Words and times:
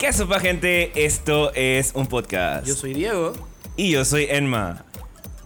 ¿Qué 0.00 0.12
sopa, 0.12 0.40
gente? 0.40 1.04
Esto 1.04 1.52
es 1.54 1.92
un 1.94 2.06
podcast. 2.06 2.66
Yo 2.66 2.74
soy 2.74 2.94
Diego. 2.94 3.32
Y 3.76 3.90
yo 3.92 4.04
soy 4.04 4.26
Enma. 4.30 4.84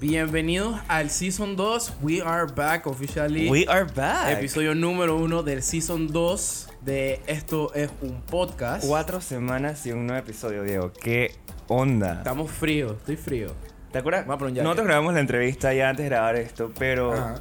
Bienvenidos 0.01 0.81
al 0.89 1.11
Season 1.11 1.57
2. 1.57 1.95
We 2.03 2.23
are 2.23 2.47
back 2.53 2.87
officially. 2.87 3.51
We 3.51 3.67
are 3.69 3.85
back. 3.85 4.31
Episodio 4.39 4.75
número 4.75 5.17
uno 5.17 5.43
del 5.43 5.63
Season 5.63 6.07
2 6.07 6.69
de 6.83 7.21
Esto 7.27 7.75
es 7.75 7.91
un 8.01 8.21
podcast. 8.23 8.87
Cuatro 8.87 9.21
semanas 9.21 9.85
y 9.87 9.93
un 9.93 10.07
nuevo 10.07 10.21
episodio, 10.23 10.63
Diego. 10.63 10.93
¿Qué 10.93 11.35
onda? 11.67 12.15
Estamos 12.19 12.51
fríos, 12.51 12.93
estoy 12.99 13.17
frío. 13.17 13.49
¿Te 13.93 13.99
acuerdas? 13.99 14.25
Vamos 14.27 14.51
a. 14.53 14.63
Nosotros 14.63 14.87
grabamos 14.87 15.15
la 15.15 15.21
entrevista 15.21 15.75
ya 15.75 15.91
antes 15.91 16.05
de 16.05 16.11
grabar 16.11 16.37
esto, 16.37 16.71
pero... 16.79 17.13
Ajá. 17.13 17.41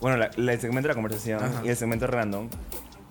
Bueno, 0.00 0.16
la- 0.16 0.30
la- 0.36 0.54
el 0.54 0.60
segmento 0.60 0.88
de 0.88 0.88
la 0.88 0.94
conversación 0.94 1.44
Ajá. 1.44 1.62
y 1.64 1.68
el 1.68 1.76
segmento 1.76 2.06
random. 2.06 2.48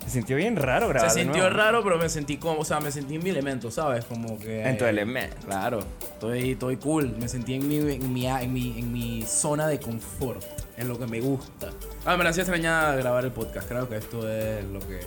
Se 0.10 0.16
sintió 0.16 0.38
bien 0.38 0.56
raro 0.56 0.88
grabar 0.88 1.12
Se 1.12 1.20
de 1.20 1.24
sintió 1.26 1.44
nuevo. 1.44 1.56
raro, 1.56 1.84
pero 1.84 2.00
me 2.00 2.10
sentí 2.10 2.38
como, 2.38 2.62
o 2.62 2.66
sea, 2.66 2.80
me 2.80 2.92
sentí 2.92 3.16
en 3.16 3.24
mi 3.24 3.30
elemento, 3.30 3.70
¿sabes? 3.70 4.06
Como 4.06 4.40
que... 4.40 4.64
En 4.68 4.76
tu 4.76 4.86
elemento. 4.86 5.36
Claro, 5.46 5.80
estoy, 6.02 6.54
estoy 6.54 6.78
cool. 6.78 7.16
Me 7.20 7.30
sentí 7.30 7.54
en 7.54 7.68
mi, 7.68 7.78
en, 7.78 8.12
mi, 8.12 8.26
en, 8.26 8.52
mi, 8.52 8.80
en 8.80 8.92
mi 8.92 9.22
zona 9.28 9.68
de 9.68 9.80
confort, 9.80 10.44
en 10.78 10.88
lo 10.88 10.98
que 10.98 11.06
me 11.06 11.22
gusta. 11.22 11.70
Ah, 12.06 12.18
me 12.18 12.28
hacía 12.28 12.42
extrañar 12.42 12.98
grabar 12.98 13.24
el 13.24 13.32
podcast. 13.32 13.68
Creo 13.70 13.88
que 13.88 13.98
esto 13.98 14.28
es 14.28 14.66
lo 14.66 14.80
que 14.80 15.00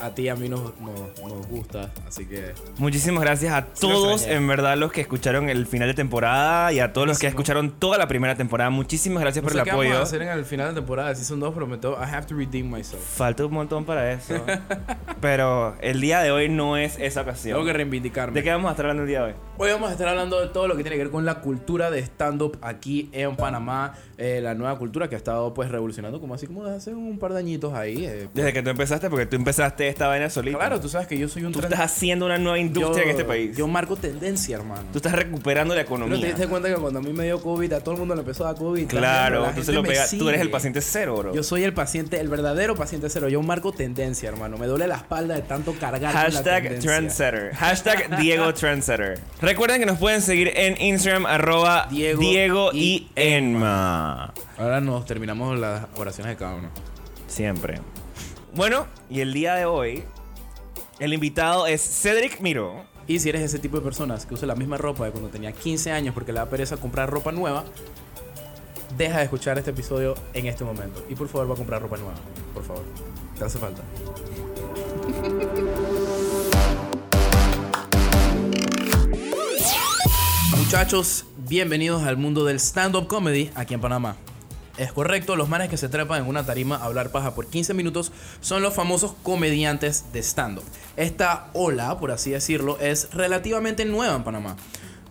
a 0.00 0.10
ti 0.10 0.22
y 0.22 0.28
a 0.28 0.34
mí 0.36 0.48
nos, 0.48 0.78
nos, 0.80 1.00
nos 1.22 1.46
gusta. 1.48 1.90
Así 2.06 2.26
que 2.26 2.52
Muchísimas 2.78 3.22
gracias 3.22 3.52
a 3.54 3.64
todos, 3.66 4.26
en 4.26 4.46
verdad, 4.46 4.76
los 4.76 4.92
que 4.92 5.00
escucharon 5.00 5.48
el 5.48 5.66
final 5.66 5.88
de 5.88 5.94
temporada 5.94 6.72
y 6.72 6.80
a 6.80 6.92
todos 6.92 7.06
los 7.06 7.18
que 7.18 7.26
escucharon 7.26 7.72
toda 7.72 7.98
la 7.98 8.08
primera 8.08 8.34
temporada. 8.34 8.70
Muchísimas 8.70 9.22
gracias 9.22 9.42
no 9.42 9.46
por 9.46 9.52
sé 9.52 9.58
el 9.58 9.64
qué 9.64 9.70
apoyo. 9.70 9.90
vamos 9.90 10.00
a 10.00 10.08
hacer 10.08 10.22
en 10.22 10.28
el 10.28 10.44
final 10.44 10.68
de 10.68 10.74
temporada 10.80 11.12
2, 11.14 11.52
pero 11.54 11.66
me 11.66 11.76
tengo- 11.78 11.96
I 11.96 12.04
have 12.14 12.26
to 12.26 12.34
redeem 12.36 12.70
myself. 12.70 13.02
Falta 13.02 13.44
un 13.46 13.52
montón 13.52 13.84
para 13.84 14.12
eso. 14.12 14.34
pero 15.20 15.76
el 15.80 16.00
día 16.00 16.20
de 16.20 16.30
hoy 16.30 16.48
no 16.48 16.76
es 16.76 16.98
esa 16.98 17.22
ocasión. 17.22 17.54
Tengo 17.56 17.66
que 17.66 17.72
reivindicarme. 17.72 18.34
¿De 18.34 18.42
qué 18.42 18.50
vamos 18.50 18.68
a 18.68 18.72
estar 18.72 18.86
hablando 18.86 19.02
el 19.02 19.08
día 19.08 19.20
de 19.20 19.32
hoy? 19.32 19.34
Hoy 19.56 19.70
vamos 19.70 19.88
a 19.88 19.92
estar 19.92 20.08
hablando 20.08 20.40
de 20.40 20.48
todo 20.48 20.66
lo 20.66 20.76
que 20.76 20.82
tiene 20.82 20.96
que 20.96 21.04
ver 21.04 21.12
con 21.12 21.24
la 21.24 21.36
cultura 21.40 21.88
de 21.88 22.00
stand-up 22.00 22.58
aquí 22.60 23.08
en 23.12 23.36
Panamá. 23.36 23.94
eh, 24.16 24.40
la 24.40 24.54
nueva 24.54 24.78
cultura 24.78 25.08
que 25.08 25.16
ha 25.16 25.18
estado 25.18 25.52
pues 25.54 25.70
revolucionando 25.72 26.20
como 26.20 26.34
así 26.34 26.46
como 26.46 26.62
desde 26.64 26.76
hace 26.76 26.94
un 26.94 27.18
par 27.18 27.32
de 27.32 27.38
añitos 27.40 27.72
ahí. 27.74 28.04
eh, 28.04 28.28
Desde 28.32 28.52
que 28.52 28.62
tú 28.62 28.70
empezaste, 28.70 29.10
porque 29.10 29.26
tú 29.26 29.34
empezaste 29.36 29.88
esta 29.88 30.06
vaina 30.08 30.30
solita. 30.30 30.56
Claro, 30.58 30.78
tú 30.80 30.88
sabes 30.88 31.06
que 31.08 31.18
yo 31.18 31.28
soy 31.28 31.44
un 31.44 31.52
Tú 31.52 31.58
estás 31.60 31.80
haciendo 31.80 32.24
una 32.26 32.38
nueva 32.38 32.58
industria 32.60 32.98
yo- 32.98 33.02
en 33.04 33.10
este 33.10 33.24
país. 33.24 33.56
Yo 33.56 33.66
marco 33.68 33.96
tendencia, 33.96 34.56
hermano. 34.56 34.82
Tú 34.92 34.98
estás 34.98 35.12
recuperando 35.12 35.74
la 35.74 35.80
¿No 35.82 35.86
te 35.88 35.94
economía. 35.94 36.26
diste 36.26 36.46
cuenta 36.48 36.68
que 36.68 36.76
cuando 36.76 36.98
a 37.00 37.02
mí 37.02 37.12
me 37.12 37.24
dio 37.24 37.40
COVID, 37.42 37.72
a 37.72 37.80
todo 37.80 37.94
el 37.94 37.98
mundo 38.00 38.14
le 38.14 38.20
empezó 38.20 38.44
a 38.44 38.52
dar 38.52 38.56
COVID? 38.56 38.86
Claro, 38.88 39.42
La 39.42 39.54
tú, 39.54 39.62
se 39.64 39.72
lo 39.72 39.82
me 39.82 39.88
pegas- 39.88 40.10
tú 40.16 40.28
eres 40.28 40.40
el 40.40 40.50
paciente 40.50 40.80
cero, 40.80 41.16
bro. 41.16 41.34
Yo 41.34 41.42
soy 41.42 41.64
el 41.64 41.74
paciente, 41.74 42.20
el 42.20 42.28
verdadero 42.28 42.76
paciente 42.76 43.08
cero. 43.10 43.28
Yo 43.28 43.42
marco 43.42 43.72
tendencia, 43.72 44.28
hermano. 44.28 44.58
Me 44.58 44.66
duele 44.68 44.86
la 44.86 44.96
espalda 44.96 45.34
de 45.34 45.42
tanto 45.42 45.72
cargar 45.72 46.12
con 46.12 46.12
la 46.12 46.20
Hashtag 46.30 46.62
tendencia. 46.62 46.90
Trendsetter. 46.90 47.54
Hashtag 47.54 48.18
Diego 48.20 48.52
Trendsetter. 48.54 49.18
Recuerden 49.44 49.78
que 49.78 49.84
nos 49.84 49.98
pueden 49.98 50.22
seguir 50.22 50.52
en 50.56 50.80
Instagram 50.80 51.26
arroba 51.26 51.86
Diego 51.90 52.18
Diego, 52.18 52.70
y 52.72 52.78
y 52.78 53.10
Enma. 53.14 54.32
Ahora 54.56 54.80
nos 54.80 55.04
terminamos 55.04 55.58
las 55.58 55.86
oraciones 55.96 56.32
de 56.32 56.36
cada 56.38 56.54
uno. 56.54 56.70
Siempre. 57.26 57.78
Bueno, 58.54 58.86
y 59.10 59.20
el 59.20 59.34
día 59.34 59.54
de 59.54 59.66
hoy, 59.66 60.04
el 60.98 61.12
invitado 61.12 61.66
es 61.66 61.82
Cedric 61.82 62.40
Miro. 62.40 62.86
Y 63.06 63.18
si 63.18 63.28
eres 63.28 63.42
ese 63.42 63.58
tipo 63.58 63.76
de 63.76 63.82
personas 63.82 64.24
que 64.24 64.32
usa 64.32 64.48
la 64.48 64.54
misma 64.54 64.78
ropa 64.78 65.04
de 65.04 65.10
cuando 65.10 65.28
tenía 65.28 65.52
15 65.52 65.92
años 65.92 66.14
porque 66.14 66.32
le 66.32 66.38
da 66.38 66.48
pereza 66.48 66.78
comprar 66.78 67.10
ropa 67.10 67.30
nueva, 67.30 67.64
deja 68.96 69.18
de 69.18 69.24
escuchar 69.24 69.58
este 69.58 69.72
episodio 69.72 70.14
en 70.32 70.46
este 70.46 70.64
momento. 70.64 71.04
Y 71.10 71.16
por 71.16 71.28
favor, 71.28 71.50
va 71.50 71.52
a 71.52 71.58
comprar 71.58 71.82
ropa 71.82 71.98
nueva. 71.98 72.14
Por 72.54 72.64
favor. 72.64 72.82
Te 73.38 73.44
hace 73.44 73.58
falta. 73.58 73.82
Muchachos, 80.64 81.26
bienvenidos 81.46 82.04
al 82.04 82.16
mundo 82.16 82.46
del 82.46 82.58
stand-up 82.58 83.06
comedy 83.06 83.50
aquí 83.54 83.74
en 83.74 83.82
Panamá. 83.82 84.16
Es 84.78 84.92
correcto, 84.92 85.36
los 85.36 85.48
manes 85.48 85.68
que 85.68 85.76
se 85.76 85.90
trepan 85.90 86.22
en 86.22 86.28
una 86.28 86.46
tarima 86.46 86.76
a 86.76 86.86
hablar 86.86 87.12
paja 87.12 87.34
por 87.34 87.46
15 87.46 87.74
minutos 87.74 88.12
son 88.40 88.62
los 88.62 88.72
famosos 88.72 89.12
comediantes 89.22 90.06
de 90.14 90.22
stand-up. 90.22 90.64
Esta 90.96 91.50
ola, 91.52 92.00
por 92.00 92.10
así 92.10 92.30
decirlo, 92.30 92.78
es 92.80 93.12
relativamente 93.12 93.84
nueva 93.84 94.16
en 94.16 94.24
Panamá. 94.24 94.56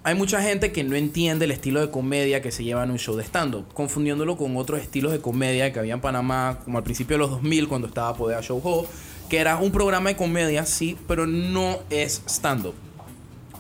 Hay 0.04 0.16
mucha 0.16 0.42
gente 0.42 0.72
que 0.72 0.84
no 0.84 0.96
entiende 0.96 1.46
el 1.46 1.52
estilo 1.52 1.82
de 1.82 1.92
comedia 1.92 2.42
que 2.42 2.52
se 2.52 2.64
lleva 2.64 2.84
en 2.84 2.90
un 2.90 2.98
show 2.98 3.16
de 3.16 3.24
stand-up, 3.24 3.72
confundiéndolo 3.74 4.36
con 4.36 4.58
otros 4.58 4.82
estilos 4.82 5.12
de 5.12 5.22
comedia 5.22 5.72
que 5.72 5.80
había 5.80 5.94
en 5.94 6.02
Panamá, 6.02 6.62
como 6.66 6.80
al 6.80 6.84
principio 6.84 7.14
de 7.14 7.20
los 7.20 7.30
2000, 7.30 7.68
cuando 7.68 7.88
estaba 7.88 8.18
Podea 8.18 8.42
Show 8.42 8.60
Ho, 8.64 8.88
que 9.30 9.38
era 9.38 9.58
un 9.58 9.72
programa 9.72 10.10
de 10.10 10.16
comedia, 10.18 10.66
sí, 10.66 10.98
pero 11.08 11.28
no 11.28 11.78
es 11.92 12.24
stand-up. 12.28 12.74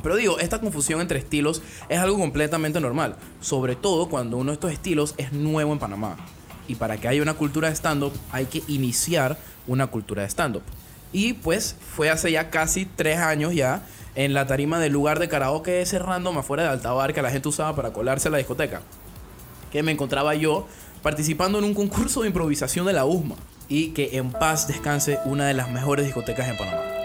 Pero 0.03 0.17
digo, 0.17 0.37
esta 0.37 0.59
confusión 0.59 0.99
entre 0.99 1.17
estilos 1.17 1.63
es 1.87 1.97
algo 1.97 2.19
completamente 2.19 2.81
normal, 2.81 3.15
sobre 3.39 3.75
todo 3.75 4.09
cuando 4.09 4.37
uno 4.37 4.51
de 4.51 4.55
estos 4.55 4.71
estilos 4.71 5.15
es 5.17 5.31
nuevo 5.31 5.71
en 5.71 5.79
Panamá. 5.79 6.17
Y 6.67 6.75
para 6.75 6.97
que 6.97 7.07
haya 7.07 7.21
una 7.21 7.33
cultura 7.33 7.69
de 7.69 7.75
stand-up 7.75 8.13
hay 8.31 8.45
que 8.45 8.61
iniciar 8.67 9.37
una 9.65 9.87
cultura 9.87 10.21
de 10.21 10.29
stand-up. 10.29 10.63
Y 11.13 11.33
pues 11.33 11.75
fue 11.95 12.09
hace 12.09 12.31
ya 12.31 12.49
casi 12.49 12.85
tres 12.85 13.19
años 13.19 13.53
ya 13.55 13.83
en 14.15 14.33
la 14.33 14.45
tarima 14.45 14.79
del 14.79 14.91
lugar 14.93 15.19
de 15.19 15.29
karaoke 15.29 15.81
ese 15.81 15.99
random 15.99 16.37
afuera 16.37 16.63
de 16.63 16.69
Altabar 16.69 17.13
que 17.13 17.21
la 17.21 17.31
gente 17.31 17.49
usaba 17.49 17.75
para 17.75 17.93
colarse 17.93 18.27
a 18.27 18.31
la 18.31 18.37
discoteca. 18.37 18.81
Que 19.71 19.83
me 19.83 19.91
encontraba 19.91 20.35
yo 20.35 20.67
participando 21.01 21.59
en 21.59 21.65
un 21.65 21.73
concurso 21.73 22.21
de 22.21 22.27
improvisación 22.27 22.85
de 22.85 22.93
la 22.93 23.05
USMA. 23.05 23.35
Y 23.69 23.89
que 23.89 24.17
en 24.17 24.31
paz 24.31 24.67
descanse 24.67 25.19
una 25.25 25.47
de 25.47 25.53
las 25.53 25.71
mejores 25.71 26.05
discotecas 26.05 26.49
en 26.49 26.57
Panamá. 26.57 27.02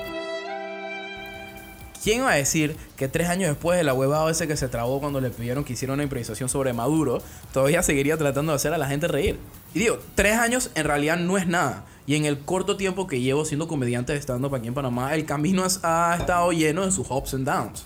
¿Quién 2.02 2.20
iba 2.20 2.30
a 2.30 2.36
decir 2.36 2.76
que 2.96 3.08
tres 3.08 3.28
años 3.28 3.48
después 3.48 3.76
de 3.76 3.84
la 3.84 3.92
huevada 3.92 4.30
ese 4.30 4.46
que 4.46 4.56
se 4.56 4.68
trabó 4.68 5.00
cuando 5.00 5.20
le 5.20 5.30
pidieron 5.30 5.64
que 5.64 5.72
hiciera 5.72 5.94
una 5.94 6.04
improvisación 6.04 6.48
sobre 6.48 6.72
Maduro, 6.72 7.20
todavía 7.52 7.82
seguiría 7.82 8.16
tratando 8.16 8.52
de 8.52 8.56
hacer 8.56 8.72
a 8.72 8.78
la 8.78 8.86
gente 8.86 9.08
reír? 9.08 9.38
Y 9.74 9.80
digo, 9.80 9.98
tres 10.14 10.38
años 10.38 10.70
en 10.74 10.84
realidad 10.84 11.16
no 11.16 11.36
es 11.36 11.46
nada. 11.46 11.84
Y 12.06 12.14
en 12.14 12.24
el 12.24 12.38
corto 12.38 12.76
tiempo 12.76 13.06
que 13.06 13.20
llevo 13.20 13.44
siendo 13.44 13.68
comediante 13.68 14.12
de 14.12 14.20
stand-up 14.20 14.54
aquí 14.54 14.68
en 14.68 14.74
Panamá, 14.74 15.14
el 15.14 15.26
camino 15.26 15.64
ha 15.82 16.16
estado 16.18 16.52
lleno 16.52 16.86
de 16.86 16.92
sus 16.92 17.10
ups 17.10 17.34
and 17.34 17.46
downs. 17.46 17.84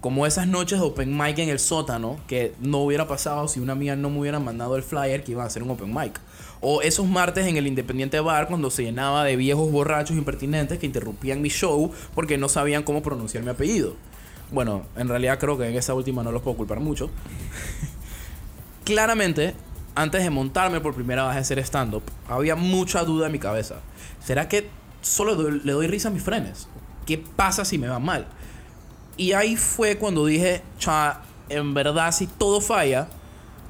Como 0.00 0.26
esas 0.26 0.46
noches 0.46 0.78
de 0.78 0.86
open 0.86 1.14
mic 1.14 1.38
en 1.38 1.50
el 1.50 1.58
sótano, 1.58 2.18
que 2.26 2.54
no 2.58 2.78
hubiera 2.78 3.06
pasado 3.06 3.48
si 3.48 3.60
una 3.60 3.74
amiga 3.74 3.96
no 3.96 4.08
me 4.08 4.20
hubiera 4.20 4.38
mandado 4.40 4.76
el 4.76 4.82
flyer 4.82 5.22
que 5.22 5.32
iban 5.32 5.44
a 5.44 5.48
hacer 5.48 5.62
un 5.62 5.70
open 5.70 5.92
mic. 5.94 6.18
O 6.62 6.80
esos 6.80 7.06
martes 7.06 7.46
en 7.46 7.58
el 7.58 7.66
Independiente 7.66 8.18
Bar 8.20 8.48
cuando 8.48 8.70
se 8.70 8.82
llenaba 8.82 9.24
de 9.24 9.36
viejos 9.36 9.70
borrachos 9.70 10.16
impertinentes 10.16 10.78
que 10.78 10.86
interrumpían 10.86 11.42
mi 11.42 11.50
show 11.50 11.92
porque 12.14 12.38
no 12.38 12.48
sabían 12.48 12.82
cómo 12.82 13.02
pronunciar 13.02 13.44
mi 13.44 13.50
apellido. 13.50 13.94
Bueno, 14.50 14.84
en 14.96 15.06
realidad 15.08 15.38
creo 15.38 15.58
que 15.58 15.68
en 15.68 15.76
esa 15.76 15.92
última 15.92 16.22
no 16.22 16.32
los 16.32 16.40
puedo 16.40 16.56
culpar 16.56 16.80
mucho. 16.80 17.10
Claramente, 18.84 19.54
antes 19.94 20.22
de 20.22 20.30
montarme 20.30 20.80
por 20.80 20.94
primera 20.94 21.28
vez 21.28 21.36
a 21.36 21.40
hacer 21.40 21.58
stand-up, 21.58 22.02
había 22.26 22.56
mucha 22.56 23.04
duda 23.04 23.26
en 23.26 23.32
mi 23.32 23.38
cabeza. 23.38 23.76
¿Será 24.24 24.48
que 24.48 24.68
solo 25.02 25.50
le 25.50 25.72
doy 25.72 25.86
risa 25.88 26.08
a 26.08 26.10
mis 26.10 26.22
frenes? 26.22 26.68
¿Qué 27.04 27.18
pasa 27.18 27.66
si 27.66 27.76
me 27.76 27.88
va 27.88 27.98
mal? 27.98 28.26
Y 29.20 29.34
ahí 29.34 29.54
fue 29.54 29.98
cuando 29.98 30.24
dije, 30.24 30.62
cha, 30.78 31.20
en 31.50 31.74
verdad 31.74 32.10
si 32.10 32.26
todo 32.26 32.62
falla, 32.62 33.06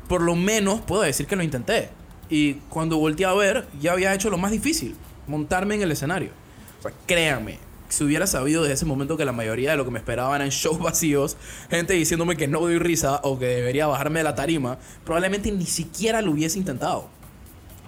por 0.09 0.23
lo 0.23 0.37
menos 0.37 0.81
puedo 0.81 1.03
decir 1.03 1.27
que 1.27 1.35
lo 1.35 1.43
intenté. 1.43 1.91
Y 2.29 2.55
cuando 2.69 2.99
volteé 2.99 3.27
a 3.27 3.35
ver, 3.35 3.67
ya 3.81 3.91
había 3.91 4.15
hecho 4.15 4.31
lo 4.31 4.39
más 4.39 4.53
difícil, 4.53 4.95
montarme 5.27 5.75
en 5.75 5.83
el 5.83 5.91
escenario. 5.91 6.31
O 6.79 6.83
sea, 6.83 6.93
créanme, 7.05 7.59
si 7.89 8.05
hubiera 8.05 8.29
sabido 8.29 8.63
desde 8.63 8.75
ese 8.75 8.85
momento 8.85 9.17
que 9.17 9.25
la 9.25 9.33
mayoría 9.33 9.73
de 9.73 9.77
lo 9.77 9.85
que 9.85 9.91
me 9.91 9.99
esperaban 9.99 10.37
eran 10.37 10.51
shows 10.51 10.79
vacíos, 10.79 11.37
gente 11.69 11.95
diciéndome 11.95 12.37
que 12.37 12.47
no 12.47 12.61
doy 12.61 12.79
risa 12.79 13.19
o 13.25 13.37
que 13.37 13.47
debería 13.47 13.89
bajarme 13.89 14.21
de 14.21 14.25
la 14.25 14.37
tarima, 14.37 14.79
probablemente 15.05 15.51
ni 15.51 15.67
siquiera 15.67 16.23
lo 16.23 16.31
hubiese 16.31 16.61
intentado. 16.61 17.09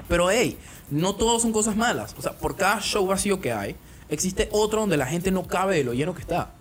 Pero 0.09 0.33
hey, 0.33 0.59
no 0.91 1.15
todo 1.15 1.39
son 1.39 1.53
cosas 1.53 1.77
malas. 1.77 2.17
O 2.19 2.23
sea, 2.23 2.33
por 2.33 2.57
cada 2.57 2.81
show 2.81 3.07
vacío 3.07 3.41
que 3.41 3.53
hay, 3.53 3.77
existe 4.09 4.49
otro 4.51 4.81
donde 4.81 4.97
la 4.97 5.07
gente 5.07 5.31
no 5.31 5.47
cabe 5.47 5.77
de 5.77 5.85
lo 5.85 5.95
lleno 5.95 6.13
que 6.13 6.23
está. 6.23 6.55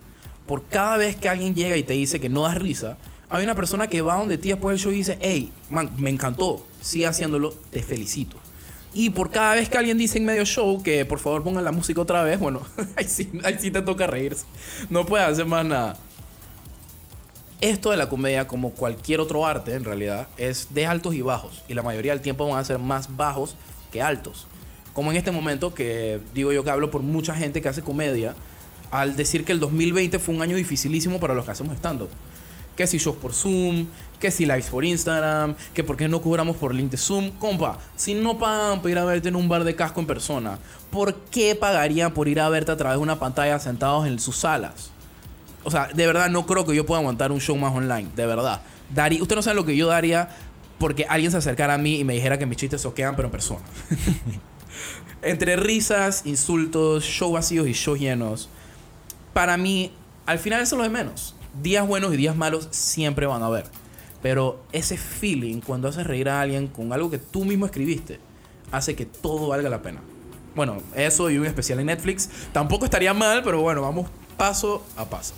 Por 0.46 0.64
cada 0.64 0.96
vez 0.96 1.16
que 1.16 1.28
alguien 1.28 1.54
llega 1.54 1.76
y 1.76 1.82
te 1.82 1.94
dice 1.94 2.20
que 2.20 2.28
no 2.28 2.42
das 2.42 2.56
risa, 2.56 2.98
hay 3.30 3.44
una 3.44 3.54
persona 3.54 3.86
que 3.86 4.02
va 4.02 4.16
donde 4.16 4.38
ti 4.38 4.48
después 4.50 4.74
del 4.74 4.80
show 4.82 4.92
y 4.92 4.96
dice, 4.96 5.18
hey, 5.20 5.50
man, 5.70 5.90
me 5.96 6.10
encantó, 6.10 6.66
sigue 6.80 7.06
haciéndolo, 7.06 7.54
te 7.70 7.82
felicito. 7.82 8.36
Y 8.94 9.10
por 9.10 9.30
cada 9.30 9.54
vez 9.54 9.70
que 9.70 9.78
alguien 9.78 9.96
dice 9.96 10.18
en 10.18 10.26
medio 10.26 10.44
show 10.44 10.82
que 10.82 11.06
por 11.06 11.18
favor 11.18 11.42
pongan 11.42 11.64
la 11.64 11.72
música 11.72 12.00
otra 12.00 12.22
vez, 12.22 12.38
bueno, 12.38 12.60
ahí 12.96 13.06
sí, 13.08 13.30
ahí 13.42 13.56
sí 13.58 13.70
te 13.70 13.80
toca 13.80 14.06
reírse. 14.06 14.44
No 14.90 15.06
puedes 15.06 15.26
hacer 15.26 15.46
más 15.46 15.64
nada. 15.64 15.96
Esto 17.62 17.92
de 17.92 17.96
la 17.96 18.08
comedia, 18.08 18.46
como 18.46 18.72
cualquier 18.72 19.20
otro 19.20 19.46
arte 19.46 19.74
en 19.74 19.84
realidad, 19.84 20.28
es 20.36 20.74
de 20.74 20.84
altos 20.84 21.14
y 21.14 21.22
bajos. 21.22 21.62
Y 21.68 21.74
la 21.74 21.82
mayoría 21.82 22.12
del 22.12 22.20
tiempo 22.20 22.46
van 22.46 22.58
a 22.58 22.64
ser 22.64 22.78
más 22.78 23.16
bajos 23.16 23.56
que 23.90 24.02
altos. 24.02 24.46
Como 24.92 25.10
en 25.10 25.16
este 25.16 25.30
momento 25.30 25.72
que 25.72 26.20
digo 26.34 26.52
yo 26.52 26.64
que 26.64 26.70
hablo 26.70 26.90
por 26.90 27.02
mucha 27.02 27.34
gente 27.34 27.62
que 27.62 27.68
hace 27.68 27.80
comedia, 27.80 28.34
al 28.92 29.16
decir 29.16 29.44
que 29.44 29.52
el 29.52 29.58
2020 29.58 30.18
fue 30.18 30.34
un 30.34 30.42
año 30.42 30.54
dificilísimo 30.54 31.18
para 31.18 31.34
los 31.34 31.44
que 31.44 31.50
hacemos 31.50 31.74
stand-up. 31.78 32.10
Que 32.76 32.86
si 32.86 32.98
shows 32.98 33.16
por 33.16 33.32
Zoom, 33.32 33.86
que 34.20 34.30
si 34.30 34.44
lives 34.44 34.66
por 34.66 34.84
Instagram, 34.84 35.56
que 35.74 35.82
por 35.82 35.96
qué 35.96 36.08
no 36.08 36.20
cobramos 36.22 36.56
por 36.56 36.74
link 36.74 36.90
de 36.90 36.98
Zoom. 36.98 37.30
Compa, 37.32 37.78
si 37.96 38.14
no 38.14 38.38
pagan 38.38 38.80
por 38.82 38.90
ir 38.90 38.98
a 38.98 39.04
verte 39.04 39.30
en 39.30 39.36
un 39.36 39.48
bar 39.48 39.64
de 39.64 39.74
casco 39.74 40.00
en 40.00 40.06
persona, 40.06 40.58
¿por 40.90 41.14
qué 41.14 41.54
pagarían 41.54 42.12
por 42.12 42.28
ir 42.28 42.38
a 42.38 42.48
verte 42.50 42.70
a 42.70 42.76
través 42.76 42.98
de 42.98 43.02
una 43.02 43.18
pantalla 43.18 43.58
sentados 43.58 44.06
en 44.06 44.18
sus 44.18 44.36
salas? 44.36 44.90
O 45.64 45.70
sea, 45.70 45.88
de 45.92 46.06
verdad 46.06 46.28
no 46.28 46.44
creo 46.46 46.66
que 46.66 46.74
yo 46.74 46.84
pueda 46.84 47.00
aguantar 47.00 47.32
un 47.32 47.40
show 47.40 47.56
más 47.56 47.74
online. 47.74 48.08
De 48.14 48.26
verdad. 48.26 48.60
Daría, 48.94 49.22
usted 49.22 49.36
no 49.36 49.42
sabe 49.42 49.56
lo 49.56 49.64
que 49.64 49.74
yo 49.74 49.86
daría 49.86 50.28
porque 50.78 51.06
alguien 51.08 51.30
se 51.30 51.38
acercara 51.38 51.74
a 51.74 51.78
mí 51.78 51.98
y 51.98 52.04
me 52.04 52.12
dijera 52.12 52.38
que 52.38 52.44
mis 52.44 52.58
chistes 52.58 52.82
soquean, 52.82 53.16
pero 53.16 53.28
en 53.28 53.32
persona. 53.32 53.62
Entre 55.22 55.56
risas, 55.56 56.22
insultos, 56.26 57.04
show 57.04 57.32
vacíos 57.32 57.66
y 57.68 57.72
show 57.72 57.96
llenos. 57.96 58.50
Para 59.32 59.56
mí, 59.56 59.92
al 60.26 60.38
final 60.38 60.60
eso 60.60 60.76
es 60.76 60.78
lo 60.78 60.84
de 60.84 60.90
menos. 60.90 61.34
Días 61.62 61.86
buenos 61.86 62.12
y 62.14 62.16
días 62.16 62.36
malos 62.36 62.68
siempre 62.70 63.26
van 63.26 63.42
a 63.42 63.46
haber. 63.46 63.64
Pero 64.22 64.62
ese 64.72 64.96
feeling, 64.96 65.60
cuando 65.60 65.88
haces 65.88 66.06
reír 66.06 66.28
a 66.28 66.40
alguien 66.40 66.68
con 66.68 66.92
algo 66.92 67.10
que 67.10 67.18
tú 67.18 67.44
mismo 67.44 67.66
escribiste, 67.66 68.20
hace 68.70 68.94
que 68.94 69.04
todo 69.06 69.48
valga 69.48 69.68
la 69.68 69.82
pena. 69.82 70.00
Bueno, 70.54 70.82
eso 70.94 71.30
y 71.30 71.38
un 71.38 71.46
especial 71.46 71.80
en 71.80 71.86
Netflix 71.86 72.28
tampoco 72.52 72.84
estaría 72.84 73.14
mal, 73.14 73.42
pero 73.42 73.60
bueno, 73.60 73.82
vamos 73.82 74.08
paso 74.36 74.84
a 74.96 75.06
paso. 75.06 75.34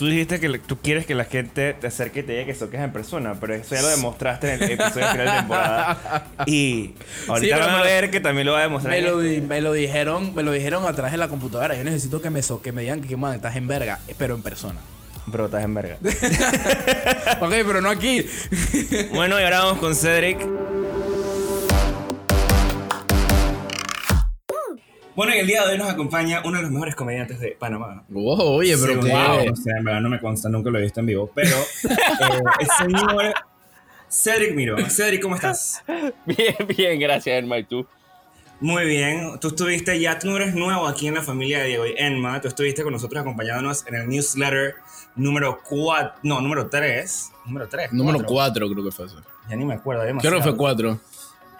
Tú 0.00 0.06
dijiste 0.06 0.40
que 0.40 0.48
le- 0.48 0.58
tú 0.60 0.78
quieres 0.78 1.04
que 1.04 1.14
la 1.14 1.26
gente 1.26 1.74
te 1.74 1.86
acerque 1.86 2.20
y 2.20 2.22
te 2.22 2.32
diga 2.32 2.46
que 2.46 2.54
soques 2.54 2.80
en 2.80 2.90
persona, 2.90 3.34
pero 3.38 3.52
eso 3.52 3.74
ya 3.74 3.82
lo 3.82 3.88
demostraste 3.88 4.54
en 4.54 4.62
el 4.62 4.70
episodio 4.70 5.06
final 5.08 5.26
de 5.26 5.32
temporada. 5.32 6.26
Y 6.46 6.94
ahorita 7.28 7.56
pero 7.56 7.66
van 7.66 7.74
a 7.76 7.82
ver 7.82 8.10
que 8.10 8.18
también 8.18 8.46
lo 8.46 8.54
va 8.54 8.60
a 8.60 8.62
demostrar. 8.62 8.94
Me 8.94 9.02
lo, 9.02 9.20
este. 9.20 9.46
me 9.46 9.60
lo 9.60 9.74
dijeron, 9.74 10.34
me 10.34 10.42
lo 10.42 10.52
dijeron 10.52 10.86
a 10.86 10.94
través 10.94 11.12
de 11.12 11.18
la 11.18 11.28
computadora. 11.28 11.74
Yo 11.76 11.84
necesito 11.84 12.22
que 12.22 12.30
me 12.30 12.42
so, 12.42 12.62
que 12.62 12.72
me 12.72 12.80
digan 12.80 13.02
que 13.02 13.14
man, 13.18 13.34
estás 13.34 13.56
en 13.56 13.68
verga, 13.68 13.98
pero 14.16 14.34
en 14.36 14.42
persona. 14.42 14.80
Bro, 15.26 15.44
estás 15.44 15.64
en 15.64 15.74
verga. 15.74 15.98
ok, 17.40 17.50
pero 17.50 17.82
no 17.82 17.90
aquí. 17.90 18.24
bueno, 19.12 19.38
y 19.38 19.44
ahora 19.44 19.64
vamos 19.64 19.80
con 19.80 19.94
Cedric. 19.94 20.38
Bueno, 25.20 25.34
y 25.34 25.38
el 25.38 25.46
día 25.46 25.66
de 25.66 25.72
hoy 25.72 25.78
nos 25.78 25.90
acompaña 25.90 26.40
uno 26.46 26.56
de 26.56 26.62
los 26.62 26.72
mejores 26.72 26.94
comediantes 26.94 27.38
de 27.40 27.50
Panamá. 27.50 28.02
Wow, 28.08 28.54
oye, 28.54 28.74
pero 28.78 29.00
qué. 29.00 29.12
o 29.50 29.54
sea, 29.54 29.76
en 29.76 29.84
verdad 29.84 30.00
no 30.00 30.08
me 30.08 30.18
consta, 30.18 30.48
nunca 30.48 30.70
lo 30.70 30.78
he 30.78 30.80
visto 30.80 31.00
en 31.00 31.04
vivo, 31.04 31.30
pero 31.34 31.54
eh, 31.90 32.40
el 32.58 32.66
señor 32.78 33.34
Cedric 34.08 34.54
Miro. 34.54 34.78
Cedric, 34.88 35.20
¿cómo 35.20 35.34
estás? 35.34 35.82
Bien, 36.24 36.56
bien, 36.74 36.98
gracias, 36.98 37.38
Emma. 37.38 37.58
¿Y 37.58 37.64
tú? 37.64 37.86
Muy 38.60 38.86
bien, 38.86 39.38
tú 39.42 39.48
estuviste 39.48 40.00
ya, 40.00 40.18
tú 40.18 40.28
no 40.28 40.36
eres 40.36 40.54
nuevo 40.54 40.86
aquí 40.86 41.06
en 41.06 41.16
la 41.16 41.22
familia 41.22 41.58
de 41.58 41.68
Diego 41.68 41.86
y 41.86 41.92
Enma, 41.98 42.40
tú 42.40 42.48
estuviste 42.48 42.82
con 42.82 42.94
nosotros 42.94 43.20
acompañándonos 43.20 43.86
en 43.88 43.96
el 43.96 44.08
newsletter 44.08 44.76
número 45.16 45.60
4, 45.68 46.20
no, 46.22 46.40
número 46.40 46.70
3, 46.70 47.32
número 47.44 47.68
3. 47.68 47.92
Número 47.92 48.24
4 48.24 48.70
creo 48.70 48.84
que 48.84 48.90
fue 48.90 49.04
eso. 49.04 49.20
Ya 49.50 49.56
ni 49.56 49.66
me 49.66 49.74
acuerdo, 49.74 50.00
Creo 50.00 50.14
demasiado. 50.14 50.36
que 50.38 50.42
fue 50.44 50.56
4. 50.56 51.00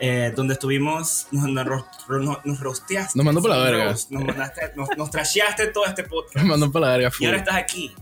Eh, 0.02 0.32
donde 0.34 0.54
estuvimos, 0.54 1.26
nos, 1.30 1.44
nos, 1.46 1.66
nos, 2.08 2.44
nos 2.46 2.60
rosteaste. 2.60 3.12
Nos 3.18 3.24
mandó 3.26 3.42
por 3.42 3.50
la 3.50 3.58
verga. 3.58 3.84
Nos, 3.90 4.10
nos, 4.10 4.22
mandaste- 4.24 4.72
nos, 4.74 4.88
nos 4.96 5.10
trasheaste 5.10 5.66
todo 5.68 5.84
este 5.84 6.04
podcast. 6.04 6.36
Me 6.36 6.44
mandó 6.44 6.72
para 6.72 6.86
la 6.86 6.92
verga 6.96 7.10
Y 7.20 7.26
ahora 7.26 7.38
estás 7.38 7.56
aquí. 7.56 7.94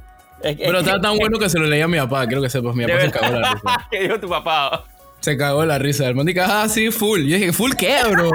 Es 0.43 0.57
que- 0.57 0.65
Pero 0.65 0.79
estaba 0.79 1.01
tan 1.01 1.17
bueno 1.19 1.39
que 1.41 1.49
se 1.51 1.59
lo 1.59 1.67
leía 1.67 1.87
a 1.87 1.89
mi 1.89 1.99
papá, 1.99 2.25
quiero 2.29 2.41
que 2.43 2.51
sepas. 2.51 2.73
Mi 2.77 2.85
De 2.85 2.93
papá 2.93 3.01
se 3.01 3.07
verdad. 3.09 3.21
cagó 3.21 3.39
la 3.41 3.51
risa. 3.55 3.89
¿Qué 3.91 4.01
dijo 4.01 4.21
tu 4.21 4.29
papá? 4.29 4.85
Se 5.21 5.37
cagó 5.37 5.65
la 5.65 5.79
risa. 5.79 6.07
El 6.07 6.15
man 6.15 6.27
dijo, 6.27 6.41
ah, 6.45 6.69
sí, 6.69 6.93
full. 6.93 7.23
Y 7.23 7.31
yo 7.31 7.37
dije, 7.39 7.53
¿full 7.53 7.73
qué, 7.77 7.99
bro? 8.09 8.31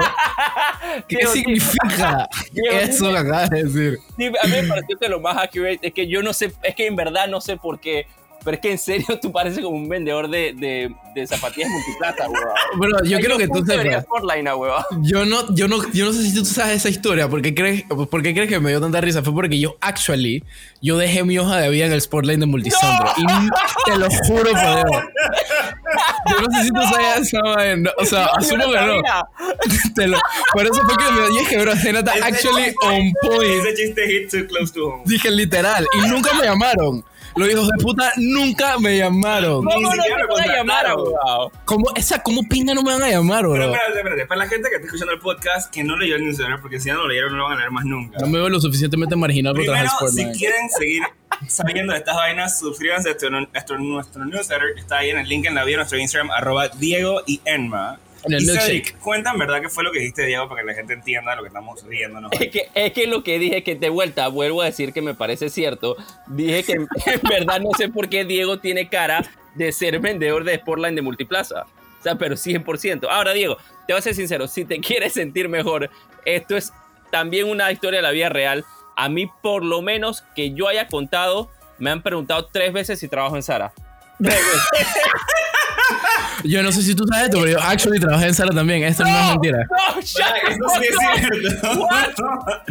¿Qué 1.08 1.16
Diego, 1.16 1.32
sí. 1.32 1.38
significa 1.38 2.28
Diego, 2.52 2.76
eso 2.78 3.10
que 3.10 3.16
acabas 3.18 3.48
de 3.48 3.64
decir? 3.64 3.98
Sí, 4.18 4.26
a 4.26 4.46
mí 4.46 4.52
me 4.60 4.68
pareció 4.68 4.98
que 4.98 5.08
lo 5.08 5.20
más 5.20 5.38
accurate 5.38 5.78
es 5.80 5.94
que 5.94 6.06
yo 6.06 6.22
no 6.22 6.34
sé, 6.34 6.52
es 6.62 6.74
que 6.74 6.86
en 6.86 6.94
verdad 6.96 7.26
no 7.28 7.40
sé 7.40 7.56
por 7.56 7.80
qué, 7.80 8.06
pero 8.44 8.54
es 8.56 8.60
que 8.60 8.70
en 8.72 8.78
serio 8.78 9.06
tú 9.22 9.32
pareces 9.32 9.64
como 9.64 9.76
un 9.76 9.88
vendedor 9.88 10.28
de, 10.28 10.52
de, 10.54 10.94
de 11.14 11.26
zapatillas 11.26 11.70
multiplata, 11.70 12.28
weón. 12.28 12.44
Bro, 12.78 13.04
yo 13.04 13.18
quiero 13.18 13.38
que 13.38 13.48
tú 13.48 13.54
sepas. 13.66 14.04
Yo 15.02 15.24
no, 15.24 15.54
yo 15.54 15.66
no, 15.68 15.78
yo 15.92 16.04
no 16.06 16.12
sé 16.12 16.22
si 16.22 16.34
tú 16.34 16.44
sabes 16.44 16.76
esa 16.76 16.88
historia. 16.88 17.28
¿Por 17.28 17.40
qué 17.42 17.54
crees, 17.54 17.84
por 17.84 18.22
qué 18.22 18.34
crees 18.34 18.48
que 18.48 18.60
me 18.60 18.70
dio 18.70 18.80
tanta 18.80 19.00
risa? 19.00 19.22
Fue 19.22 19.32
porque 19.32 19.58
yo, 19.58 19.76
actually, 19.80 20.44
yo 20.82 20.96
dejé 20.98 21.24
mi 21.24 21.38
hoja 21.38 21.58
de 21.58 21.68
vida 21.70 21.86
en 21.86 21.92
el 21.92 22.00
Sportline 22.00 22.40
de 22.40 22.46
Multisombro. 22.46 23.10
Y 23.16 23.24
te 23.90 23.98
lo 23.98 24.08
juro 24.10 24.50
por 24.50 24.60
Dios. 24.60 25.02
Yo 26.30 26.40
no 26.40 26.56
sé 26.58 26.64
si 26.64 26.70
tú 26.70 26.82
sabes 26.82 27.28
esa 27.28 27.40
vaina. 27.42 27.90
O 27.98 28.04
sea, 28.04 28.26
asumo 28.26 28.64
que 28.64 28.80
no. 28.80 28.94
Te 29.94 30.06
lo- 30.08 30.18
por 30.52 30.64
eso 30.64 30.82
fue 30.84 30.96
que 30.96 31.10
me 31.12 31.28
dije, 31.38 31.58
bro, 31.58 31.72
Ese 31.72 31.90
actually 32.22 32.74
on 32.82 33.12
point. 33.22 33.66
Ese 33.66 33.74
chiste 33.74 34.06
hit 34.06 34.30
too 34.30 34.46
close 34.48 34.72
to 34.72 34.86
home. 34.88 35.02
Dije 35.06 35.30
literal. 35.30 35.86
Y 36.02 36.08
nunca 36.08 36.32
me 36.34 36.44
llamaron. 36.44 37.04
Los 37.36 37.50
hijos 37.50 37.68
de 37.68 37.82
puta 37.82 38.12
nunca 38.16 38.78
me 38.78 38.98
llamaron. 38.98 39.64
¿Cómo 39.64 39.80
no 39.80 39.96
lo 39.96 40.34
van 40.34 40.50
a 40.50 40.56
llamar? 40.56 40.86
¿Cómo, 41.64 41.86
esa, 41.96 42.22
¿Cómo 42.22 42.42
pinga 42.48 42.74
no 42.74 42.82
me 42.82 42.92
van 42.92 43.02
a 43.02 43.10
llamar, 43.10 43.40
Pero 43.40 43.50
bro? 43.50 43.64
espérate, 43.64 43.98
espérate, 43.98 44.26
para 44.26 44.38
la 44.38 44.48
gente 44.48 44.68
que 44.68 44.76
está 44.76 44.86
escuchando 44.86 45.12
el 45.12 45.18
podcast 45.18 45.72
que 45.72 45.82
no 45.82 45.96
leyó 45.96 46.16
el 46.16 46.24
newsletter, 46.24 46.60
porque 46.60 46.78
si 46.78 46.88
ya 46.88 46.94
no 46.94 47.02
lo 47.02 47.08
leyeron 47.08 47.32
no 47.32 47.38
lo 47.38 47.44
van 47.44 47.54
a 47.54 47.56
leer 47.56 47.70
más 47.70 47.84
nunca. 47.84 48.18
No 48.20 48.26
me 48.28 48.38
veo 48.38 48.48
lo 48.48 48.60
suficientemente 48.60 49.16
marginal 49.16 49.54
por 49.54 49.64
trabajar 49.64 50.08
si 50.10 50.24
quieren 50.38 50.70
seguir 50.70 51.02
sabiendo 51.48 51.92
de 51.92 51.98
estas 51.98 52.14
vainas, 52.14 52.58
suscríbanse 52.58 53.08
a 53.08 53.12
nuestro, 53.12 53.30
nuestro, 53.30 53.78
nuestro 53.78 54.24
newsletter. 54.24 54.78
Está 54.78 54.98
ahí 54.98 55.10
en 55.10 55.18
el 55.18 55.28
link 55.28 55.46
en 55.46 55.54
la 55.54 55.64
bio 55.64 55.72
de 55.72 55.76
nuestro 55.78 55.98
Instagram, 55.98 56.30
arroba 56.30 56.68
Diego 56.68 57.22
y 57.26 57.40
Enma. 57.44 57.98
En 58.24 58.34
el 58.34 58.42
y 58.42 58.46
milkshake. 58.46 58.66
Cedric, 58.66 58.98
cuenta 58.98 59.32
en 59.32 59.38
verdad 59.38 59.60
qué 59.60 59.68
fue 59.68 59.84
lo 59.84 59.92
que 59.92 59.98
dijiste, 59.98 60.26
Diego, 60.26 60.48
para 60.48 60.62
que 60.62 60.66
la 60.66 60.74
gente 60.74 60.94
entienda 60.94 61.34
lo 61.36 61.42
que 61.42 61.48
estamos 61.48 61.82
riéndonos. 61.84 62.32
Es 62.32 62.50
que, 62.50 62.68
es 62.74 62.92
que 62.92 63.06
lo 63.06 63.22
que 63.22 63.38
dije, 63.38 63.62
que 63.62 63.74
de 63.74 63.88
vuelta 63.88 64.28
vuelvo 64.28 64.62
a 64.62 64.66
decir 64.66 64.92
que 64.92 65.02
me 65.02 65.14
parece 65.14 65.50
cierto, 65.50 65.96
dije 66.26 66.64
que 66.64 66.72
en, 66.72 66.88
en 67.06 67.20
verdad 67.28 67.60
no 67.60 67.70
sé 67.76 67.88
por 67.88 68.08
qué 68.08 68.24
Diego 68.24 68.58
tiene 68.58 68.88
cara 68.88 69.24
de 69.54 69.72
ser 69.72 70.00
vendedor 70.00 70.44
de 70.44 70.56
Sportline 70.56 70.94
de 70.94 71.02
multiplaza. 71.02 71.66
O 72.00 72.02
sea, 72.02 72.16
pero 72.16 72.34
100%. 72.34 73.06
Ahora, 73.08 73.32
Diego, 73.32 73.56
te 73.86 73.92
voy 73.92 73.98
a 73.98 74.02
ser 74.02 74.14
sincero, 74.14 74.46
si 74.46 74.64
te 74.64 74.78
quieres 74.80 75.12
sentir 75.14 75.48
mejor, 75.48 75.90
esto 76.24 76.56
es 76.56 76.72
también 77.10 77.48
una 77.48 77.70
historia 77.72 77.98
de 77.98 78.02
la 78.02 78.10
vida 78.10 78.28
real. 78.28 78.64
A 78.96 79.08
mí, 79.08 79.30
por 79.42 79.64
lo 79.64 79.82
menos, 79.82 80.22
que 80.36 80.52
yo 80.52 80.68
haya 80.68 80.86
contado, 80.86 81.50
me 81.78 81.90
han 81.90 82.02
preguntado 82.02 82.46
tres 82.46 82.72
veces 82.72 82.98
si 82.98 83.08
trabajo 83.08 83.36
en 83.36 83.42
Sara. 83.42 83.72
Yo 86.44 86.62
no 86.62 86.70
sé 86.72 86.82
si 86.82 86.94
tú 86.94 87.04
sabes 87.06 87.26
esto, 87.26 87.38
pero 87.40 87.52
yo 87.52 87.60
actually 87.62 87.98
trabajé 87.98 88.26
en 88.28 88.34
Sara 88.34 88.54
también. 88.54 88.82
Esto 88.84 89.02
no, 89.04 89.08
es 89.10 89.28
mentira. 89.30 89.58
No. 90.58 91.80
What? 91.84 92.08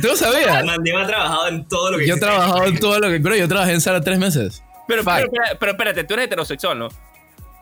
¿Tú 0.01 0.07
lo 0.07 0.15
sabías? 0.15 0.63
Man, 0.65 0.83
Diego 0.83 0.99
ha 0.99 1.07
trabajado 1.07 1.47
en 1.47 1.67
todo 1.67 1.91
lo 1.91 1.97
que 1.97 2.07
Yo 2.07 2.15
he 2.15 2.19
trabajado 2.19 2.65
en 2.65 2.79
todo 2.79 2.99
lo 2.99 3.09
que... 3.09 3.17
Bro, 3.19 3.35
yo 3.35 3.47
trabajé 3.47 3.73
en 3.73 3.81
Sara 3.81 4.01
tres 4.01 4.19
meses. 4.19 4.63
Pero, 4.87 5.03
pero, 5.03 5.27
pero 5.59 5.71
espérate, 5.71 6.03
tú 6.03 6.13
eres 6.13 6.25
heterosexual, 6.25 6.77
¿no? 6.79 6.89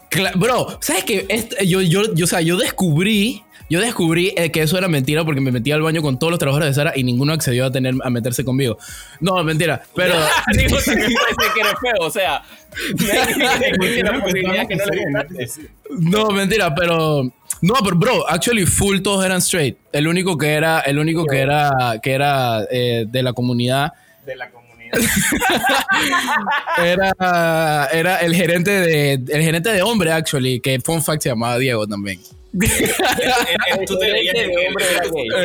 Cla- 0.09 0.33
bro, 0.35 0.77
¿sabes 0.81 1.03
qué? 1.05 1.25
Este- 1.29 1.65
yo, 1.67 1.81
yo, 1.81 2.13
yo, 2.13 2.25
o 2.25 2.27
sea, 2.27 2.41
yo 2.41 2.57
descubrí... 2.57 3.43
Yo 3.71 3.79
descubrí 3.79 4.33
eh, 4.35 4.51
que 4.51 4.63
eso 4.63 4.77
era 4.77 4.89
mentira 4.89 5.23
porque 5.23 5.39
me 5.39 5.49
metí 5.49 5.71
al 5.71 5.81
baño 5.81 6.01
con 6.01 6.19
todos 6.19 6.29
los 6.29 6.39
trabajadores 6.39 6.71
de 6.71 6.73
Sara 6.75 6.91
y 6.93 7.05
ninguno 7.05 7.31
accedió 7.31 7.67
a 7.67 7.71
tener 7.71 7.95
a 8.03 8.09
meterse 8.09 8.43
conmigo. 8.43 8.77
No, 9.21 9.41
mentira. 9.45 9.81
Pero... 9.95 10.13
Digo, 10.57 10.77
también 10.85 11.13
puede 11.13 11.35
ser 11.39 11.53
que 11.53 11.61
eres 11.61 11.73
feo, 11.79 11.95
o 12.01 12.11
sea. 12.11 12.43
No, 15.99 16.31
mentira, 16.31 16.75
pero... 16.75 17.23
No, 17.61 17.73
pero 17.81 17.95
bro, 17.95 18.29
actually 18.29 18.65
full 18.65 18.99
todos 18.99 19.23
eran 19.23 19.37
straight. 19.37 19.77
El 19.93 20.05
único 20.09 20.37
que 20.37 20.49
era... 20.49 20.81
El 20.81 20.99
único 20.99 21.25
que 21.25 21.39
era... 21.39 21.71
Que 22.03 22.11
era 22.11 22.65
eh, 22.69 23.05
de 23.07 23.23
la 23.23 23.31
comunidad... 23.31 23.93
De 24.25 24.35
la 24.35 24.51
comunidad. 24.51 24.67
Era, 26.77 27.87
era 27.93 28.17
el 28.17 28.35
gerente 28.35 28.71
de 28.71 29.13
el 29.13 29.41
gerente 29.41 29.71
de 29.71 29.81
hombre 29.81 30.11
actually 30.11 30.59
que 30.59 30.81
fun 30.81 31.01
fact 31.01 31.23
se 31.23 31.29
llamaba 31.29 31.57
Diego 31.57 31.87
también 31.87 32.19
Tú 33.87 33.97
te 33.97 34.11
veías 34.11 34.35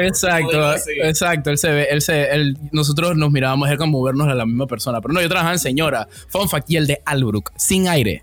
exacto 0.02 0.75
exacto. 1.04 1.50
Él 1.50 1.58
se 1.58 1.70
ve 1.70 1.86
él 1.90 2.02
se 2.02 2.30
él, 2.30 2.56
nosotros 2.72 3.16
nos 3.16 3.30
mirábamos 3.30 3.68
era 3.68 3.76
como 3.76 4.02
vernos 4.02 4.28
a 4.28 4.34
la 4.34 4.44
misma 4.46 4.66
persona. 4.66 5.00
Pero 5.00 5.14
no 5.14 5.20
yo 5.22 5.28
trabajaba 5.28 5.52
en 5.54 5.58
señora 5.60 6.08
fun 6.28 6.48
fact 6.48 6.70
y 6.70 6.76
el 6.76 6.86
de 6.86 7.00
Albrook 7.04 7.52
sin 7.56 7.88
aire. 7.88 8.22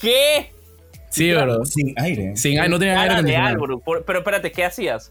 ¿Qué? 0.00 0.52
sí 1.10 1.32
bro 1.32 1.64
Sin 1.64 1.94
aire. 1.96 2.36
sin 2.36 2.58
aire 2.58 2.68
no 2.68 2.78
tenía 2.78 3.00
aire 3.00 3.22
de. 3.22 3.56
Por- 3.84 4.04
Pero 4.04 4.18
espérate, 4.20 4.50
¿qué 4.52 4.64
hacías? 4.64 5.10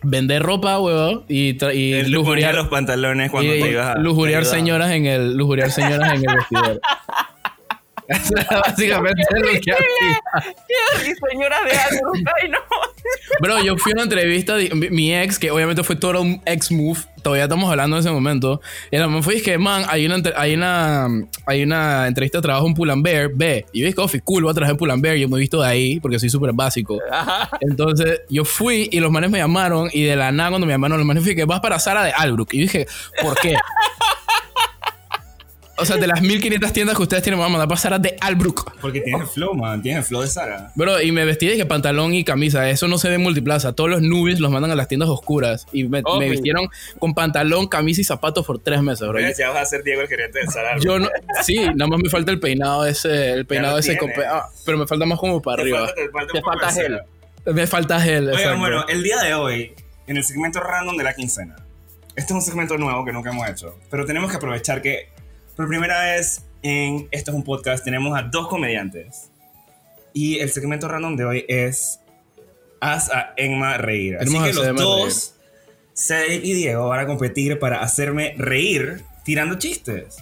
vender 0.00 0.40
ropa 0.44 0.78
huevón 0.78 1.24
y, 1.28 1.56
y 1.74 1.92
Él 1.94 2.12
lujuriar 2.12 2.54
los 2.54 2.68
pantalones 2.68 3.32
cuando 3.32 3.52
y- 3.52 3.60
te 3.60 3.70
ibas 3.72 3.96
a... 3.96 3.98
lujuriar 3.98 4.44
señoras 4.44 4.92
en 4.92 5.06
el 5.06 5.36
lujuriar 5.36 5.72
señoras 5.72 6.12
en 6.14 6.28
el 6.30 6.36
vestidor 6.36 6.80
Eso 8.08 8.34
era 8.36 8.60
básicamente 8.60 9.22
lo 9.36 9.42
que 9.42 9.58
hacía 9.58 9.76
señora 11.30 11.62
de 11.64 11.72
Álvaro? 11.72 12.12
Ay, 12.40 12.48
no. 12.48 12.58
Bro, 13.40 13.62
yo 13.62 13.76
fui 13.76 13.92
a 13.92 13.94
una 13.94 14.02
entrevista 14.04 14.56
de 14.56 14.70
mi, 14.74 15.14
ex, 15.14 15.38
que 15.38 15.50
obviamente 15.50 15.82
fue 15.82 15.96
todo 15.96 16.20
un 16.20 16.40
ex 16.46 16.70
move. 16.70 17.00
Todavía 17.22 17.44
estamos 17.44 17.70
hablando 17.70 17.96
de 17.96 18.00
ese 18.00 18.10
momento. 18.10 18.60
Y 18.90 18.96
la 18.96 19.08
man 19.08 19.22
fue 19.22 19.36
y 19.36 19.42
que, 19.42 19.58
man, 19.58 19.84
hay 19.88 20.06
una, 20.06 20.22
hay 20.36 20.54
una, 20.54 21.08
hay 21.46 21.62
una 21.62 22.06
entrevista 22.06 22.38
de 22.38 22.42
trabajo 22.42 22.66
en 22.66 22.74
Pull&Bear, 22.74 23.30
ve. 23.34 23.66
Y 23.72 23.80
yo 23.80 23.86
dije, 23.86 23.94
"Coffee, 23.94 24.20
cool, 24.20 24.44
voy 24.44 24.50
a 24.50 24.54
trabajar 24.54 24.72
en 24.74 24.78
Pull&Bear. 24.78 25.16
Yo 25.16 25.28
me 25.28 25.36
he 25.36 25.40
visto 25.40 25.60
de 25.60 25.68
ahí 25.68 26.00
porque 26.00 26.18
soy 26.18 26.30
súper 26.30 26.52
básico. 26.52 26.98
Entonces, 27.60 28.22
yo 28.30 28.44
fui 28.44 28.88
y 28.90 29.00
los 29.00 29.10
manes 29.10 29.30
me 29.30 29.38
llamaron. 29.38 29.90
Y 29.92 30.04
de 30.04 30.16
la 30.16 30.32
nada, 30.32 30.50
cuando 30.50 30.66
me 30.66 30.72
llamaron, 30.72 30.98
los 30.98 31.06
manes 31.06 31.24
fue 31.24 31.34
que 31.34 31.44
vas 31.44 31.60
para 31.60 31.78
Sara 31.78 32.04
de 32.04 32.12
Albrook. 32.12 32.54
Y 32.54 32.58
yo 32.58 32.62
dije, 32.62 32.86
¿por 33.22 33.34
qué? 33.40 33.54
O 35.78 35.84
sea, 35.84 35.96
de 35.96 36.06
las 36.06 36.20
1500 36.20 36.72
tiendas 36.72 36.96
que 36.96 37.02
ustedes 37.02 37.22
tienen, 37.22 37.38
me 37.38 37.44
voy 37.44 37.50
a 37.50 37.52
mandar 37.52 37.68
para 37.68 37.80
Sara 37.80 37.98
de 37.98 38.16
Albrook. 38.20 38.78
Porque 38.80 39.00
tienes 39.00 39.22
el 39.22 39.28
flow, 39.28 39.54
man. 39.54 39.80
Tienes 39.82 40.00
el 40.00 40.04
flow 40.04 40.22
de 40.22 40.28
Sara. 40.28 40.72
Bro, 40.74 41.00
y 41.00 41.12
me 41.12 41.24
vestí 41.24 41.46
de 41.46 41.56
que 41.56 41.66
pantalón 41.66 42.14
y 42.14 42.24
camisa. 42.24 42.68
Eso 42.68 42.88
no 42.88 42.98
se 42.98 43.08
ve 43.08 43.14
en 43.14 43.22
multiplaza. 43.22 43.72
Todos 43.72 43.90
los 43.90 44.02
nubes 44.02 44.40
los 44.40 44.50
mandan 44.50 44.70
a 44.70 44.74
las 44.74 44.88
tiendas 44.88 45.08
oscuras. 45.08 45.66
Y 45.72 45.84
me, 45.84 46.02
vistieron 46.28 46.68
con 46.98 47.14
pantalón, 47.14 47.68
camisa 47.68 48.00
y 48.00 48.04
zapatos 48.04 48.44
por 48.44 48.58
tres 48.58 48.82
meses, 48.82 49.06
bro. 49.08 49.18
Ya 49.20 49.50
vas 49.50 49.62
a 49.62 49.66
ser 49.66 49.84
Diego 49.84 50.02
el 50.02 50.08
gerente 50.08 50.40
de 50.40 50.46
Sara. 50.46 50.78
Yo 50.78 50.98
no, 50.98 51.08
sí, 51.42 51.56
nada 51.74 51.86
más 51.88 52.00
me 52.02 52.10
falta 52.10 52.32
el 52.32 52.40
peinado 52.40 52.84
ese, 52.86 53.32
el 53.32 53.46
peinado 53.46 53.78
ese, 53.78 53.98
ah, 54.28 54.48
pero 54.64 54.78
me 54.78 54.86
falta 54.86 55.06
más 55.06 55.18
como 55.18 55.40
para 55.40 55.56
Te 55.56 55.62
arriba. 55.62 55.86
falta, 55.86 55.94
te 55.94 56.10
falta, 56.10 56.32
Te 56.32 56.42
falta 56.42 56.72
gel. 56.72 57.00
Me 57.54 57.66
falta 57.66 58.00
gel. 58.00 58.28
Oigan, 58.28 58.34
exacto. 58.34 58.58
bueno, 58.58 58.86
el 58.88 59.02
día 59.02 59.18
de 59.18 59.34
hoy, 59.34 59.72
en 60.06 60.16
el 60.16 60.24
segmento 60.24 60.60
random 60.60 60.96
de 60.96 61.04
la 61.04 61.14
quincena, 61.14 61.56
este 62.16 62.32
es 62.32 62.36
un 62.36 62.42
segmento 62.42 62.76
nuevo 62.76 63.04
que 63.04 63.12
nunca 63.12 63.30
hemos 63.30 63.48
hecho, 63.48 63.78
pero 63.90 64.04
tenemos 64.04 64.30
que 64.30 64.38
aprovechar 64.38 64.82
que 64.82 65.08
por 65.58 65.66
primera 65.66 66.04
vez 66.04 66.44
en 66.62 67.08
Esto 67.10 67.32
es 67.32 67.34
un 67.34 67.42
podcast 67.42 67.84
tenemos 67.84 68.16
a 68.16 68.22
dos 68.22 68.46
comediantes. 68.46 69.28
Y 70.12 70.38
el 70.38 70.52
segmento 70.52 70.86
random 70.86 71.16
de 71.16 71.24
hoy 71.24 71.44
es 71.48 71.98
Haz 72.80 73.10
a 73.10 73.34
Enma 73.36 73.76
reír. 73.76 74.18
Así 74.20 74.38
que 74.40 74.52
los 74.52 74.64
Emma 74.64 74.80
dos, 74.80 75.34
Cedric 75.94 76.44
y 76.44 76.54
Diego, 76.54 76.86
van 76.86 77.00
a 77.00 77.06
competir 77.08 77.58
para 77.58 77.80
hacerme 77.80 78.36
reír 78.38 79.02
tirando 79.24 79.58
chistes. 79.58 80.18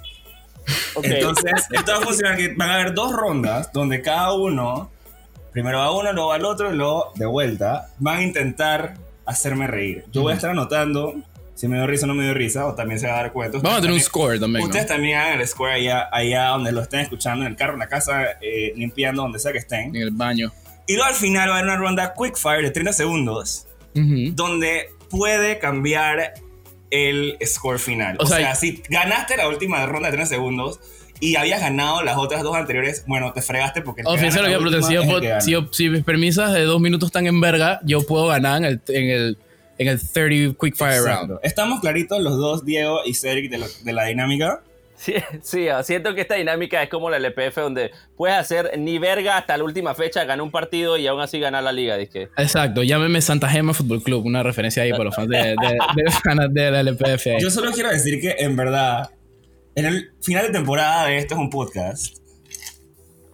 Ok. 0.94 1.04
Entonces, 1.04 1.66
esto 1.70 1.92
va 1.92 1.98
a 1.98 2.00
funcionar 2.00 2.38
que 2.38 2.54
van 2.54 2.70
a 2.70 2.74
haber 2.76 2.94
dos 2.94 3.12
rondas 3.12 3.70
donde 3.74 4.00
cada 4.00 4.32
uno, 4.32 4.90
primero 5.52 5.80
va 5.80 5.90
uno, 5.90 6.14
luego 6.14 6.30
va 6.30 6.36
el 6.36 6.46
otro, 6.46 6.72
y 6.72 6.76
luego 6.76 7.12
de 7.14 7.26
vuelta, 7.26 7.90
van 7.98 8.20
a 8.20 8.22
intentar 8.22 8.94
hacerme 9.26 9.66
reír. 9.66 10.06
Yo 10.12 10.22
voy 10.22 10.32
a 10.32 10.36
estar 10.36 10.48
anotando 10.48 11.14
si 11.56 11.66
me 11.66 11.76
dio 11.76 11.86
risa 11.88 12.04
o 12.04 12.06
no 12.06 12.14
me 12.14 12.22
dio 12.22 12.34
risa, 12.34 12.66
o 12.66 12.75
también 12.75 13.00
se 13.00 13.08
va 13.08 13.14
a 13.14 13.22
dar 13.22 13.32
cuenta. 13.32 13.58
Vamos 13.58 13.78
a 13.78 13.80
tener 13.80 13.90
un 13.90 13.96
Ustedes 13.96 14.06
score 14.06 14.38
también. 14.38 14.40
también- 14.40 14.60
¿no? 14.62 14.66
Ustedes 14.68 14.86
también 14.86 15.18
hagan 15.18 15.40
el 15.40 15.48
score 15.48 15.72
allá, 15.72 16.08
allá 16.12 16.44
donde 16.50 16.70
lo 16.70 16.82
estén 16.82 17.00
escuchando, 17.00 17.44
en 17.44 17.50
el 17.50 17.56
carro, 17.56 17.72
en 17.72 17.78
la 17.80 17.88
casa, 17.88 18.22
eh, 18.40 18.72
limpiando, 18.76 19.22
donde 19.22 19.38
sea 19.40 19.50
que 19.50 19.58
estén. 19.58 19.96
En 19.96 20.02
el 20.02 20.10
baño. 20.12 20.52
Y 20.86 20.92
luego 20.94 21.08
al 21.08 21.16
final 21.16 21.48
va 21.48 21.54
a 21.54 21.58
haber 21.58 21.70
una 21.70 21.76
ronda 21.78 22.14
quick 22.16 22.36
fire 22.38 22.62
de 22.62 22.70
30 22.70 22.92
segundos, 22.92 23.66
Ujú. 23.96 24.32
donde 24.34 24.90
puede 25.10 25.58
cambiar 25.58 26.34
el 26.90 27.36
score 27.44 27.78
final. 27.78 28.16
O 28.20 28.25
O, 28.25 28.26
sea, 28.26 28.38
sea, 28.38 28.54
si 28.54 28.82
ganaste 28.88 29.36
la 29.36 29.48
última 29.48 29.84
ronda 29.86 30.08
de 30.08 30.16
30 30.16 30.28
segundos 30.34 30.78
y 31.18 31.36
habías 31.36 31.60
ganado 31.60 32.02
las 32.02 32.16
otras 32.16 32.42
dos 32.42 32.54
anteriores, 32.54 33.04
bueno, 33.06 33.32
te 33.32 33.40
fregaste 33.42 33.80
porque... 33.82 34.02
que 34.02 34.08
Oficial, 34.08 34.44
pero 34.62 34.82
si, 34.82 34.94
yo 34.94 35.20
que 35.20 35.40
si, 35.40 35.56
si 35.72 35.88
mis 35.88 36.04
permisas 36.04 36.52
de 36.52 36.62
dos 36.62 36.80
minutos 36.80 37.08
están 37.08 37.26
en 37.26 37.40
verga, 37.40 37.80
yo 37.82 38.06
puedo 38.06 38.26
ganar 38.26 38.58
en 38.58 38.64
el, 38.66 38.80
en 38.88 39.10
el, 39.10 39.38
en 39.78 39.88
el 39.88 40.00
30 40.00 40.56
Quick 40.61 40.76
Fire 40.76 40.99
Exacto. 41.00 41.26
Round. 41.26 41.40
Estamos 41.42 41.80
claritos 41.80 42.21
los 42.21 42.37
dos, 42.38 42.64
Diego 42.64 43.00
y 43.04 43.14
Cedric, 43.14 43.50
de, 43.50 43.59
lo- 43.59 43.66
de 43.85 43.92
la 43.92 44.04
dinámica. 44.04 44.62
Sí, 44.99 45.12
sí, 45.42 45.68
ah, 45.68 45.83
siento 45.83 46.14
que 46.14 46.23
esta 46.23 46.37
dinámica 46.37 46.83
es 46.83 46.88
como 46.88 47.11
la 47.11 47.18
LPF 47.18 47.56
donde 47.56 47.90
puedes 48.16 48.35
hacer 48.35 48.78
ni 48.78 48.99
verga 48.99 49.37
hasta 49.37 49.54
la 49.59 49.62
última 49.64 49.95
fecha, 49.95 50.25
ganar 50.25 50.40
un 50.40 50.50
partido 50.50 50.97
y 50.97 51.06
aún 51.06 51.21
así 51.21 51.38
ganar 51.38 51.62
la 51.64 51.73
liga. 51.73 51.99
Dije. 51.99 52.30
Exacto, 52.38 52.83
llámeme 52.83 53.21
Santa 53.21 53.47
Gema 53.50 53.75
Fútbol 53.75 54.02
Club, 54.02 54.25
una 54.25 54.42
referencia 54.42 54.83
ahí 54.85 54.92
para 54.92 55.04
los 55.04 55.14
fans 55.14 55.28
de, 55.28 55.37
de, 55.37 55.54
de, 55.54 56.49
de 56.62 56.71
la 56.71 56.80
LPF. 56.80 57.26
ahí. 57.26 57.42
Yo 57.42 57.50
solo 57.50 57.73
quiero 57.73 57.90
decir 57.90 58.18
que, 58.23 58.37
en 58.38 58.56
verdad, 58.56 59.11
en 59.75 59.85
el 59.85 60.12
final 60.23 60.47
de 60.47 60.52
temporada 60.52 61.04
de 61.09 61.18
Esto 61.18 61.35
es 61.35 61.40
un 61.40 61.50
podcast, 61.50 62.16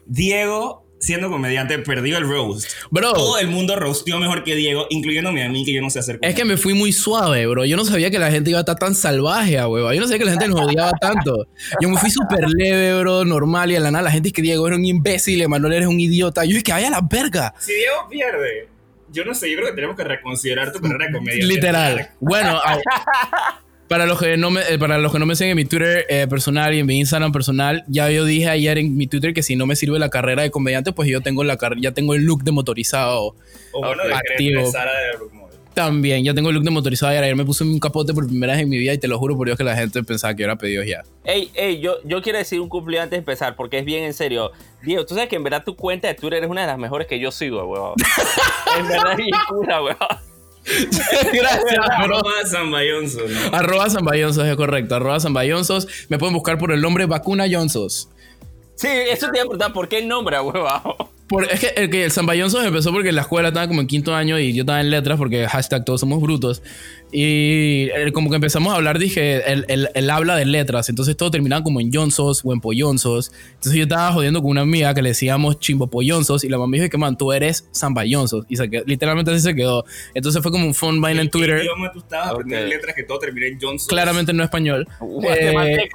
Diego, 0.07 0.82
siendo 1.03 1.29
comediante, 1.29 1.79
perdió 1.81 2.17
el 2.17 2.27
roast. 2.29 2.67
Bro, 2.91 3.13
Todo 3.13 3.39
el 3.39 3.49
mundo 3.49 3.77
roasteó 3.77 4.19
mejor 4.19 4.45
que 4.45 4.55
Diego, 4.55 4.87
incluyéndome 4.89 5.45
a 5.45 5.49
mí, 5.49 5.65
que 5.65 5.75
yo 5.75 5.83
no 5.83 5.91
sé 5.91 5.99
hacer 5.99 6.19
es 6.23 6.35
que 6.35 6.45
me 6.45 6.57
fui 6.57 6.73
muy 6.75 6.93
suave, 6.93 7.47
bro. 7.47 7.65
Yo 7.65 7.77
no 7.77 7.85
sabía 7.85 8.11
que 8.11 8.19
la 8.19 8.31
gente 8.31 8.51
iba 8.51 8.61
a 8.61 8.63
estar 8.63 8.79
tan 8.79 8.95
salvaje, 8.95 9.59
a 9.59 9.69
huevo. 9.69 9.93
Yo 9.93 10.01
no 10.01 10.07
sabía 10.07 10.21
que 10.21 10.25
la 10.25 10.31
gente 10.31 10.49
nos 10.49 10.61
odiaba 10.61 10.93
tanto. 11.01 11.47
Yo 11.81 11.89
me 11.89 11.99
fui 11.99 12.09
súper 12.11 12.49
leve, 12.49 12.99
bro, 13.01 13.25
normal. 13.25 13.71
Y 13.73 13.77
a 13.77 13.81
la 13.81 13.91
nada 13.91 14.05
la 14.05 14.11
gente 14.13 14.29
es 14.29 14.33
que 14.33 14.43
Diego 14.43 14.67
era 14.67 14.77
un 14.77 14.85
imbécil, 14.85 15.43
Emanuel 15.43 15.73
eres 15.75 15.89
un 15.89 16.01
idiota. 16.01 16.45
Yo 16.45 16.51
dije 16.51 16.63
que 16.63 16.73
vaya 16.73 16.89
a 16.89 16.91
la 16.93 17.01
verga. 17.03 17.53
Si 17.59 17.73
Diego 17.75 18.07
pierde, 18.09 18.69
yo 19.13 19.25
no 19.25 19.35
sé, 19.35 19.51
yo 19.51 19.57
creo 19.57 19.69
que 19.71 19.75
tenemos 19.75 19.97
que 19.97 20.05
reconsiderar 20.05 20.73
tu 20.73 20.81
carrera 20.81 21.07
de 21.07 21.13
comedia. 21.13 21.45
Literal. 21.45 22.11
Bueno, 22.21 22.61
a- 22.65 22.79
para 23.93 24.07
los 24.07 24.19
que 24.19 24.39
no 24.39 24.51
me, 24.51 24.63
eh, 24.71 24.79
para 24.79 24.97
los 24.97 25.13
que 25.13 25.19
no 25.19 25.27
me 25.27 25.37
siguen 25.37 25.51
en 25.51 25.57
mi 25.57 25.67
Twitter 25.67 26.07
eh, 26.09 26.27
personal 26.27 26.73
y 26.73 26.79
en 26.79 26.87
mi 26.87 26.99
Instagram 26.99 27.31
personal, 27.31 27.85
ya 27.89 28.09
yo 28.11 28.25
dije 28.25 28.49
ayer 28.49 28.79
en 28.79 28.97
mi 28.97 29.07
Twitter 29.07 29.35
que 29.35 29.43
si 29.43 29.55
no 29.55 29.67
me 29.67 29.77
sirve 29.77 29.99
la 29.99 30.09
carrera 30.09 30.41
de 30.41 30.51
comediante, 30.51 30.93
pues 30.93 31.11
yo 31.11 31.21
tengo 31.21 31.45
la 31.45 31.59
car- 31.59 31.77
ya 31.79 31.93
tengo 31.93 32.15
el 32.15 32.25
look 32.25 32.43
de 32.43 32.53
motorizado. 32.53 33.35
O 33.73 33.81
bueno, 33.81 34.03
Activo. 34.15 34.63
de. 34.63 34.79
También, 35.75 36.25
ya 36.25 36.33
tengo 36.33 36.49
el 36.49 36.55
look 36.55 36.65
de 36.65 36.71
motorizado 36.71 37.13
y 37.13 37.17
ayer 37.17 37.37
me 37.37 37.45
puse 37.45 37.65
un 37.65 37.79
capote 37.79 38.15
por 38.15 38.27
primera 38.27 38.55
vez 38.55 38.63
en 38.63 38.71
mi 38.71 38.79
vida 38.79 38.95
y 38.95 38.99
te 38.99 39.09
lo 39.09 39.19
juro 39.19 39.37
por 39.37 39.47
Dios 39.47 39.59
que 39.59 39.65
la 39.65 39.77
gente 39.77 40.03
pensaba 40.03 40.35
que 40.35 40.41
yo 40.41 40.47
era 40.47 40.57
pedido 40.57 40.83
ya. 40.85 41.03
Ey, 41.25 41.51
ey, 41.55 41.79
yo, 41.81 41.97
yo 42.05 42.23
quiero 42.23 42.39
decir 42.39 42.61
un 42.61 42.71
cumplido 42.71 43.03
antes 43.03 43.13
de 43.17 43.19
empezar, 43.19 43.57
porque 43.57 43.79
es 43.79 43.85
bien 43.85 44.05
en 44.05 44.15
serio. 44.15 44.53
Diego, 44.83 45.05
tú 45.05 45.15
sabes 45.15 45.29
que 45.29 45.37
en 45.37 45.43
verdad 45.45 45.65
tu 45.65 45.77
cuenta 45.77 46.09
de 46.09 46.15
Twitter 46.15 46.43
es 46.45 46.49
una 46.51 46.63
de 46.63 46.67
las 46.67 46.79
mejores 46.79 47.07
que 47.07 47.19
yo 47.21 47.31
sigo, 47.31 47.65
weón. 47.65 47.93
en 48.79 48.89
verdad 48.89 49.13
es 49.13 49.17
bien 49.19 49.31
cura, 49.49 49.83
weón. 49.83 49.97
Gracias. 51.33 51.79
Arroba 51.91 52.33
Zambayonzo, 52.47 53.21
¿no? 53.29 53.57
Arroba 53.57 53.91
Zambayonsos, 53.91 54.47
es 54.47 54.57
correcto. 54.57 54.95
Arroba 54.95 55.21
Zambayonsos. 55.21 55.89
Me 56.09 56.19
pueden 56.19 56.35
buscar 56.35 56.59
por 56.59 56.73
el 56.73 56.81
nombre 56.81 57.07
Vacuna 57.07 57.47
Jonsos. 57.51 58.09
Sí, 58.75 58.89
eso 58.89 59.29
te 59.31 59.39
iba 59.39 59.45
a 59.45 59.47
preguntar, 59.47 59.73
¿por 59.73 59.89
qué 59.89 59.99
el 59.99 60.09
nombre? 60.09 60.39
Por, 61.29 61.45
es 61.45 61.61
que 61.61 61.69
el, 61.77 61.91
que 61.91 62.05
el 62.05 62.11
Zambayonsos 62.11 62.65
empezó 62.65 62.93
porque 62.93 63.11
en 63.11 63.17
la 63.17 63.23
escuela 63.23 63.49
estaba 63.49 63.69
como 63.69 63.81
en 63.81 63.87
quinto 63.87 64.15
año 64.15 64.39
y 64.39 64.53
yo 64.55 64.63
estaba 64.63 64.81
en 64.81 64.91
letras 64.91 65.19
porque 65.19 65.47
hashtag 65.47 65.85
todos 65.85 66.01
somos 66.01 66.21
brutos. 66.21 66.63
Y 67.15 67.91
eh, 67.95 68.11
como 68.13 68.31
que 68.31 68.37
empezamos 68.37 68.73
a 68.73 68.77
hablar, 68.77 68.99
dije, 68.99 69.53
él, 69.53 69.67
él- 69.69 69.91
él 69.95 70.11
habla 70.11 70.35
de 70.35 70.47
letras. 70.47 70.89
Entonces 70.89 71.15
todo 71.17 71.31
terminaba 71.31 71.63
como 71.63 71.79
en 71.81 71.93
Jonsos 71.93 72.41
o 72.43 72.53
en 72.55 72.61
Pollonsos. 72.61 73.31
Entonces 73.55 73.75
yo 73.75 73.83
estaba 73.83 74.11
jodiendo 74.13 74.41
con 74.41 74.51
una 74.53 74.63
amiga 74.63 74.95
que 74.95 75.03
le 75.03 75.11
decíamos 75.11 75.59
Chimbo 75.61 75.89
Pollonsos 75.89 76.43
y 76.43 76.49
la 76.49 76.57
mamá 76.57 76.71
me 76.71 76.79
dijo 76.79 76.89
que 76.91 76.97
man, 76.97 77.19
tú 77.19 77.33
eres 77.33 77.69
Zambayonsos. 77.77 78.47
Y 78.49 78.57
se 78.57 78.71
quedó- 78.71 78.85
literalmente 78.87 79.31
así 79.31 79.41
se 79.41 79.55
quedó. 79.55 79.85
Entonces 80.15 80.43
fue 80.43 80.51
como 80.51 80.65
un 80.67 80.75
fun 80.75 81.01
vaina 81.03 81.21
en 81.21 81.27
¿Qué 81.29 81.33
Twitter. 81.33 81.59
idioma 81.63 81.93
tú 81.93 81.99
estabas 81.99 82.31
aprendiendo 82.31 82.67
letras 82.69 82.95
que 82.97 83.03
todo 83.03 83.19
en? 83.21 83.87
Claramente 83.87 84.33
no 84.33 84.43
español. 84.43 84.89
Eh. 85.29 85.89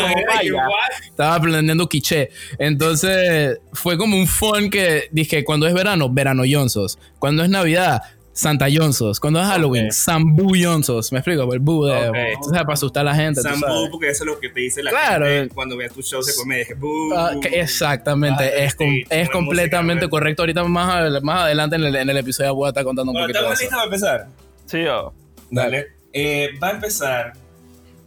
Estaba 1.10 1.34
aprendiendo 1.34 1.88
quiché. 1.88 2.30
Entonces 2.58 3.58
fue 3.72 3.96
como 3.98 4.16
un 4.16 4.26
fun 4.26 4.70
que 4.70 5.04
dije, 5.10 5.44
cuando 5.44 5.66
es 5.66 5.74
verano, 5.74 6.08
verano 6.10 6.42
Jonsos. 6.50 6.98
Cuando 7.18 7.42
es 7.42 7.50
Navidad, 7.50 8.02
Santa 8.32 8.66
Jonsos. 8.72 9.18
Cuando 9.20 9.40
es 9.40 9.46
Halloween, 9.46 9.86
Ok. 9.86 9.92
Sambu 9.92 10.54
Jonsos. 10.56 11.12
Me 11.12 11.18
explico, 11.18 11.52
el 11.52 11.58
bu 11.58 11.84
de, 11.86 12.08
Ok. 12.08 12.16
o 12.40 12.50
sea, 12.50 12.60
para 12.62 12.74
asustar 12.74 13.02
a 13.06 13.10
la 13.10 13.14
gente. 13.16 13.42
sabes. 13.42 13.60
porque 13.90 14.08
eso 14.10 14.22
es 14.24 14.26
lo 14.30 14.38
que 14.38 14.48
te 14.48 14.60
dice 14.60 14.82
la 14.82 14.90
Claro. 14.90 15.26
gente 15.26 15.54
cuando 15.54 15.76
ve 15.76 15.88
tus 15.90 16.06
shows 16.06 16.26
de 16.26 16.34
comedia. 16.34 16.64
Que, 16.64 16.74
"Bú". 16.74 17.12
Ah, 17.14 17.32
que 17.42 17.60
exactamente, 17.60 18.44
Ah, 18.44 18.64
es, 18.64 18.74
com- 18.74 18.86
es 19.10 19.28
completamente 19.30 20.02
música, 20.06 20.10
correcto. 20.10 20.42
Ahorita 20.42 20.64
más, 20.64 21.22
más 21.22 21.40
adelante 21.42 21.76
en 21.76 21.84
el, 21.84 21.96
en 21.96 22.08
el 22.08 22.16
episodio 22.16 22.54
voy 22.54 22.66
a 22.66 22.68
estar 22.70 22.84
contando 22.84 23.10
un 23.10 23.14
Bueno, 23.14 23.26
poquito 23.26 23.38
de 23.48 23.52
¿estamos 23.54 23.60
eso. 23.86 23.88
listos 23.90 24.10
para 24.10 24.24
empezar? 24.24 24.66
Sí, 24.66 24.84
yo. 24.84 25.12
Dale. 25.50 25.86
Eh, 26.12 26.50
va 26.62 26.68
a 26.68 26.72
empezar. 26.72 27.32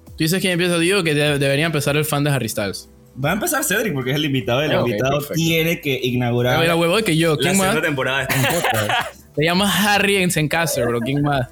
Tú 0.08 0.16
dices 0.20 0.42
que 0.42 0.52
empieza, 0.52 0.78
digo 0.80 1.04
que 1.04 1.14
de- 1.14 1.38
debería 1.40 1.66
empezar 1.66 1.98
el 1.98 2.06
fan 2.06 2.24
de 2.24 2.30
Harry 2.30 2.48
Styles. 2.50 2.90
Va 3.24 3.32
a 3.32 3.34
empezar 3.34 3.64
Cedric 3.64 3.94
porque 3.94 4.12
es 4.12 4.16
el 4.16 4.26
invitado. 4.26 4.62
El 4.62 4.72
Ah, 4.72 4.82
ok, 4.82 4.88
invitado 4.88 5.12
perfecto. 5.20 5.34
tiene 5.36 5.82
que 5.82 6.00
inaugurar 6.04 6.60
Mira, 6.60 6.76
huevo, 6.76 6.98
que 7.04 7.16
yo, 7.18 7.32
la 7.36 7.38
¿quién 7.38 7.58
más? 7.58 7.68
segunda 7.68 7.82
temporada 7.88 8.20
de 8.20 8.24
este 8.36 8.38
podcast. 8.62 9.23
Se 9.36 9.44
llama 9.44 9.72
Harry 9.72 10.18
en 10.18 10.30
Zencaster, 10.30 10.86
bro. 10.86 11.00
¿Quién 11.00 11.22
más? 11.24 11.48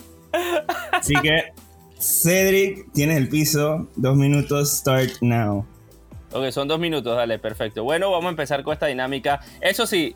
Así 0.91 1.13
que, 1.15 1.51
Cedric, 1.99 2.91
tienes 2.93 3.17
el 3.17 3.27
piso. 3.27 3.87
Dos 3.95 4.15
minutos, 4.15 4.71
start 4.71 5.13
now. 5.21 5.65
Ok, 6.31 6.51
son 6.51 6.67
dos 6.67 6.79
minutos, 6.79 7.15
dale, 7.15 7.39
perfecto. 7.39 7.83
Bueno, 7.83 8.11
vamos 8.11 8.27
a 8.27 8.29
empezar 8.29 8.63
con 8.63 8.73
esta 8.73 8.85
dinámica. 8.85 9.41
Eso 9.59 9.85
sí, 9.85 10.15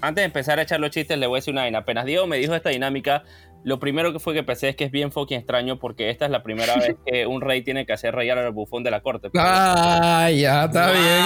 antes 0.00 0.22
de 0.22 0.26
empezar 0.26 0.58
a 0.58 0.62
echar 0.62 0.80
los 0.80 0.90
chistes, 0.90 1.18
le 1.18 1.26
voy 1.26 1.36
a 1.36 1.38
decir 1.38 1.52
una 1.52 1.62
vaina. 1.62 1.78
Apenas 1.78 2.04
Diego 2.04 2.26
me 2.26 2.38
dijo 2.38 2.54
esta 2.54 2.70
dinámica, 2.70 3.24
lo 3.64 3.80
primero 3.80 4.12
que 4.12 4.18
fue 4.20 4.34
que 4.34 4.42
pensé 4.42 4.68
es 4.68 4.76
que 4.76 4.84
es 4.84 4.90
bien 4.90 5.10
fucking 5.10 5.38
extraño 5.38 5.78
porque 5.78 6.10
esta 6.10 6.26
es 6.26 6.30
la 6.30 6.42
primera 6.42 6.76
vez 6.76 6.94
que 7.06 7.26
un 7.26 7.40
rey 7.40 7.62
tiene 7.62 7.84
que 7.86 7.92
hacer 7.94 8.14
reír 8.14 8.32
al 8.32 8.52
bufón 8.52 8.82
de 8.84 8.90
la 8.90 9.00
corte. 9.00 9.30
Ah, 9.36 10.30
ya, 10.30 10.64
está 10.66 10.86
Wow. 10.86 10.94
bien. 10.94 11.24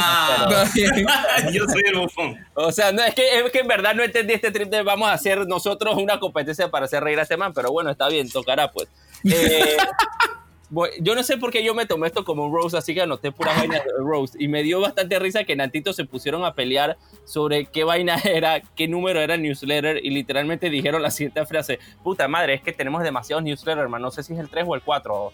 Está 0.49 0.64
bien. 0.75 1.07
Yo 1.52 1.64
soy 1.68 1.83
el 1.87 1.99
bufón. 1.99 2.37
O 2.54 2.71
sea, 2.73 2.92
no, 2.92 3.02
es, 3.02 3.14
que, 3.14 3.23
es 3.40 3.50
que 3.52 3.59
en 3.59 3.66
verdad 3.68 3.95
no 3.95 4.02
entendí 4.04 4.35
este 4.35 4.50
trip 4.52 4.68
de 4.71 4.83
vamos 4.83 5.09
a 5.09 5.12
hacer 5.12 5.47
nosotros 5.49 5.97
una 5.97 6.21
competencia 6.21 6.71
para 6.71 6.85
hacer 6.87 7.02
reír 7.02 7.18
a 7.18 7.23
este 7.23 7.37
man, 7.37 7.52
pero 7.52 7.71
bueno, 7.73 7.90
está 7.90 8.09
bien, 8.09 8.30
tocará 8.30 8.71
pues. 8.71 8.88
Eh, 9.25 9.76
voy- 10.70 10.90
yo 11.00 11.14
no 11.14 11.22
sé 11.22 11.37
por 11.38 11.50
qué 11.50 11.64
yo 11.64 11.75
me 11.75 11.87
tomé 11.87 12.06
esto 12.08 12.25
como 12.25 12.44
un 12.46 12.52
roast, 12.52 12.75
así 12.75 12.94
que 12.94 13.02
anoté 13.02 13.32
pura 13.32 13.54
vaina 13.54 13.76
de 13.76 13.84
roast. 13.98 14.34
Y 14.38 14.48
me 14.48 14.62
dio 14.62 14.80
bastante 14.80 15.18
risa 15.18 15.44
que 15.44 15.56
Nantito 15.56 15.92
se 15.92 16.04
pusieron 16.04 16.44
a 16.44 16.54
pelear 16.54 16.96
sobre 17.25 17.66
qué 17.66 17.84
vaina 17.84 18.16
era, 18.25 18.60
qué 18.60 18.88
número 18.88 19.20
era 19.20 19.34
el 19.34 19.42
newsletter, 19.42 20.04
y 20.04 20.10
literalmente 20.10 20.70
dijeron 20.70 21.02
la 21.02 21.10
siguiente 21.10 21.44
frase: 21.46 21.78
Puta 22.02 22.28
madre, 22.28 22.54
es 22.54 22.62
que 22.62 22.72
tenemos 22.72 23.02
demasiados 23.02 23.42
newsletters, 23.44 23.82
hermano. 23.82 24.06
No 24.06 24.10
sé 24.10 24.22
si 24.22 24.32
es 24.34 24.38
el 24.38 24.48
3 24.48 24.64
o 24.66 24.75
el 24.75 24.82
4. 24.82 25.32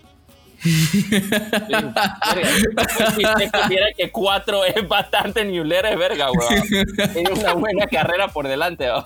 Si 0.65 1.11
te 3.23 3.51
supiera 3.53 3.87
que 3.97 4.11
4 4.11 4.65
es 4.65 4.89
bastante 4.89 5.45
newsletter, 5.45 5.97
verga, 5.99 6.31
weón. 6.31 6.63
Tiene 7.13 7.33
una 7.33 7.53
buena 7.55 7.87
carrera 7.87 8.29
por 8.29 8.49
delante, 8.49 8.87
weón. 8.87 9.05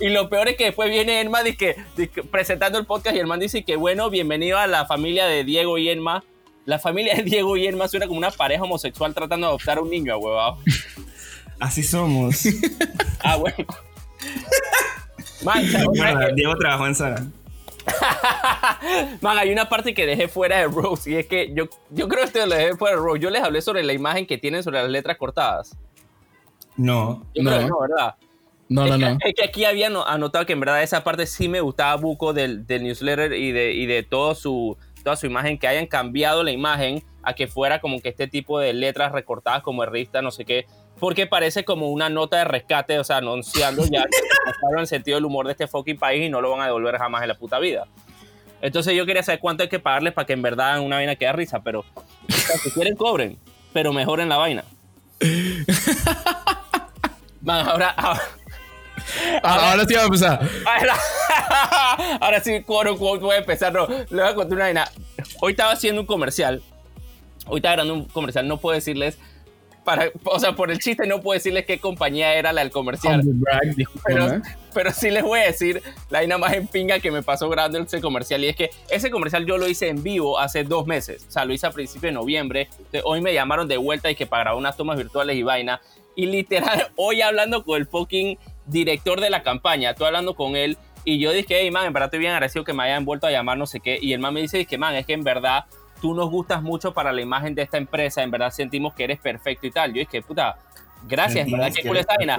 Y 0.00 0.08
lo 0.08 0.28
peor 0.28 0.48
es 0.48 0.56
que 0.56 0.64
después 0.64 0.90
viene 0.90 1.20
Enma 1.20 1.42
dice 1.42 1.56
que- 1.56 1.76
dice 1.96 2.08
que 2.10 2.22
presentando 2.22 2.78
el 2.78 2.86
podcast 2.86 3.16
y 3.16 3.18
el 3.20 3.26
man 3.26 3.40
dice 3.40 3.64
que 3.64 3.76
bueno, 3.76 4.10
bienvenido 4.10 4.58
a 4.58 4.66
la 4.66 4.86
familia 4.86 5.26
de 5.26 5.44
Diego 5.44 5.78
y 5.78 5.88
Enma. 5.88 6.24
La 6.64 6.78
familia 6.78 7.16
de 7.16 7.22
Diego 7.24 7.56
y 7.56 7.66
Emma 7.66 7.88
suena 7.88 8.06
como 8.06 8.18
una 8.18 8.30
pareja 8.30 8.62
homosexual 8.62 9.12
tratando 9.14 9.46
de 9.46 9.50
adoptar 9.50 9.78
a 9.78 9.80
un 9.80 9.90
niño, 9.90 10.16
huevado. 10.18 10.58
Así 11.60 11.82
somos. 11.82 12.42
Ah, 13.24 13.36
bueno. 13.36 13.54
Man. 15.44 15.64
Verdad, 15.94 16.30
Diego 16.34 16.56
trabajó 16.56 16.86
en 16.88 16.94
Sara. 16.96 17.24
Man, 19.20 19.38
hay 19.38 19.50
una 19.52 19.68
parte 19.68 19.94
que 19.94 20.06
dejé 20.06 20.28
fuera 20.28 20.58
de 20.58 20.64
Rose 20.66 21.10
y 21.10 21.14
es 21.16 21.26
que 21.26 21.52
yo, 21.54 21.68
yo 21.90 22.08
creo 22.08 22.20
que 22.20 22.26
esto 22.26 22.46
lo 22.46 22.54
dejé 22.54 22.76
fuera 22.76 22.96
de 22.96 23.02
Rose. 23.02 23.20
Yo 23.20 23.30
les 23.30 23.42
hablé 23.42 23.60
sobre 23.62 23.82
la 23.84 23.92
imagen 23.92 24.26
que 24.26 24.38
tienen 24.38 24.62
sobre 24.62 24.80
las 24.82 24.90
letras 24.90 25.16
cortadas. 25.18 25.76
No. 26.76 27.26
Yo 27.34 27.42
No. 27.42 27.50
creo 27.50 27.60
que 27.62 27.66
no, 27.68 27.80
¿verdad? 27.80 28.14
No, 28.72 28.86
no, 28.86 28.96
no. 28.98 29.18
Es 29.24 29.34
que 29.34 29.44
aquí 29.44 29.64
había 29.64 29.90
no- 29.90 30.06
anotado 30.06 30.46
que 30.46 30.52
en 30.54 30.60
verdad 30.60 30.82
esa 30.82 31.04
parte 31.04 31.26
sí 31.26 31.48
me 31.48 31.60
gustaba 31.60 31.94
Buco 31.96 32.32
del, 32.32 32.66
del 32.66 32.82
newsletter 32.84 33.32
y 33.34 33.52
de, 33.52 33.72
y 33.72 33.86
de 33.86 34.02
todo 34.02 34.34
su, 34.34 34.76
toda 35.04 35.16
su 35.16 35.26
imagen, 35.26 35.58
que 35.58 35.68
hayan 35.68 35.86
cambiado 35.86 36.42
la 36.42 36.50
imagen 36.52 37.02
a 37.22 37.34
que 37.34 37.46
fuera 37.46 37.80
como 37.80 38.00
que 38.00 38.08
este 38.08 38.26
tipo 38.26 38.58
de 38.58 38.72
letras 38.72 39.12
recortadas 39.12 39.62
como 39.62 39.84
revista, 39.84 40.22
no 40.22 40.30
sé 40.30 40.44
qué, 40.44 40.66
porque 40.98 41.26
parece 41.26 41.64
como 41.64 41.90
una 41.90 42.08
nota 42.08 42.38
de 42.38 42.44
rescate, 42.44 42.98
o 42.98 43.04
sea, 43.04 43.18
anunciando 43.18 43.84
ya 43.84 44.04
que 44.04 44.16
se 44.18 44.80
el 44.80 44.86
sentido 44.86 45.16
del 45.16 45.24
humor 45.24 45.46
de 45.46 45.52
este 45.52 45.66
fucking 45.68 45.98
país 45.98 46.26
y 46.26 46.30
no 46.30 46.40
lo 46.40 46.50
van 46.50 46.60
a 46.62 46.66
devolver 46.66 46.96
jamás 46.98 47.22
en 47.22 47.28
la 47.28 47.34
puta 47.34 47.58
vida. 47.58 47.86
Entonces 48.60 48.94
yo 48.94 49.04
quería 49.06 49.22
saber 49.22 49.40
cuánto 49.40 49.62
hay 49.64 49.68
que 49.68 49.80
pagarles 49.80 50.12
para 50.12 50.26
que 50.26 50.32
en 50.34 50.42
verdad 50.42 50.80
una 50.80 50.96
vaina 50.96 51.16
quede 51.16 51.32
risa, 51.32 51.62
pero 51.62 51.80
o 51.80 52.32
sea, 52.32 52.56
si 52.58 52.70
quieren 52.70 52.96
cobren, 52.96 53.36
pero 53.72 53.92
mejoren 53.92 54.28
la 54.28 54.36
vaina. 54.36 54.64
Man, 57.42 57.68
ahora, 57.68 57.88
ahora 57.90 58.20
Ah, 58.22 58.28
ahora 59.42 59.84
sí 59.86 59.94
va 59.94 60.02
a 60.02 60.04
empezar. 60.04 60.48
Ahora, 60.66 60.96
ahora 62.20 62.40
sí, 62.40 62.62
quote 62.62 62.90
unquote, 62.90 63.22
voy 63.24 63.34
a 63.34 63.38
empezar. 63.38 63.72
No, 63.72 63.86
le 63.88 64.04
voy 64.10 64.20
a 64.30 64.34
contar 64.34 64.54
una 64.56 64.64
vaina. 64.64 64.90
Hoy 65.40 65.52
estaba 65.52 65.72
haciendo 65.72 66.00
un 66.00 66.06
comercial. 66.06 66.62
Hoy 67.46 67.58
estaba 67.58 67.74
grabando 67.76 67.94
un 67.94 68.04
comercial. 68.06 68.46
No 68.48 68.58
puedo 68.58 68.74
decirles. 68.74 69.18
Para, 69.84 70.10
o 70.22 70.38
sea, 70.38 70.52
por 70.52 70.70
el 70.70 70.78
chiste, 70.78 71.08
no 71.08 71.20
puedo 71.22 71.34
decirles 71.36 71.66
qué 71.66 71.80
compañía 71.80 72.34
era 72.34 72.52
la 72.52 72.60
del 72.60 72.70
comercial. 72.70 73.20
Brag. 73.24 73.74
Pero, 74.06 74.40
pero 74.72 74.92
sí 74.92 75.10
les 75.10 75.24
voy 75.24 75.40
a 75.40 75.46
decir 75.46 75.82
la 76.08 76.20
vaina 76.20 76.38
más 76.38 76.52
en 76.52 76.68
pinga 76.68 77.00
que 77.00 77.10
me 77.10 77.24
pasó 77.24 77.48
grabando 77.48 77.80
ese 77.80 78.00
comercial. 78.00 78.44
Y 78.44 78.48
es 78.48 78.54
que 78.54 78.70
ese 78.88 79.10
comercial 79.10 79.44
yo 79.44 79.58
lo 79.58 79.66
hice 79.66 79.88
en 79.88 80.04
vivo 80.04 80.38
hace 80.38 80.62
dos 80.62 80.86
meses. 80.86 81.26
O 81.28 81.32
sea, 81.32 81.44
lo 81.44 81.52
hice 81.52 81.66
a 81.66 81.72
principios 81.72 82.10
de 82.10 82.12
noviembre. 82.12 82.68
De- 82.92 83.02
Hoy 83.04 83.20
me 83.20 83.34
llamaron 83.34 83.66
de 83.66 83.76
vuelta 83.76 84.08
y 84.08 84.14
que 84.14 84.24
para 84.24 84.44
grabar 84.44 84.58
unas 84.60 84.76
tomas 84.76 84.96
virtuales 84.96 85.34
y 85.34 85.42
vaina. 85.42 85.80
Y 86.14 86.26
literal, 86.26 86.90
hoy 86.96 87.20
hablando 87.20 87.64
con 87.64 87.80
el 87.80 87.88
fucking 87.88 88.38
director 88.66 89.20
de 89.20 89.30
la 89.30 89.42
campaña, 89.42 89.90
estoy 89.90 90.06
hablando 90.06 90.34
con 90.34 90.56
él. 90.56 90.78
Y 91.04 91.18
yo 91.18 91.32
dije, 91.32 91.58
hey, 91.60 91.70
man, 91.70 91.86
en 91.86 91.92
verdad 91.92 92.06
estoy 92.06 92.20
bien 92.20 92.32
agradecido 92.32 92.64
que 92.64 92.72
me 92.72 92.84
hayan 92.84 93.04
vuelto 93.04 93.26
a 93.26 93.30
llamar, 93.30 93.58
no 93.58 93.66
sé 93.66 93.80
qué. 93.80 93.98
Y 94.00 94.12
el 94.12 94.20
man 94.20 94.34
me 94.34 94.40
dice, 94.40 94.64
que 94.66 94.78
man, 94.78 94.94
es 94.94 95.04
que 95.04 95.14
en 95.14 95.24
verdad 95.24 95.64
tú 96.00 96.14
nos 96.14 96.30
gustas 96.30 96.62
mucho 96.62 96.92
para 96.92 97.12
la 97.12 97.20
imagen 97.20 97.54
de 97.54 97.62
esta 97.62 97.78
empresa. 97.78 98.22
En 98.22 98.30
verdad 98.30 98.50
sentimos 98.50 98.94
que 98.94 99.04
eres 99.04 99.18
perfecto 99.18 99.66
y 99.66 99.70
tal. 99.70 99.92
Yo 99.92 100.00
dije, 100.00 100.22
puta, 100.22 100.56
gracias, 101.08 101.46
en 101.46 101.52
verdad, 101.52 101.72
qué 101.74 101.86
cool 101.86 101.96
esta 101.96 102.14
vaina. 102.16 102.38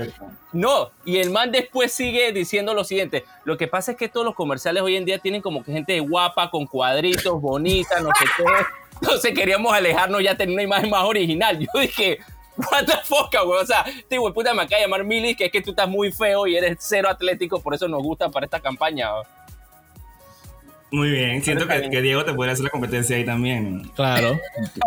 No, 0.51 0.91
y 1.05 1.17
el 1.17 1.29
man 1.29 1.51
después 1.51 1.91
sigue 1.91 2.31
diciendo 2.31 2.73
lo 2.73 2.83
siguiente. 2.83 3.25
Lo 3.43 3.57
que 3.57 3.67
pasa 3.67 3.91
es 3.91 3.97
que 3.97 4.07
todos 4.07 4.25
los 4.25 4.35
comerciales 4.35 4.83
hoy 4.83 4.95
en 4.95 5.05
día 5.05 5.19
tienen 5.19 5.41
como 5.41 5.63
que 5.63 5.71
gente 5.71 5.99
guapa, 5.99 6.49
con 6.49 6.65
cuadritos, 6.67 7.41
bonita, 7.41 7.99
no 7.99 8.09
sé 8.17 8.25
qué. 8.37 8.43
Entonces 9.01 9.33
queríamos 9.33 9.73
alejarnos 9.73 10.23
ya 10.23 10.37
tener 10.37 10.53
una 10.53 10.63
imagen 10.63 10.89
más 10.89 11.03
original. 11.03 11.59
Yo 11.59 11.81
dije, 11.81 12.19
what 12.57 12.85
the 12.85 12.97
fuck, 13.03 13.33
güey. 13.45 13.61
O 13.61 13.65
sea, 13.65 13.81
este 13.81 14.17
güey 14.17 14.33
puta 14.33 14.53
me 14.53 14.63
acaba 14.63 14.77
de 14.77 14.85
llamar 14.85 15.03
Milly, 15.03 15.35
que 15.35 15.45
es 15.45 15.51
que 15.51 15.61
tú 15.61 15.71
estás 15.71 15.87
muy 15.87 16.11
feo 16.11 16.47
y 16.47 16.55
eres 16.55 16.77
cero 16.79 17.09
atlético, 17.09 17.61
por 17.61 17.73
eso 17.73 17.87
nos 17.87 18.01
gusta 18.01 18.29
para 18.29 18.45
esta 18.45 18.59
campaña. 18.59 19.11
güey. 19.11 19.25
Muy 20.91 21.09
bien. 21.09 21.43
Siento 21.43 21.67
que, 21.67 22.01
Diego 22.01 22.23
te 22.23 22.33
podría 22.33 22.53
hacer 22.53 22.65
la 22.65 22.69
competencia 22.69 23.15
ahí 23.15 23.25
también. 23.25 23.89
Claro. 23.95 24.39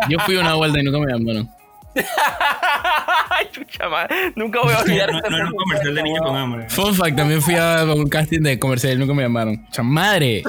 Yo 0.07 0.17
fui 0.19 0.37
una 0.37 0.55
vuelta 0.55 0.79
y 0.79 0.83
nunca 0.83 0.99
me 0.99 1.11
llamaron. 1.11 1.49
Chucha 3.51 3.89
madre. 3.89 4.31
Nunca 4.35 4.61
voy 4.61 4.73
a 4.73 4.79
olvidar 4.79 5.11
No, 5.11 5.17
esta 5.17 5.29
no 5.29 5.37
era 5.37 5.45
un 5.47 5.55
comercial 5.55 5.95
de 5.95 6.03
niños 6.03 6.21
con 6.21 6.35
hambre. 6.35 6.69
Fun 6.69 6.95
fact, 6.95 7.17
también 7.17 7.41
fui 7.41 7.55
a 7.55 7.83
un 7.83 8.07
casting 8.07 8.41
de 8.41 8.57
comercial 8.57 8.93
y 8.93 8.97
nunca 8.97 9.13
me 9.13 9.23
llamaron. 9.23 9.67
Chamadre. 9.71 10.43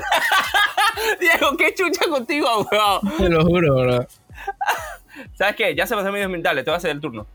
Diego, 1.21 1.57
qué 1.57 1.75
chucha 1.75 2.09
contigo, 2.09 2.69
weón. 2.71 3.17
Te 3.19 3.29
lo 3.29 3.45
juro, 3.45 3.75
bro. 3.81 4.07
¿Sabes 5.35 5.57
qué? 5.57 5.75
Ya 5.75 5.87
se 5.87 5.95
pasó 5.95 6.13
medios 6.13 6.31
mentales, 6.31 6.65
te 6.65 6.71
voy 6.71 6.77
a 6.77 6.79
hacer 6.79 6.91
el 6.91 7.01
turno. 7.01 7.27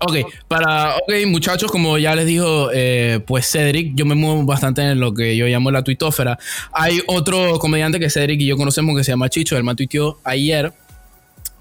Ok, 0.00 0.14
para, 0.46 0.96
ok, 0.96 1.26
muchachos, 1.26 1.72
como 1.72 1.98
ya 1.98 2.14
les 2.14 2.24
dijo, 2.24 2.70
eh, 2.72 3.20
pues 3.26 3.50
Cedric, 3.50 3.96
yo 3.96 4.06
me 4.06 4.14
muevo 4.14 4.44
bastante 4.44 4.80
en 4.82 5.00
lo 5.00 5.12
que 5.12 5.36
yo 5.36 5.46
llamo 5.46 5.72
la 5.72 5.82
tuitófera. 5.82 6.38
Hay 6.72 7.00
otro 7.08 7.58
comediante 7.58 7.98
que 7.98 8.08
Cedric 8.08 8.40
y 8.40 8.46
yo 8.46 8.56
conocemos 8.56 8.96
que 8.96 9.02
se 9.02 9.10
llama 9.10 9.28
Chicho, 9.28 9.56
el 9.56 9.64
man 9.64 9.74
tuiteó 9.74 10.20
ayer. 10.22 10.72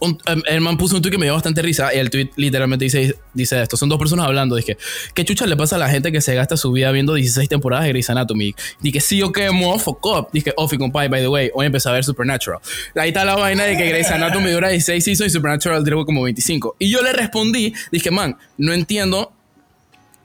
Em, 0.02 0.42
el 0.48 0.62
man 0.62 0.78
puso 0.78 0.96
un 0.96 1.02
tweet 1.02 1.12
que 1.12 1.18
me 1.18 1.26
dio 1.26 1.34
bastante 1.34 1.62
risa 1.62 1.94
y 1.94 1.98
el 1.98 2.10
tweet 2.10 2.30
literalmente 2.36 2.86
dice, 2.86 3.16
dice 3.34 3.62
esto. 3.62 3.78
Son 3.78 3.90
dos 3.90 3.98
personas 4.00 4.26
hablando. 4.26 4.56
Dije, 4.56 4.78
¿qué 5.14 5.26
chucha 5.26 5.46
le 5.46 5.56
pasa 5.56 5.76
a 5.76 5.80
la 5.80 5.90
gente 5.90 6.12
que 6.12 6.22
se 6.22 6.36
gasta 6.36 6.58
su 6.58 6.72
vida 6.72 6.92
viendo 6.92 7.14
16 7.14 7.50
temporadas 7.50 7.86
de 7.86 7.90
Grey's 7.90 8.10
Anatomy? 8.10 8.56
Dije, 8.82 9.00
sí, 9.00 9.22
ok, 9.22 9.40
mo, 9.52 9.78
fuck 9.80 10.06
up. 10.06 10.28
Dije, 10.32 10.54
Ofi, 10.58 10.78
compadre, 10.78 11.10
by 11.10 11.22
the 11.22 11.28
way, 11.28 11.50
hoy 11.54 11.66
empecé 11.66 11.90
a 11.90 11.94
ver 11.94 12.04
Supernatural. 12.04 12.60
Ahí 12.96 13.10
está 13.10 13.26
la 13.26 13.36
vaina 13.36 13.64
de 13.64 13.78
que 13.78 13.88
Grey's 13.88 14.12
Anatomy 14.12 14.52
dura 14.52 14.70
16 14.70 15.04
seasons 15.04 15.32
y 15.32 15.34
Supernatural 15.34 15.84
dura 15.84 16.06
como 16.06 16.24
25. 16.24 16.76
Y 16.80 16.90
yo 16.90 17.02
le 17.02 17.14
respondí, 17.14 17.74
dije, 17.92 18.12
man, 18.12 18.38
no 18.58 18.74
entiendo 18.74 19.34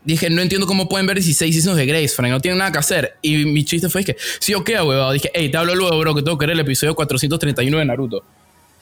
Dije, 0.04 0.30
no 0.30 0.42
entiendo 0.42 0.66
cómo 0.66 0.88
pueden 0.88 1.06
ver 1.06 1.16
16 1.16 1.54
seasons 1.54 1.76
de 1.76 1.86
Grace, 1.86 2.08
Frank. 2.08 2.32
No 2.32 2.40
tienen 2.40 2.58
nada 2.58 2.72
que 2.72 2.78
hacer. 2.78 3.16
Y 3.22 3.44
mi 3.44 3.64
chiste 3.64 3.88
fue 3.88 4.04
que, 4.04 4.16
sí, 4.40 4.52
ok, 4.54 4.68
huevado. 4.84 5.12
Dije, 5.12 5.30
hey, 5.32 5.48
te 5.50 5.56
hablo 5.56 5.74
luego, 5.74 5.96
bro, 5.98 6.14
que 6.14 6.22
tengo 6.22 6.36
que 6.36 6.46
ver 6.46 6.54
el 6.54 6.60
episodio 6.60 6.94
431 6.94 7.78
de 7.78 7.84
Naruto. 7.84 8.24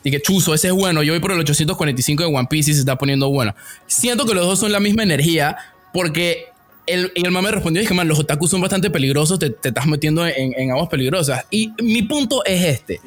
Dije, 0.02 0.20
chuzo, 0.22 0.54
ese 0.54 0.68
es 0.68 0.72
bueno. 0.72 1.02
Yo 1.02 1.12
voy 1.12 1.20
por 1.20 1.32
el 1.32 1.38
845 1.40 2.22
de 2.22 2.28
One 2.34 2.48
Piece 2.48 2.70
y 2.70 2.74
se 2.74 2.80
está 2.80 2.96
poniendo 2.96 3.28
bueno. 3.30 3.54
Siento 3.86 4.24
que 4.26 4.34
los 4.34 4.46
dos 4.46 4.58
son 4.58 4.72
la 4.72 4.80
misma 4.80 5.02
energía 5.02 5.56
porque 5.92 6.46
el, 6.86 7.12
y 7.14 7.24
el 7.24 7.30
man 7.30 7.44
me 7.44 7.50
respondió, 7.50 7.80
dije, 7.80 7.94
man, 7.94 8.08
los 8.08 8.18
otakus 8.18 8.50
son 8.50 8.60
bastante 8.60 8.90
peligrosos, 8.90 9.38
te, 9.38 9.50
te 9.50 9.68
estás 9.68 9.86
metiendo 9.86 10.26
en, 10.26 10.54
en 10.56 10.70
aguas 10.70 10.88
peligrosas. 10.88 11.44
Y 11.50 11.72
mi 11.82 12.02
punto 12.02 12.44
es 12.44 12.64
este. 12.64 13.00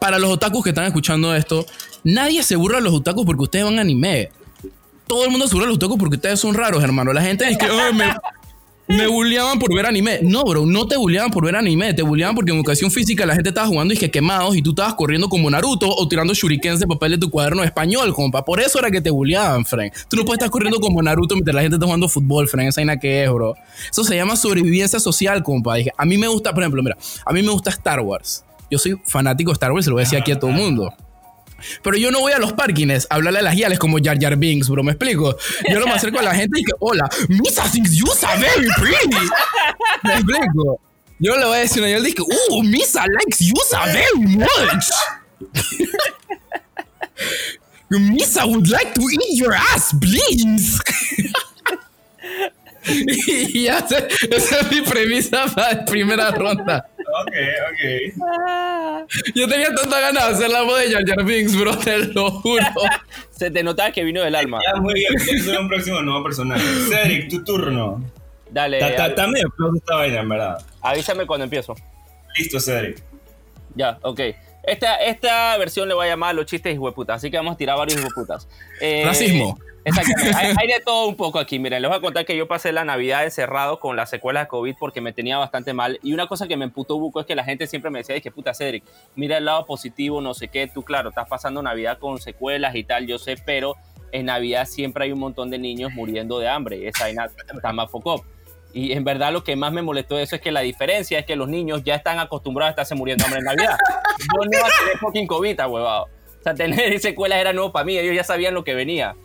Para 0.00 0.18
los 0.18 0.30
otakus 0.30 0.62
que 0.62 0.70
están 0.70 0.84
escuchando 0.84 1.34
esto, 1.34 1.66
nadie 2.04 2.42
se 2.42 2.56
burla 2.56 2.78
de 2.78 2.84
los 2.84 2.94
otakus 2.94 3.26
porque 3.26 3.42
ustedes 3.42 3.64
van 3.64 3.78
a 3.78 3.82
anime 3.82 4.30
todo 5.08 5.24
el 5.24 5.30
mundo 5.30 5.48
se 5.48 5.54
burla 5.54 5.66
de 5.66 5.68
los 5.70 5.76
otakus 5.76 5.98
porque 5.98 6.16
ustedes 6.16 6.38
son 6.38 6.54
raros, 6.54 6.84
hermano. 6.84 7.12
La 7.12 7.22
gente 7.22 7.48
es 7.48 7.56
que 7.58 7.66
"Ay, 7.66 7.94
me, 7.94 8.04
me 8.88 9.06
bulleaban 9.06 9.58
por 9.58 9.74
ver 9.74 9.86
anime. 9.86 10.20
No, 10.22 10.44
bro, 10.44 10.64
no 10.64 10.86
te 10.86 10.96
bulleaban 10.96 11.30
por 11.30 11.44
ver 11.44 11.56
anime. 11.56 11.92
Te 11.94 12.02
bulleaban 12.02 12.34
porque 12.34 12.52
en 12.52 12.56
educación 12.56 12.90
física 12.90 13.26
la 13.26 13.34
gente 13.34 13.50
estaba 13.50 13.66
jugando 13.66 13.92
y 13.92 13.96
que 13.96 14.10
quemados 14.10 14.56
y 14.56 14.62
tú 14.62 14.70
estabas 14.70 14.94
corriendo 14.94 15.28
como 15.28 15.50
Naruto 15.50 15.88
o 15.88 16.08
tirando 16.08 16.32
shurikens 16.32 16.80
de 16.80 16.86
papel 16.86 17.12
de 17.12 17.18
tu 17.18 17.30
cuaderno 17.30 17.60
de 17.60 17.66
español, 17.66 18.12
compa. 18.14 18.44
Por 18.44 18.60
eso 18.60 18.78
era 18.78 18.90
que 18.90 19.00
te 19.00 19.10
bulleaban, 19.10 19.64
Frank. 19.64 19.92
Tú 20.08 20.16
no 20.16 20.24
puedes 20.24 20.38
estar 20.38 20.50
corriendo 20.50 20.80
como 20.80 21.02
Naruto 21.02 21.34
mientras 21.34 21.54
la 21.54 21.62
gente 21.62 21.76
está 21.76 21.86
jugando 21.86 22.08
fútbol, 22.08 22.48
Frank. 22.48 22.68
Esa 22.68 22.80
vaina 22.80 22.98
que 22.98 23.24
es, 23.24 23.30
bro. 23.30 23.54
Eso 23.90 24.04
se 24.04 24.16
llama 24.16 24.36
sobrevivencia 24.36 24.98
social, 24.98 25.42
compa. 25.42 25.74
Dije, 25.76 25.92
a 25.96 26.04
mí 26.04 26.16
me 26.16 26.28
gusta, 26.28 26.54
por 26.54 26.62
ejemplo, 26.62 26.82
mira, 26.82 26.96
a 27.26 27.32
mí 27.32 27.42
me 27.42 27.50
gusta 27.50 27.70
Star 27.70 28.00
Wars. 28.00 28.44
Yo 28.70 28.78
soy 28.78 29.00
fanático 29.04 29.50
de 29.50 29.54
Star 29.54 29.72
Wars, 29.72 29.84
se 29.84 29.90
lo 29.90 29.96
voy 29.96 30.02
a 30.02 30.04
decir 30.04 30.18
aquí 30.18 30.32
a 30.32 30.38
todo 30.38 30.50
el 30.50 30.56
mundo. 30.56 30.92
Pero 31.82 31.96
yo 31.96 32.10
no 32.10 32.20
voy 32.20 32.32
a 32.32 32.38
los 32.38 32.52
parkings 32.52 33.06
a 33.10 33.14
hablarle 33.16 33.40
a 33.40 33.42
las 33.42 33.54
guiales 33.54 33.78
como 33.78 33.98
Jar 34.02 34.18
Jar 34.20 34.36
Binks, 34.36 34.68
bro. 34.68 34.82
¿Me 34.82 34.92
explico? 34.92 35.36
Yo 35.68 35.80
no 35.80 35.86
me 35.86 35.92
acerco 35.92 36.18
a 36.18 36.22
la 36.22 36.34
gente 36.34 36.60
y 36.60 36.64
que, 36.64 36.72
hola, 36.80 37.08
Misa 37.28 37.64
thinks 37.70 37.92
you 37.92 38.06
are 38.26 38.40
very 38.40 38.68
pretty. 38.76 39.28
¿Me 40.04 40.14
explico? 40.14 40.80
Yo 41.18 41.36
le 41.36 41.44
voy 41.44 41.56
a 41.56 41.60
decir 41.60 41.82
a 41.82 41.88
ella, 41.88 42.00
dije, 42.00 42.22
uh, 42.22 42.62
Misa 42.62 43.04
likes 43.18 43.44
you 43.44 43.54
very 43.86 44.36
much. 44.36 44.90
Misa 47.90 48.46
would 48.46 48.68
like 48.68 48.94
to 48.94 49.00
eat 49.00 49.38
your 49.38 49.52
ass, 49.52 49.94
please. 50.00 50.80
y 53.26 53.64
ya, 53.64 53.86
sé, 53.86 54.08
esa 54.30 54.60
es 54.60 54.70
mi 54.70 54.80
premisa 54.82 55.46
para 55.54 55.74
la 55.74 55.84
primera 55.84 56.30
ronda. 56.30 56.88
Ok, 56.98 57.34
ok. 57.70 59.04
Yo 59.34 59.48
tenía 59.48 59.74
tanta 59.74 60.00
ganas 60.00 60.28
de 60.28 60.34
hacer 60.34 60.50
la 60.50 60.62
voz 60.62 60.80
de 60.80 60.92
Jar 60.92 61.04
Jar 61.06 61.24
Binks, 61.24 61.56
bro, 61.58 61.76
te 61.78 61.98
lo 61.98 62.30
juro. 62.30 62.64
Se 63.30 63.50
te 63.50 63.62
notaba 63.62 63.90
que 63.92 64.04
vino 64.04 64.22
del 64.22 64.34
alma. 64.34 64.60
Ya, 64.66 64.80
muy 64.80 64.94
bien. 64.94 65.14
Eso 65.16 65.52
es 65.52 65.58
un 65.58 65.68
próximo 65.68 66.02
nuevo 66.02 66.22
personaje. 66.22 66.62
Cedric, 66.88 67.30
tu 67.30 67.44
turno. 67.44 68.02
Dale, 68.50 68.80
flojo 69.56 69.76
esta 69.76 69.96
vaina, 69.96 70.20
en 70.20 70.28
verdad. 70.28 70.64
avísame 70.80 71.26
cuando 71.26 71.44
empiezo. 71.44 71.74
Listo, 72.36 72.60
Cedric. 72.60 73.02
Ya, 73.74 73.98
ok. 74.02 74.20
Esta, 74.64 74.96
esta 74.96 75.56
versión 75.56 75.88
le 75.88 75.94
voy 75.94 76.06
a 76.06 76.10
llamar 76.10 76.34
los 76.34 76.46
chistes 76.46 76.74
hijueputas, 76.74 77.16
así 77.16 77.30
que 77.30 77.36
vamos 77.38 77.54
a 77.54 77.56
tirar 77.56 77.78
varios 77.78 77.98
hijueputas. 77.98 78.48
Eh, 78.80 79.02
Racismo. 79.04 79.58
Exactamente. 79.88 80.36
Hay, 80.36 80.54
hay 80.56 80.68
de 80.78 80.80
todo 80.84 81.06
un 81.06 81.16
poco 81.16 81.38
aquí. 81.38 81.58
Miren, 81.58 81.82
les 81.82 81.88
voy 81.88 81.98
a 81.98 82.00
contar 82.00 82.24
que 82.24 82.36
yo 82.36 82.46
pasé 82.46 82.72
la 82.72 82.84
Navidad 82.84 83.24
encerrado 83.24 83.80
con 83.80 83.96
las 83.96 84.10
secuelas 84.10 84.44
de 84.44 84.48
COVID 84.48 84.74
porque 84.78 85.00
me 85.00 85.12
tenía 85.12 85.38
bastante 85.38 85.72
mal. 85.72 85.98
Y 86.02 86.12
una 86.12 86.26
cosa 86.26 86.46
que 86.46 86.56
me 86.56 86.64
emputó 86.64 86.98
buco 86.98 87.20
es 87.20 87.26
que 87.26 87.34
la 87.34 87.44
gente 87.44 87.66
siempre 87.66 87.90
me 87.90 87.98
decía, 87.98 88.16
es 88.16 88.22
que 88.22 88.30
puta 88.30 88.54
Cedric, 88.54 88.84
mira 89.16 89.38
el 89.38 89.44
lado 89.44 89.66
positivo, 89.66 90.20
no 90.20 90.34
sé 90.34 90.48
qué. 90.48 90.66
Tú, 90.66 90.82
claro, 90.82 91.10
estás 91.10 91.28
pasando 91.28 91.62
Navidad 91.62 91.98
con 91.98 92.18
secuelas 92.18 92.74
y 92.74 92.84
tal, 92.84 93.06
yo 93.06 93.18
sé, 93.18 93.36
pero 93.44 93.76
en 94.12 94.26
Navidad 94.26 94.66
siempre 94.66 95.04
hay 95.04 95.12
un 95.12 95.20
montón 95.20 95.50
de 95.50 95.58
niños 95.58 95.92
muriendo 95.92 96.38
de 96.38 96.48
hambre. 96.48 96.88
Esa 96.88 97.04
vaina 97.04 97.26
está 97.54 97.72
más 97.72 97.90
foco. 97.90 98.24
Y 98.72 98.92
en 98.92 99.02
verdad 99.02 99.32
lo 99.32 99.44
que 99.44 99.56
más 99.56 99.72
me 99.72 99.82
molestó 99.82 100.16
de 100.16 100.24
eso 100.24 100.36
es 100.36 100.42
que 100.42 100.52
la 100.52 100.60
diferencia 100.60 101.18
es 101.18 101.26
que 101.26 101.36
los 101.36 101.48
niños 101.48 101.82
ya 101.84 101.94
están 101.94 102.18
acostumbrados 102.18 102.68
a 102.68 102.70
estarse 102.72 102.94
muriendo 102.94 103.22
de 103.22 103.26
hambre 103.26 103.40
en 103.40 103.44
Navidad. 103.44 103.78
Yo 104.18 104.44
no 104.44 104.50
voy 104.50 104.56
a 104.56 104.78
tener 104.78 104.98
fucking 104.98 105.26
COVID, 105.26 105.60
huevado. 105.68 106.04
O 106.04 106.42
sea, 106.42 106.54
tener 106.54 107.00
secuelas 107.00 107.40
era 107.40 107.52
nuevo 107.52 107.72
para 107.72 107.84
mí, 107.84 107.96
ellos 107.96 108.14
ya 108.14 108.24
sabían 108.24 108.54
lo 108.54 108.64
que 108.64 108.74
venía. 108.74 109.16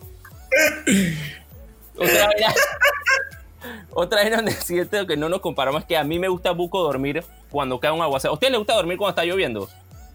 Otra 1.95 2.27
vez, 2.27 2.45
otra 3.91 4.23
vez 4.23 4.35
donde 4.35 4.51
siento 4.53 5.05
que 5.05 5.15
no 5.17 5.29
nos 5.29 5.41
comparamos 5.41 5.81
es 5.81 5.87
que 5.87 5.95
a 5.97 6.03
mí 6.03 6.19
me 6.19 6.27
gusta 6.27 6.51
buco 6.51 6.81
dormir 6.81 7.23
cuando 7.49 7.79
cae 7.79 7.91
un 7.91 8.01
aguacero. 8.01 8.31
¿A 8.31 8.33
usted 8.33 8.49
le 8.49 8.57
gusta 8.57 8.73
dormir 8.73 8.97
cuando 8.97 9.11
está 9.11 9.23
lloviendo? 9.25 9.69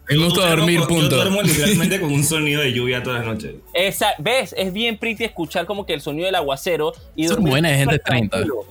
Me 0.08 0.16
gusta 0.16 0.40
Yo 0.40 0.48
dormir, 0.56 0.78
con- 0.80 0.88
punto. 0.88 1.10
Yo 1.10 1.16
duermo 1.16 1.42
literalmente 1.42 2.00
con 2.00 2.12
un 2.12 2.24
sonido 2.24 2.62
de 2.62 2.72
lluvia 2.72 3.02
todas 3.02 3.20
las 3.24 3.34
noches. 3.34 3.56
Esa, 3.74 4.14
¿Ves? 4.18 4.54
Es 4.56 4.72
bien 4.72 4.98
pretty 4.98 5.24
escuchar 5.24 5.66
como 5.66 5.84
que 5.86 5.94
el 5.94 6.00
sonido 6.00 6.26
del 6.26 6.34
aguacero 6.34 6.92
y 7.14 7.26
dormir 7.26 7.50
buena 7.50 7.68
de 7.70 7.76
gente 7.76 7.94
súper 7.96 8.06
30. 8.06 8.30
tranquilo. 8.36 8.64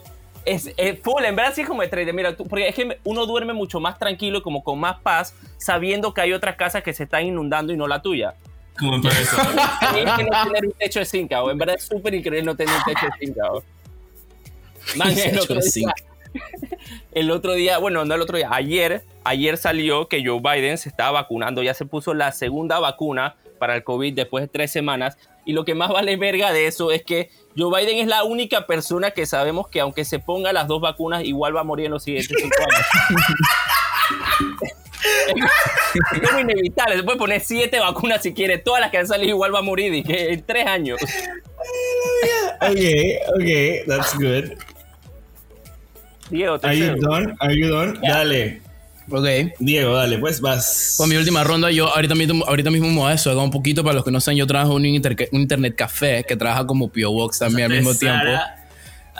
Es, 0.45 0.71
es 0.77 0.99
full, 1.01 1.23
en 1.25 1.35
verdad 1.35 1.51
sí 1.53 1.61
es 1.61 1.67
como 1.67 1.81
de 1.81 1.89
30. 1.89 2.13
Mira, 2.13 2.35
tú- 2.35 2.47
porque 2.47 2.67
es 2.67 2.73
que 2.75 2.97
uno 3.03 3.25
duerme 3.25 3.53
mucho 3.53 3.79
más 3.79 3.99
tranquilo 3.99 4.39
y 4.39 4.41
como 4.41 4.63
con 4.63 4.79
más 4.79 4.97
paz, 5.01 5.33
sabiendo 5.57 6.13
que 6.13 6.21
hay 6.21 6.33
otras 6.33 6.55
casas 6.55 6.83
que 6.83 6.93
se 6.93 7.03
están 7.03 7.25
inundando 7.25 7.71
y 7.71 7.77
no 7.77 7.87
la 7.87 8.01
tuya. 8.01 8.33
Como 8.79 8.95
en 8.95 9.01
que 10.17 10.23
no 10.23 10.43
tener 10.45 10.65
un 10.65 10.73
techo 10.77 10.99
de 10.99 11.05
zinc. 11.05 11.31
En 11.31 11.57
verdad 11.57 11.75
es 11.77 11.83
súper 11.83 12.13
increíble 12.13 12.43
no 12.43 12.55
tener 12.55 12.75
un 12.75 12.83
techo 12.83 13.05
de 13.05 13.11
zinc, 13.25 13.37
cabrón. 13.37 13.63
Man, 14.95 15.09
el 15.09 15.15
Techo 15.15 15.43
otro 15.43 15.55
de 15.55 15.61
día- 15.61 15.71
zinc. 15.71 15.91
el 17.11 17.31
otro 17.31 17.53
día, 17.53 17.77
bueno, 17.77 18.05
no 18.05 18.15
el 18.15 18.21
otro 18.21 18.37
día, 18.37 18.49
ayer, 18.51 19.03
ayer 19.23 19.57
salió 19.57 20.07
que 20.07 20.23
Joe 20.25 20.39
Biden 20.39 20.77
se 20.77 20.89
estaba 20.89 21.11
vacunando, 21.21 21.63
ya 21.63 21.73
se 21.73 21.85
puso 21.85 22.13
la 22.13 22.31
segunda 22.31 22.79
vacuna 22.79 23.35
para 23.59 23.75
el 23.75 23.83
COVID 23.83 24.13
después 24.13 24.43
de 24.43 24.47
tres 24.47 24.71
semanas. 24.71 25.17
Y 25.45 25.53
lo 25.53 25.65
que 25.65 25.73
más 25.75 25.89
vale 25.89 26.15
verga 26.17 26.51
de 26.53 26.67
eso 26.67 26.91
es 26.91 27.03
que 27.03 27.29
Joe 27.57 27.75
Biden 27.81 27.97
es 27.99 28.07
la 28.07 28.23
única 28.23 28.67
persona 28.67 29.11
que 29.11 29.25
sabemos 29.25 29.67
que 29.69 29.79
aunque 29.79 30.05
se 30.05 30.19
ponga 30.19 30.53
las 30.53 30.67
dos 30.67 30.79
vacunas, 30.81 31.23
igual 31.23 31.55
va 31.55 31.61
a 31.61 31.63
morir 31.63 31.85
en 31.87 31.93
los 31.93 32.03
siguientes 32.03 32.35
cinco 32.37 32.55
años. 32.61 32.85
es 36.21 36.29
como 36.29 36.39
inevitable, 36.39 36.95
se 36.97 37.03
puede 37.03 37.17
poner 37.17 37.41
siete 37.41 37.79
vacunas 37.79 38.21
si 38.23 38.33
quiere, 38.33 38.57
todas 38.57 38.81
las 38.81 38.91
que 38.91 38.97
han 38.97 39.07
salido 39.07 39.29
igual 39.29 39.53
va 39.53 39.59
a 39.59 39.63
morir 39.63 39.93
y 39.93 40.03
que 40.03 40.33
en 40.33 40.43
tres 40.43 40.65
años. 40.67 40.99
Okay, 42.61 43.17
okay, 43.35 43.81
that's 43.87 44.13
good. 44.17 44.57
Diego, 46.29 46.59
Are 46.63 46.75
you 46.77 46.95
done? 46.95 47.35
Are 47.39 47.55
you 47.55 47.67
done? 47.69 47.99
Dale. 48.01 48.61
Ok. 49.09 49.53
Diego, 49.59 49.93
dale, 49.95 50.17
pues 50.17 50.41
vas. 50.41 50.95
Con 50.97 51.07
mi 51.09 51.15
última 51.15 51.43
ronda, 51.43 51.71
yo 51.71 51.87
ahorita 51.87 52.15
mismo, 52.15 52.43
ahorita 52.45 52.69
mismo 52.71 52.89
me 52.89 52.95
voy 52.95 53.11
a 53.11 53.13
eso, 53.13 53.29
hago 53.31 53.43
un 53.43 53.51
poquito 53.51 53.83
para 53.83 53.95
los 53.95 54.03
que 54.03 54.11
no 54.11 54.19
saben, 54.19 54.37
yo 54.39 54.47
trabajo 54.47 54.71
en 54.71 54.77
un, 54.77 54.85
inter- 54.87 55.29
un 55.31 55.41
internet 55.41 55.75
café 55.75 56.25
que 56.27 56.35
trabaja 56.35 56.65
como 56.65 56.89
P.O. 56.89 57.11
Box 57.11 57.39
también 57.39 57.71
al 57.71 57.77
mismo 57.77 57.93
tiempo. 57.95 58.25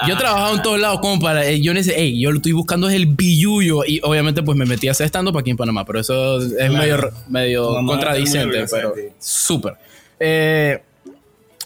Yo 0.06 0.14
he 0.14 0.18
trabajado 0.18 0.56
en 0.56 0.62
todos 0.62 0.80
lados 0.80 1.00
como 1.00 1.20
para, 1.20 1.46
eh, 1.48 1.62
yo 1.62 1.74
necesito, 1.74 1.96
hey, 2.00 2.20
yo 2.20 2.32
lo 2.32 2.38
estoy 2.38 2.52
buscando 2.52 2.88
es 2.88 2.96
el 2.96 3.08
billuyo 3.08 3.84
y 3.86 4.00
obviamente 4.04 4.44
pues 4.44 4.58
me 4.58 4.66
metí 4.66 4.88
a 4.88 4.92
hacer 4.92 5.06
estando 5.06 5.32
para 5.32 5.42
aquí 5.42 5.50
en 5.50 5.58
Panamá, 5.58 5.86
pero 5.86 6.00
eso 6.00 6.40
es 6.40 6.72
medio, 6.72 7.10
medio 7.28 7.72
mamá 7.72 7.94
contradicente, 7.94 8.66
pero 8.70 8.94
súper. 9.20 9.74
Eh, 10.20 10.82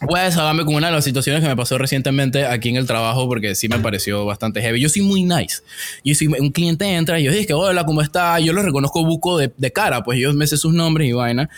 voy 0.02 0.20
a 0.20 0.24
desahogarme 0.24 0.66
con 0.66 0.76
una 0.76 0.88
de 0.88 0.94
las 0.94 1.04
situaciones 1.04 1.42
que 1.42 1.48
me 1.48 1.56
pasó 1.56 1.78
recientemente 1.78 2.46
aquí 2.46 2.70
en 2.70 2.78
el 2.78 2.88
trabajo 2.88 3.28
porque 3.28 3.54
sí 3.56 3.68
me 3.70 3.80
pareció 3.80 4.26
bastante 4.26 4.62
heavy. 4.62 4.80
Yo 4.80 4.90
soy 4.90 5.02
muy 5.04 5.24
nice. 5.24 5.62
Yo 6.04 6.16
soy, 6.16 6.28
un 6.28 6.52
cliente 6.52 6.86
entra 6.86 7.20
y 7.20 7.24
yo 7.24 7.32
dije, 7.32 7.54
hola, 7.54 7.86
¿cómo 7.86 8.02
está? 8.02 8.40
Yo 8.40 8.54
lo 8.54 8.62
reconozco 8.64 9.06
buco 9.06 9.38
de, 9.38 9.52
de 9.56 9.72
cara, 9.72 10.04
pues 10.04 10.20
yo 10.20 10.34
me 10.34 10.48
sé 10.48 10.58
sus 10.58 10.74
nombres 10.74 11.08
y 11.08 11.12
vaina. 11.12 11.50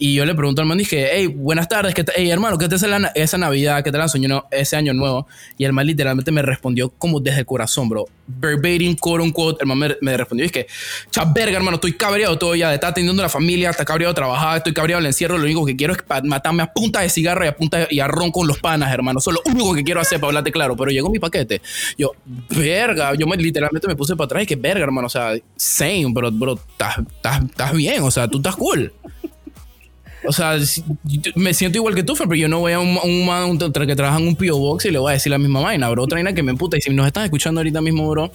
Y 0.00 0.14
yo 0.14 0.24
le 0.24 0.32
pregunto 0.36 0.62
al 0.62 0.68
man, 0.68 0.78
dije, 0.78 1.08
hey, 1.12 1.26
buenas 1.26 1.68
tardes, 1.68 1.92
¿qué? 1.92 2.04
Hey, 2.14 2.30
hermano, 2.30 2.56
¿qué 2.56 2.68
tal 2.68 2.76
es 2.76 2.82
la- 2.82 3.10
esa 3.16 3.36
Navidad? 3.36 3.82
¿Qué 3.82 3.90
tal 3.90 4.00
el 4.14 4.24
año, 4.24 4.44
ese 4.52 4.76
año 4.76 4.94
nuevo? 4.94 5.26
Y 5.56 5.64
el 5.64 5.72
man 5.72 5.86
literalmente 5.88 6.30
me 6.30 6.40
respondió 6.40 6.90
como 6.90 7.18
desde 7.18 7.40
el 7.40 7.46
corazón, 7.46 7.88
bro. 7.88 8.04
Verbatim, 8.28 8.94
quote 8.94 9.24
unquote. 9.24 9.58
El 9.62 9.66
man 9.66 9.78
me, 9.78 9.96
me 10.00 10.16
respondió, 10.16 10.46
es 10.46 10.52
que, 10.52 10.68
verga, 11.34 11.56
hermano, 11.56 11.74
estoy 11.76 11.94
cabreado 11.94 12.38
todo 12.38 12.54
ya, 12.54 12.72
estar 12.72 12.90
atendiendo 12.90 13.20
a 13.22 13.26
la 13.26 13.28
familia, 13.28 13.70
está 13.70 13.84
cabreado 13.84 14.12
de 14.12 14.16
trabajar, 14.16 14.58
estoy 14.58 14.72
cabreado 14.72 15.00
del 15.00 15.06
encierro, 15.08 15.36
lo 15.36 15.42
único 15.44 15.66
que 15.66 15.74
quiero 15.74 15.94
es 15.94 15.98
matarme 16.22 16.62
a 16.62 16.72
punta 16.72 17.00
de 17.00 17.08
cigarro 17.10 17.44
y 17.44 17.48
a 17.48 17.56
punta 17.56 17.88
y 17.90 17.98
a 17.98 18.06
ron 18.06 18.30
con 18.30 18.46
los 18.46 18.58
panas, 18.60 18.92
hermano. 18.92 19.18
Eso 19.18 19.30
es 19.32 19.38
lo 19.44 19.52
único 19.52 19.74
que 19.74 19.82
quiero 19.82 20.00
hacer 20.00 20.20
para 20.20 20.28
hablarte 20.28 20.52
claro. 20.52 20.76
Pero 20.76 20.92
llegó 20.92 21.10
mi 21.10 21.18
paquete. 21.18 21.60
Yo, 21.96 22.12
verga, 22.50 23.14
yo 23.16 23.26
me, 23.26 23.36
literalmente 23.36 23.88
me 23.88 23.96
puse 23.96 24.14
para 24.14 24.26
atrás 24.26 24.44
y 24.44 24.46
que 24.46 24.54
verga, 24.54 24.84
hermano. 24.84 25.08
O 25.08 25.10
sea, 25.10 25.32
same, 25.56 26.06
bro, 26.12 26.30
bro, 26.30 26.56
estás 26.70 27.72
bien, 27.74 28.04
o 28.04 28.12
sea, 28.12 28.28
tú 28.28 28.36
estás 28.36 28.54
cool. 28.54 28.92
O 30.26 30.32
sea, 30.32 30.58
si- 30.60 30.82
yo 31.04 31.32
me 31.36 31.54
siento 31.54 31.78
igual 31.78 31.94
que 31.94 32.02
tú, 32.02 32.16
Fer, 32.16 32.26
pero 32.28 32.38
yo 32.40 32.48
no 32.48 32.58
voy 32.60 32.72
a 32.72 32.80
un, 32.80 32.98
un 33.02 33.26
man 33.26 33.44
un- 33.50 33.58
que 33.58 33.96
trabaja 33.96 34.18
en 34.18 34.28
un 34.28 34.36
P.O. 34.36 34.58
Box 34.58 34.84
y 34.86 34.90
le 34.90 34.98
voy 34.98 35.10
a 35.10 35.14
decir 35.14 35.30
la 35.30 35.38
misma 35.38 35.60
vaina, 35.60 35.88
bro. 35.90 36.02
Otra 36.02 36.16
vaina 36.16 36.32
que 36.32 36.42
me 36.42 36.50
emputa. 36.50 36.76
Y 36.76 36.80
si 36.80 36.90
nos 36.90 37.06
están 37.06 37.24
escuchando 37.24 37.60
ahorita 37.60 37.80
mismo, 37.80 38.08
bro, 38.10 38.30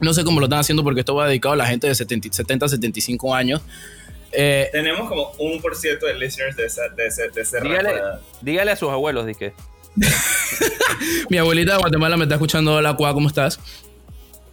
no 0.00 0.14
sé 0.14 0.24
cómo 0.24 0.40
lo 0.40 0.46
están 0.46 0.60
haciendo 0.60 0.82
porque 0.82 1.00
esto 1.00 1.14
va 1.14 1.26
dedicado 1.28 1.52
a 1.52 1.56
la 1.56 1.66
gente 1.66 1.86
de 1.86 1.94
70, 1.94 2.32
70 2.32 2.68
75 2.68 3.34
años. 3.34 3.60
Eh, 4.32 4.68
Tenemos 4.72 5.08
como 5.08 5.32
un 5.38 5.60
por 5.60 5.76
ciento 5.76 6.06
de 6.06 6.14
listeners 6.18 6.56
de 6.56 6.66
ese, 6.66 6.80
de 6.96 7.06
ese, 7.06 7.28
de 7.28 7.40
ese 7.42 7.58
dígale 8.40 8.70
a 8.70 8.76
sus 8.76 8.88
abuelos, 8.88 9.26
dije. 9.26 9.52
mi 11.28 11.36
abuelita 11.38 11.72
de 11.72 11.78
Guatemala 11.78 12.16
me 12.16 12.24
está 12.24 12.36
escuchando. 12.36 12.74
Hola, 12.74 12.94
Cuá, 12.94 13.12
¿cómo 13.12 13.28
estás? 13.28 13.58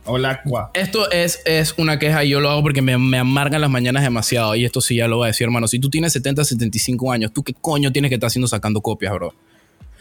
Hola, 0.08 0.42
Cuá. 0.44 0.72
Esto 0.74 1.12
es, 1.12 1.42
es 1.46 1.74
una 1.78 2.00
queja 2.00 2.24
y 2.24 2.30
yo 2.30 2.40
lo 2.40 2.50
hago 2.50 2.62
porque 2.62 2.82
me, 2.82 2.98
me 2.98 3.18
amargan 3.18 3.62
las 3.62 3.70
mañanas 3.70 4.04
demasiado. 4.04 4.56
Y 4.56 4.66
esto 4.66 4.82
sí 4.82 4.96
ya 4.96 5.08
lo 5.08 5.18
voy 5.18 5.26
a 5.26 5.28
decir, 5.28 5.46
hermano. 5.46 5.68
Si 5.68 5.80
tú 5.80 5.90
tienes 5.90 6.14
70, 6.14 6.44
75 6.46 7.12
años, 7.12 7.34
¿tú 7.34 7.44
qué 7.44 7.54
coño 7.54 7.92
tienes 7.92 8.10
que 8.10 8.16
estar 8.16 8.28
haciendo 8.28 8.48
sacando 8.48 8.82
copias, 8.82 9.14
bro? 9.14 9.34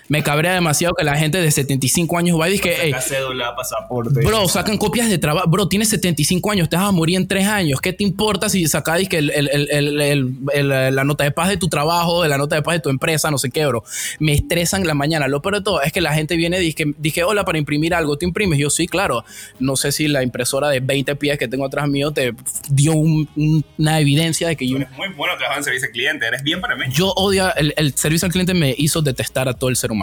Me 0.08 0.22
cabrea 0.22 0.54
demasiado 0.54 0.94
que 0.94 1.04
la 1.04 1.16
gente 1.16 1.38
de 1.38 1.50
75 1.50 2.18
años 2.18 2.38
va 2.40 2.48
y 2.48 2.52
dice 2.52 2.62
que, 2.62 2.94
cédula, 3.00 3.54
pasaporte. 3.56 4.20
Bro, 4.24 4.48
sacan 4.48 4.78
copias 4.78 5.08
de 5.08 5.18
trabajo. 5.18 5.48
Bro, 5.48 5.68
tienes 5.68 5.88
75 5.88 6.50
años, 6.52 6.68
te 6.68 6.76
vas 6.76 6.86
a 6.86 6.92
morir 6.92 7.16
en 7.16 7.26
3 7.26 7.46
años. 7.46 7.80
¿Qué 7.80 7.92
te 7.92 8.04
importa 8.04 8.48
si 8.48 8.66
sacáis 8.68 9.08
que 9.08 9.18
el- 9.18 9.30
el- 9.30 10.00
el- 10.00 10.68
la 10.94 11.04
nota 11.04 11.24
de 11.24 11.30
paz 11.32 11.48
de 11.48 11.56
tu 11.56 11.68
trabajo, 11.68 12.22
de 12.22 12.28
la 12.28 12.38
nota 12.38 12.54
de 12.56 12.62
paz 12.62 12.74
de 12.74 12.80
tu 12.80 12.88
empresa, 12.90 13.30
no 13.30 13.38
sé 13.38 13.50
qué, 13.50 13.66
bro? 13.66 13.82
Me 14.20 14.32
estresan 14.32 14.86
la 14.86 14.94
mañana. 14.94 15.26
Lo 15.28 15.42
peor 15.42 15.56
de 15.56 15.60
todo 15.62 15.82
es 15.82 15.92
que 15.92 16.00
la 16.00 16.12
gente 16.14 16.36
viene 16.36 16.58
y 16.58 16.66
dice, 16.66 16.84
dije, 16.98 17.24
hola, 17.24 17.44
para 17.44 17.58
imprimir 17.58 17.94
algo, 17.94 18.16
¿te 18.16 18.26
imprimes? 18.26 18.58
Yo, 18.58 18.70
sí, 18.70 18.86
claro. 18.86 19.24
No 19.58 19.74
sé 19.76 19.90
si 19.92 20.06
la 20.08 20.22
impresora 20.22 20.68
de 20.68 20.80
20 20.80 21.16
pies 21.16 21.38
que 21.38 21.48
tengo 21.48 21.64
atrás 21.66 21.88
mío 21.88 22.12
te 22.12 22.32
dio 22.70 22.92
un- 22.92 23.28
un- 23.34 23.64
una 23.78 24.00
evidencia 24.00 24.46
de 24.48 24.56
que 24.56 24.68
yo 24.68 24.76
Eres 24.76 24.90
muy 24.92 25.08
bueno 25.14 25.34
trabajando 25.36 25.58
en 25.60 25.64
servicio 25.64 25.86
al 25.88 25.92
cliente. 25.92 26.26
Eres 26.26 26.42
bien 26.42 26.60
para 26.60 26.76
mí. 26.76 26.84
yo 26.92 27.08
odio 27.16 27.52
el, 27.56 27.74
el 27.76 27.94
servicio 27.96 28.26
al 28.26 28.32
cliente 28.32 28.54
me 28.54 28.72
hizo 28.78 29.02
detestar 29.02 29.48
a 29.48 29.54
todo 29.54 29.68
el 29.70 29.74
ser 29.76 29.90
humano 29.90 29.95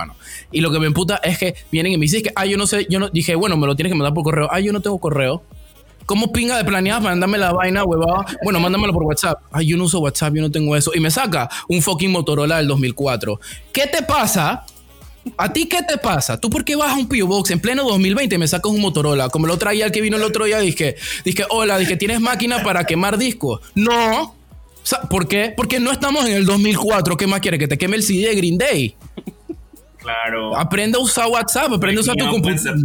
y 0.52 0.62
lo 0.62 0.72
que 0.72 0.80
me 0.80 0.88
emputa 0.88 1.18
es 1.24 1.38
que 1.38 1.56
vienen 1.72 1.94
y 1.94 1.98
me 1.98 2.04
dicen 2.04 2.24
que 2.24 2.32
ah 2.36 2.46
yo 2.46 2.58
no 2.58 2.68
sé 2.68 2.86
yo 2.90 3.00
no 3.00 3.10
dije 3.10 3.36
bueno 3.36 3.56
me 3.58 3.66
lo 3.68 3.76
tienes 3.76 3.92
que 3.92 3.96
mandar 3.98 4.14
por 4.14 4.24
correo 4.24 4.48
ah 4.52 4.60
yo 4.60 4.72
no 4.74 4.82
tengo 4.82 4.98
correo 5.00 5.44
¿Cómo 6.06 6.34
pinga 6.34 6.58
de 6.58 6.66
planeada 6.66 7.00
para 7.00 7.12
mandarme 7.12 7.38
la 7.38 7.54
vaina, 7.54 7.86
huevada? 7.86 8.26
Bueno, 8.44 8.60
mándamelo 8.60 8.92
por 8.92 9.04
WhatsApp. 9.04 9.40
Ay, 9.54 9.68
yo 9.68 9.78
no 9.78 9.86
uso 9.86 10.02
WhatsApp, 10.02 10.34
yo 10.36 10.42
no 10.42 10.52
tengo 10.52 10.76
eso. 10.76 10.92
Y 10.94 11.00
me 11.00 11.10
saca 11.10 11.50
un 11.70 11.82
fucking 11.82 12.12
Motorola 12.12 12.58
del 12.58 12.68
2004. 12.68 13.40
¿Qué 13.72 13.88
te 13.88 14.04
pasa? 14.04 14.66
¿A 15.38 15.54
ti 15.54 15.66
qué 15.68 15.80
te 15.88 15.98
pasa? 15.98 16.38
¿Tú 16.38 16.50
por 16.50 16.66
qué 16.66 16.76
vas 16.76 16.92
a 16.92 16.96
un 16.98 17.08
P.O. 17.08 17.26
Box 17.28 17.52
en 17.52 17.62
pleno 17.62 17.86
2020 17.86 18.36
y 18.36 18.38
me 18.38 18.50
sacas 18.50 18.70
un 18.70 18.82
Motorola? 18.82 19.30
Como 19.30 19.48
lo 19.48 19.56
traía 19.58 19.86
el 19.86 19.94
que 19.94 20.02
vino 20.02 20.18
el 20.18 20.24
otro 20.24 20.44
día, 20.44 20.60
dije, 20.60 20.98
dije, 21.24 21.46
hola, 21.50 21.78
dije, 21.78 21.96
¿tienes 21.96 22.20
máquina 22.20 22.62
para 22.64 22.84
quemar 22.84 23.18
discos? 23.18 23.62
No. 23.74 24.36
Sa- 24.84 25.08
¿Por 25.08 25.30
qué? 25.30 25.54
Porque 25.56 25.80
no 25.80 25.90
estamos 25.90 26.26
en 26.26 26.34
el 26.34 26.46
2004. 26.46 27.16
¿Qué 27.16 27.28
más 27.28 27.40
quieres? 27.40 27.62
Que 27.62 27.70
te 27.70 27.78
queme 27.78 27.96
el 27.96 28.04
CD 28.04 28.28
de 28.28 28.36
Green 28.36 28.58
Day. 28.58 28.94
Claro. 30.04 30.56
Aprende 30.58 30.98
a 30.98 31.02
usar 31.02 31.28
WhatsApp, 31.28 31.72
aprende 31.74 32.00
a 32.00 32.02
usar 32.02 32.16
tu 32.16 32.30
computadora. 32.30 32.76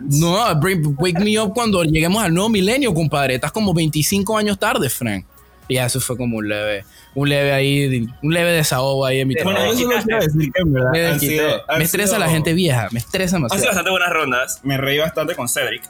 No, 0.00 0.36
bring- 0.60 0.94
wake 0.98 1.20
me 1.20 1.38
up 1.38 1.52
cuando 1.52 1.84
lleguemos 1.84 2.22
al 2.22 2.32
nuevo 2.32 2.48
milenio, 2.48 2.92
compadre. 2.94 3.34
Estás 3.34 3.52
como 3.52 3.72
25 3.74 4.36
años 4.38 4.58
tarde, 4.58 4.88
Frank. 4.88 5.26
Y 5.68 5.76
eso 5.78 5.98
fue 6.00 6.16
como 6.16 6.36
un 6.38 6.48
leve, 6.48 6.84
un 7.14 7.26
leve 7.28 7.52
ahí, 7.52 8.06
un 8.22 8.34
leve 8.34 8.52
desahogo 8.52 9.04
ahí 9.06 9.20
en 9.20 9.28
mi 9.28 9.34
Bueno, 9.34 9.52
trabajo. 9.58 9.72
yo 9.78 9.86
solo 9.90 10.02
quiero 10.02 10.20
decir 10.22 10.52
que 10.52 10.60
en 10.62 10.72
verdad 10.74 10.90
Me 10.92 11.06
han 11.06 11.12
desquité. 11.12 11.32
sido- 11.38 11.62
han 11.70 11.78
Me 11.78 11.84
estresa 11.84 12.08
sido- 12.08 12.18
la 12.20 12.28
gente 12.30 12.52
vieja, 12.52 12.88
me 12.92 12.98
estresa 12.98 13.36
Han 13.36 13.48
sido 13.50 13.64
bastante 13.66 13.90
buenas 13.90 14.10
rondas. 14.10 14.60
Me 14.62 14.76
reí 14.76 14.98
bastante 14.98 15.34
con 15.34 15.48
Cedric. 15.48 15.82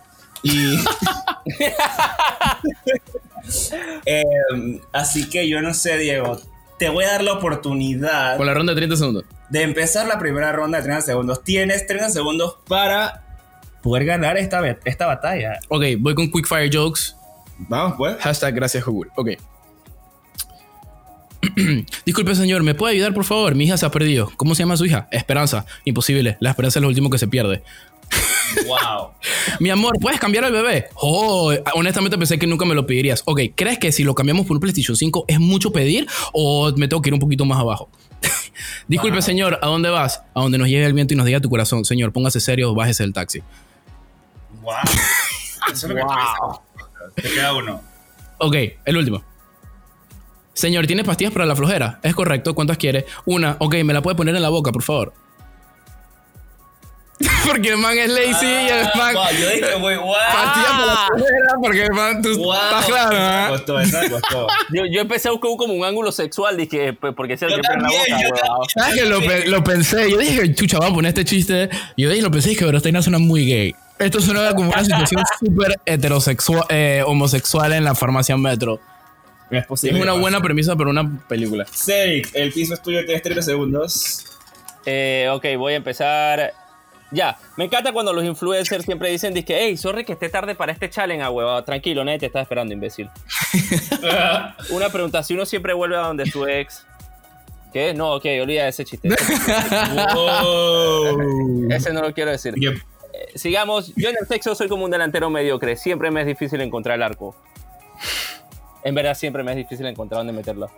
Y. 0.43 0.77
Em, 4.07 4.81
así 4.93 5.29
que 5.29 5.49
yo 5.49 5.61
no 5.61 5.75
sé, 5.75 5.99
Diego. 5.99 6.41
Te 6.79 6.89
voy 6.89 7.05
a 7.05 7.13
dar 7.13 7.23
la 7.23 7.35
oportunidad 7.35 8.37
Con 8.37 8.47
la 8.47 8.55
ronda 8.55 8.73
de 8.73 8.77
30 8.77 8.97
segundos. 8.97 9.25
De 9.55 9.63
empezar 9.63 10.09
la 10.09 10.19
primera 10.19 10.51
ronda 10.51 10.79
de 10.79 10.85
30 10.85 11.03
segundos. 11.03 11.45
Tienes 11.45 11.87
30 11.87 12.11
segundos 12.11 12.57
para 12.67 13.23
poder 13.85 14.05
ganar 14.05 14.37
esta, 14.37 14.61
esta 14.85 15.07
batalla. 15.07 15.61
Ok, 15.69 15.85
voy 16.01 16.17
con 16.17 16.29
Quick 16.29 16.49
Fire 16.49 16.69
Jokes. 16.75 17.15
Vamos, 17.59 17.95
pues. 17.97 18.17
Hashtag 18.19 18.53
gracias, 18.53 18.85
Google. 18.85 19.13
Ok. 19.15 19.31
Disculpe, 22.05 22.35
señor, 22.35 22.65
¿me 22.65 22.75
puede 22.75 22.95
ayudar, 22.95 23.15
por 23.15 23.23
favor? 23.23 23.55
Mi 23.55 23.63
hija 23.63 23.77
se 23.77 23.87
ha 23.87 23.93
perdido. 23.93 24.33
¿Cómo 24.37 24.57
se 24.57 24.65
llama 24.65 24.77
su 24.77 24.87
hija? 24.87 25.07
Esperanza. 25.13 25.67
Imposible. 25.85 26.37
La 26.41 26.51
esperanza 26.51 26.81
es 26.81 26.83
lo 26.83 26.89
último 26.89 27.09
que 27.09 27.19
se 27.19 27.29
pierde. 27.29 27.63
Wow. 28.67 29.11
Mi 29.59 29.71
amor, 29.71 29.99
¿puedes 29.99 30.21
cambiar 30.21 30.45
al 30.45 30.53
bebé? 30.53 30.87
Oh, 30.95 31.53
honestamente 31.75 32.17
pensé 32.17 32.39
que 32.39 32.47
nunca 32.47 32.65
me 32.65 32.75
lo 32.75 32.87
pedirías. 32.87 33.23
Ok, 33.25 33.41
¿crees 33.55 33.79
que 33.79 33.91
si 33.91 34.05
lo 34.05 34.15
cambiamos 34.15 34.47
por 34.47 34.57
un 34.57 34.61
PlayStation 34.61 34.97
5 34.97 35.25
es 35.27 35.41
mucho 35.41 35.73
pedir 35.73 36.07
o 36.33 36.73
me 36.77 36.87
tengo 36.87 37.03
que 37.03 37.11
ir 37.11 37.15
un 37.15 37.21
poquito 37.21 37.45
más 37.45 37.59
abajo? 37.59 37.89
Disculpe, 38.89 39.17
Wow. 39.17 39.23
señor, 39.23 39.59
¿a 39.63 39.67
dónde 39.67 39.91
vas? 39.91 40.23
A 40.35 40.41
donde 40.41 40.59
nos 40.59 40.69
llegue 40.69 40.85
el 40.85 40.93
viento 40.93 41.15
y 41.15 41.17
nos 41.17 41.27
diga 41.27 41.41
tu 41.41 41.49
corazón. 41.51 41.85
Señor, 41.85 42.13
póngase 42.13 42.41
serio, 42.41 42.75
bájese 42.75 43.03
del 43.03 43.13
taxi. 43.13 43.43
Wow. 44.63 44.75
Eso 45.73 45.87
es 45.87 45.93
lo 45.93 45.95
que 45.95 46.03
tú 46.03 46.09
dices. 46.09 47.15
Te 47.15 47.23
queda 47.35 47.55
uno. 47.55 47.81
Ok, 48.39 48.57
el 48.85 48.97
último. 48.97 49.23
Señor, 50.53 50.87
¿tienes 50.87 51.05
pastillas 51.05 51.33
para 51.33 51.47
la 51.47 51.57
flojera? 51.57 51.99
Es 52.03 52.15
correcto, 52.15 52.55
¿cuántas 52.55 52.79
quiere? 52.79 53.07
Una, 53.25 53.57
ok, 53.59 53.77
me 53.85 53.93
la 53.93 54.03
puede 54.03 54.17
poner 54.17 54.37
en 54.37 54.43
la 54.43 54.51
boca, 54.51 54.71
por 54.71 54.83
favor. 54.83 55.13
porque 57.47 57.69
el 57.69 57.79
man 57.79 57.97
es 57.97 58.09
lazy 58.11 58.47
y 58.47 58.69
el 58.69 58.87
man. 58.97 59.15
Wow, 59.15 59.25
yo 59.41 59.49
dije, 59.51 59.75
güey, 59.81 59.97
wow. 59.97 60.15
Flojera, 61.17 61.55
porque 61.63 61.83
el 61.85 61.93
man, 61.93 62.23
tú 62.23 62.37
Wow. 62.37 62.55
estás 62.55 62.85
claro, 62.87 63.17
¿ah? 63.19 63.47
costó, 63.51 63.81
esa 63.81 64.11
costó. 64.11 64.47
Yo, 64.73 64.83
yo 64.91 65.01
empecé 65.01 65.29
a 65.29 65.33
buscar 65.33 65.51
como 65.57 65.75
un 65.75 65.85
ángulo 65.85 66.11
sexual, 66.13 66.57
dije, 66.57 66.93
pues, 66.93 67.15
porque 67.15 67.37
se 67.37 67.47
que 67.47 67.55
en 67.55 67.61
la 67.83 67.89
boca. 67.89 68.67
¿Sabes 68.75 68.95
que 69.01 69.07
lo, 69.07 69.21
pe- 69.21 69.47
lo 69.47 69.63
pensé? 69.63 70.11
Yo 70.11 70.19
dije, 70.19 70.55
chucha, 70.55 70.79
vamos 70.79 70.93
a 70.93 70.95
poner 70.97 71.09
este 71.11 71.25
chiste. 71.25 71.69
Yo 71.97 72.11
dije, 72.11 72.23
lo 72.23 72.31
pensé, 72.31 72.51
dije, 72.51 72.65
pero 72.65 72.79
esta 72.79 72.89
vaina 72.89 73.03
suena 73.03 73.19
muy 73.19 73.47
gay. 73.47 73.75
Esto 73.99 74.21
suena 74.21 74.53
como 74.55 74.71
una 74.71 74.85
situación 74.85 75.23
súper 75.39 75.77
heterosexual, 75.87 76.65
eh, 76.69 77.03
homosexual 77.07 77.73
en 77.75 77.85
la 77.85 77.95
farmacia 77.95 78.37
Metro. 78.37 78.81
Es 79.51 79.61
Es 79.61 79.67
posible. 79.67 80.03
una 80.03 80.15
que 80.15 80.19
buena 80.19 80.41
premisa 80.41 80.75
para 80.75 80.91
una 80.91 81.09
película. 81.29 81.65
Cedric, 81.71 82.31
el 82.35 82.53
piso 82.53 82.75
es 82.75 82.83
tuyo, 82.83 83.05
tienes 83.05 83.23
30 83.23 83.43
segundos. 83.43 84.25
Eh, 84.85 85.29
ok, 85.33 85.45
voy 85.57 85.75
a 85.75 85.77
empezar. 85.77 86.53
Ya, 87.15 87.39
me 87.57 87.65
encanta 87.65 87.93
cuando 87.93 88.13
los 88.13 88.25
influencers 88.25 88.85
siempre 88.85 89.09
dicen, 89.11 89.33
dizque, 89.33 89.57
hey, 89.57 89.77
sorry 89.77 90.05
que 90.05 90.15
esté 90.15 90.29
tarde 90.29 90.57
para 90.57 90.73
este 90.73 90.91
challenge, 90.91 91.23
ah, 91.23 91.31
huevado. 91.31 91.63
Tranquilo, 91.63 92.05
nadie 92.05 92.19
te 92.19 92.27
está 92.27 92.41
esperando, 92.41 92.75
imbécil. 92.75 93.09
Una 94.71 94.89
pregunta, 94.91 95.23
si 95.23 95.35
uno 95.35 95.47
siempre 95.47 95.73
vuelve 95.73 95.97
a 95.97 96.01
donde 96.01 96.27
su 96.27 96.47
ex... 96.47 96.87
¿Qué? 97.73 97.93
No, 97.93 98.15
ok, 98.15 98.25
olvida 98.41 98.69
ese 98.69 98.85
chiste. 98.85 99.09
Wow. 100.15 101.73
Ese 101.73 101.93
no 101.93 102.03
lo 102.03 102.15
quiero 102.15 102.31
decir. 102.31 102.55
Eh, 102.57 103.33
sigamos, 103.35 103.93
yo 103.97 104.11
en 104.11 104.17
el 104.21 104.29
sexo 104.29 104.55
soy 104.55 104.69
como 104.69 104.85
un 104.85 104.93
delantero 104.93 105.29
mediocre. 105.29 105.77
Siempre 105.77 106.13
me 106.13 106.21
es 106.21 106.27
difícil 106.29 106.61
encontrar 106.61 106.95
el 106.97 107.03
arco. 107.03 107.35
En 108.85 108.95
verdad, 108.95 109.17
siempre 109.17 109.43
me 109.43 109.51
es 109.53 109.57
difícil 109.57 109.87
encontrar 109.87 110.21
dónde 110.21 110.33
meterlo. 110.33 110.71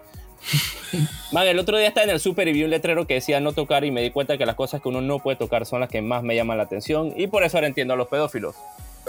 Man, 1.32 1.46
el 1.46 1.58
otro 1.58 1.76
día 1.76 1.88
estaba 1.88 2.04
en 2.04 2.10
el 2.10 2.20
súper 2.20 2.48
y 2.48 2.52
vi 2.52 2.64
un 2.64 2.70
letrero 2.70 3.06
que 3.06 3.14
decía 3.14 3.40
no 3.40 3.52
tocar 3.52 3.84
y 3.84 3.90
me 3.90 4.00
di 4.02 4.10
cuenta 4.10 4.38
que 4.38 4.46
las 4.46 4.54
cosas 4.54 4.80
que 4.80 4.88
uno 4.88 5.00
no 5.00 5.18
puede 5.18 5.36
tocar 5.36 5.66
son 5.66 5.80
las 5.80 5.88
que 5.88 6.00
más 6.02 6.22
me 6.22 6.34
llaman 6.34 6.56
la 6.56 6.64
atención 6.64 7.12
y 7.16 7.26
por 7.26 7.42
eso 7.44 7.56
ahora 7.56 7.66
entiendo 7.66 7.94
a 7.94 7.96
los 7.96 8.08
pedófilos. 8.08 8.54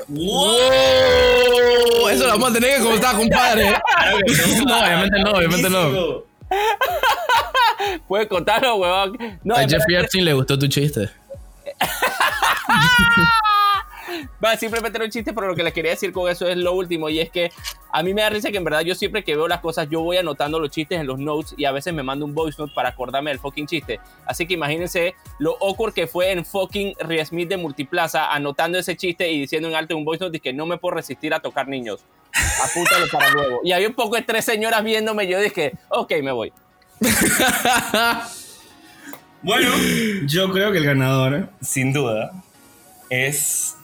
¡Wow! 0.07 0.59
Eso 2.09 2.23
lo 2.25 2.29
vamos 2.29 2.51
a 2.51 2.53
tener 2.53 2.77
que 2.77 2.83
contar, 2.83 3.15
compadre. 3.15 3.71
no, 4.65 4.79
obviamente 4.79 5.19
no, 5.19 5.31
obviamente 5.31 5.69
no. 5.69 6.23
¿Puedes 8.07 8.27
contarlo, 8.27 8.75
huevón? 8.75 9.39
No, 9.43 9.55
A 9.55 9.67
Jeffrey 9.67 9.97
Epstein 9.97 10.25
le 10.25 10.33
gustó 10.33 10.57
tu 10.57 10.67
chiste. 10.67 11.09
Va, 14.43 14.55
simplemente 14.57 14.97
era 14.97 15.05
un 15.05 15.11
chiste, 15.11 15.33
pero 15.33 15.47
lo 15.47 15.55
que 15.55 15.63
les 15.63 15.73
quería 15.73 15.91
decir 15.91 16.11
con 16.11 16.29
eso 16.29 16.47
es 16.47 16.57
lo 16.57 16.73
último, 16.73 17.09
y 17.09 17.19
es 17.19 17.29
que 17.29 17.51
a 17.91 18.03
mí 18.03 18.13
me 18.13 18.21
da 18.21 18.29
risa 18.29 18.51
que 18.51 18.57
en 18.57 18.63
verdad 18.63 18.81
yo 18.81 18.95
siempre 18.95 19.23
que 19.23 19.35
veo 19.35 19.47
las 19.47 19.61
cosas, 19.61 19.87
yo 19.89 20.01
voy 20.01 20.17
anotando 20.17 20.59
los 20.59 20.69
chistes 20.69 20.99
en 20.99 21.07
los 21.07 21.19
notes 21.19 21.55
y 21.57 21.65
a 21.65 21.71
veces 21.71 21.93
me 21.93 22.03
mando 22.03 22.25
un 22.25 22.33
voice 22.33 22.61
note 22.61 22.73
para 22.75 22.89
acordarme 22.89 23.31
del 23.31 23.39
fucking 23.39 23.67
chiste. 23.67 23.99
Así 24.25 24.45
que 24.45 24.55
imagínense 24.55 25.15
lo 25.39 25.57
awkward 25.61 25.93
que 25.93 26.07
fue 26.07 26.31
en 26.31 26.45
fucking 26.45 26.95
Ria 26.99 27.25
Smith 27.25 27.49
de 27.49 27.57
Multiplaza, 27.57 28.31
anotando 28.33 28.77
ese 28.77 28.95
chiste 28.95 29.31
y 29.31 29.41
diciendo 29.41 29.69
en 29.69 29.75
alto 29.75 29.95
un 29.95 30.05
voice 30.05 30.23
note 30.23 30.33
de 30.33 30.39
que 30.39 30.53
no 30.53 30.65
me 30.65 30.77
puedo 30.77 30.95
resistir 30.95 31.33
a 31.33 31.39
tocar 31.39 31.67
niños. 31.67 32.03
Apúntalo 32.63 33.07
para 33.11 33.31
luego. 33.31 33.61
Y 33.63 33.71
había 33.71 33.87
un 33.87 33.95
poco 33.95 34.15
de 34.15 34.21
tres 34.21 34.45
señoras 34.45 34.83
viéndome, 34.83 35.27
yo 35.27 35.39
dije, 35.39 35.73
ok, 35.89 36.11
me 36.21 36.31
voy. 36.31 36.53
Bueno, 39.43 39.69
yo 40.25 40.51
creo 40.51 40.71
que 40.71 40.79
el 40.79 40.83
ganador, 40.83 41.49
sin 41.61 41.93
duda, 41.93 42.31
es 43.09 43.76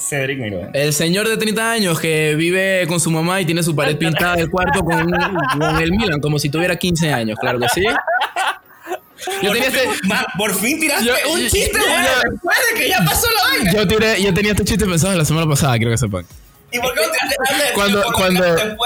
Cedric 0.00 0.38
Miroa. 0.38 0.70
El 0.72 0.92
señor 0.92 1.28
de 1.28 1.36
30 1.36 1.70
años 1.72 2.00
que 2.00 2.34
vive 2.34 2.86
con 2.88 2.98
su 3.00 3.10
mamá 3.10 3.40
y 3.40 3.44
tiene 3.46 3.62
su 3.62 3.76
pared 3.76 3.96
pintada 3.98 4.36
del 4.36 4.50
cuarto 4.50 4.80
con, 4.82 5.10
con 5.10 5.82
el 5.82 5.90
Milan, 5.92 6.20
como 6.20 6.38
si 6.38 6.48
tuviera 6.48 6.74
15 6.76 7.12
años, 7.12 7.38
claro 7.40 7.58
que 7.60 7.68
sí. 7.68 7.84
Yo 9.42 9.52
tenía 9.52 9.68
este, 9.68 9.86
Ma, 10.08 10.24
por 10.38 10.54
fin 10.54 10.80
tiraste 10.80 11.04
Yo- 11.04 11.32
un 11.32 11.40
chiste, 11.40 11.72
yo- 11.74 11.86
bueno, 11.86 12.08
yo- 12.24 12.30
después 12.30 12.56
de 12.72 12.80
que 12.80 12.88
ya 12.88 12.98
pasó 13.04 13.26
la 13.30 13.50
vaina. 13.58 13.72
yo, 13.72 13.86
tiré- 13.86 14.22
yo 14.22 14.32
tenía 14.32 14.52
este 14.52 14.64
chiste 14.64 14.86
pensado 14.86 15.14
la 15.14 15.24
semana 15.26 15.46
pasada, 15.46 15.76
quiero 15.76 15.90
que 15.90 15.98
sepan. 15.98 16.24
¿Y 16.72 16.78
por 16.78 16.94
qué 16.94 17.00
no 17.00 17.12
tiraste 17.12 17.36
antes? 18.22 18.76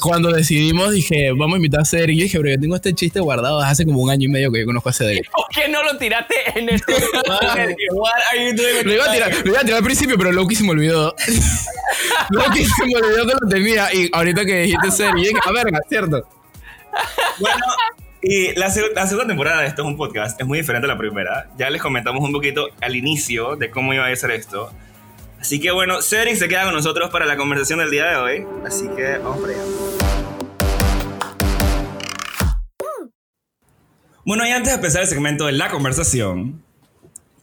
Cuando, 0.00 0.30
decidimos, 0.32 0.92
dije, 0.92 1.30
vamos 1.32 1.54
a 1.54 1.56
invitar 1.56 1.80
a 1.80 1.84
Cedric. 1.84 2.16
Y 2.16 2.18
yo 2.18 2.22
dije, 2.24 2.38
pero 2.38 2.50
yo 2.54 2.60
tengo 2.60 2.76
este 2.76 2.94
chiste 2.94 3.20
guardado 3.20 3.58
desde 3.58 3.70
hace 3.72 3.84
como 3.84 4.00
un 4.00 4.10
año 4.10 4.24
y 4.26 4.28
medio 4.28 4.52
que 4.52 4.60
yo 4.60 4.66
conozco 4.66 4.88
a 4.88 4.92
Cedric. 4.92 5.30
¿Por 5.32 5.46
qué 5.54 5.68
no 5.68 5.82
lo 5.82 5.96
tiraste 5.98 6.34
en 6.54 6.68
el... 6.68 6.80
What 7.92 8.12
are 8.32 8.44
you 8.44 8.56
doing 8.56 8.76
with 8.76 8.84
Lo 8.86 8.94
iba, 8.94 9.04
a 9.04 9.12
tirar, 9.12 9.32
lo 9.44 9.50
iba 9.50 9.58
a 9.60 9.62
tirar 9.62 9.78
al 9.78 9.84
principio, 9.84 10.16
pero 10.16 10.32
Loki 10.32 10.54
se 10.54 10.64
me 10.64 10.70
olvidó. 10.70 11.14
Loki 12.30 12.64
se 12.64 12.84
me 12.86 12.94
olvidó 12.96 13.26
que 13.26 13.34
lo 13.40 13.48
tenía. 13.48 13.92
Y 13.94 14.10
ahorita 14.12 14.44
que 14.44 14.62
dijiste 14.62 15.12
dije, 15.14 15.32
a 15.44 15.52
verga, 15.52 15.78
¿cierto? 15.88 16.28
Bueno, 17.40 17.64
y 18.20 18.52
la, 18.58 18.68
seg- 18.68 18.92
la 18.94 19.06
segunda 19.06 19.28
temporada 19.28 19.62
de 19.62 19.68
esto 19.68 19.82
es 19.82 19.88
un 19.88 19.96
podcast, 19.96 20.40
es 20.40 20.46
muy 20.46 20.58
diferente 20.58 20.86
a 20.86 20.88
la 20.88 20.98
primera. 20.98 21.48
Ya 21.56 21.70
les 21.70 21.80
comentamos 21.80 22.22
un 22.22 22.32
poquito 22.32 22.68
al 22.80 22.96
inicio 22.96 23.56
de 23.56 23.70
cómo 23.70 23.94
iba 23.94 24.06
a 24.06 24.16
ser 24.16 24.32
esto. 24.32 24.72
Así 25.40 25.60
que 25.60 25.70
bueno, 25.70 26.02
Cedric 26.02 26.36
se 26.36 26.48
queda 26.48 26.64
con 26.64 26.74
nosotros 26.74 27.10
para 27.10 27.24
la 27.24 27.36
conversación 27.36 27.78
del 27.78 27.90
día 27.90 28.06
de 28.06 28.16
hoy. 28.16 28.46
Así 28.66 28.88
que 28.88 29.18
vamos 29.18 29.40
para 29.40 29.52
allá. 29.52 29.62
Bueno, 34.24 34.46
y 34.46 34.50
antes 34.50 34.72
de 34.72 34.76
empezar 34.76 35.02
el 35.02 35.08
segmento 35.08 35.46
de 35.46 35.52
la 35.52 35.70
conversación, 35.70 36.62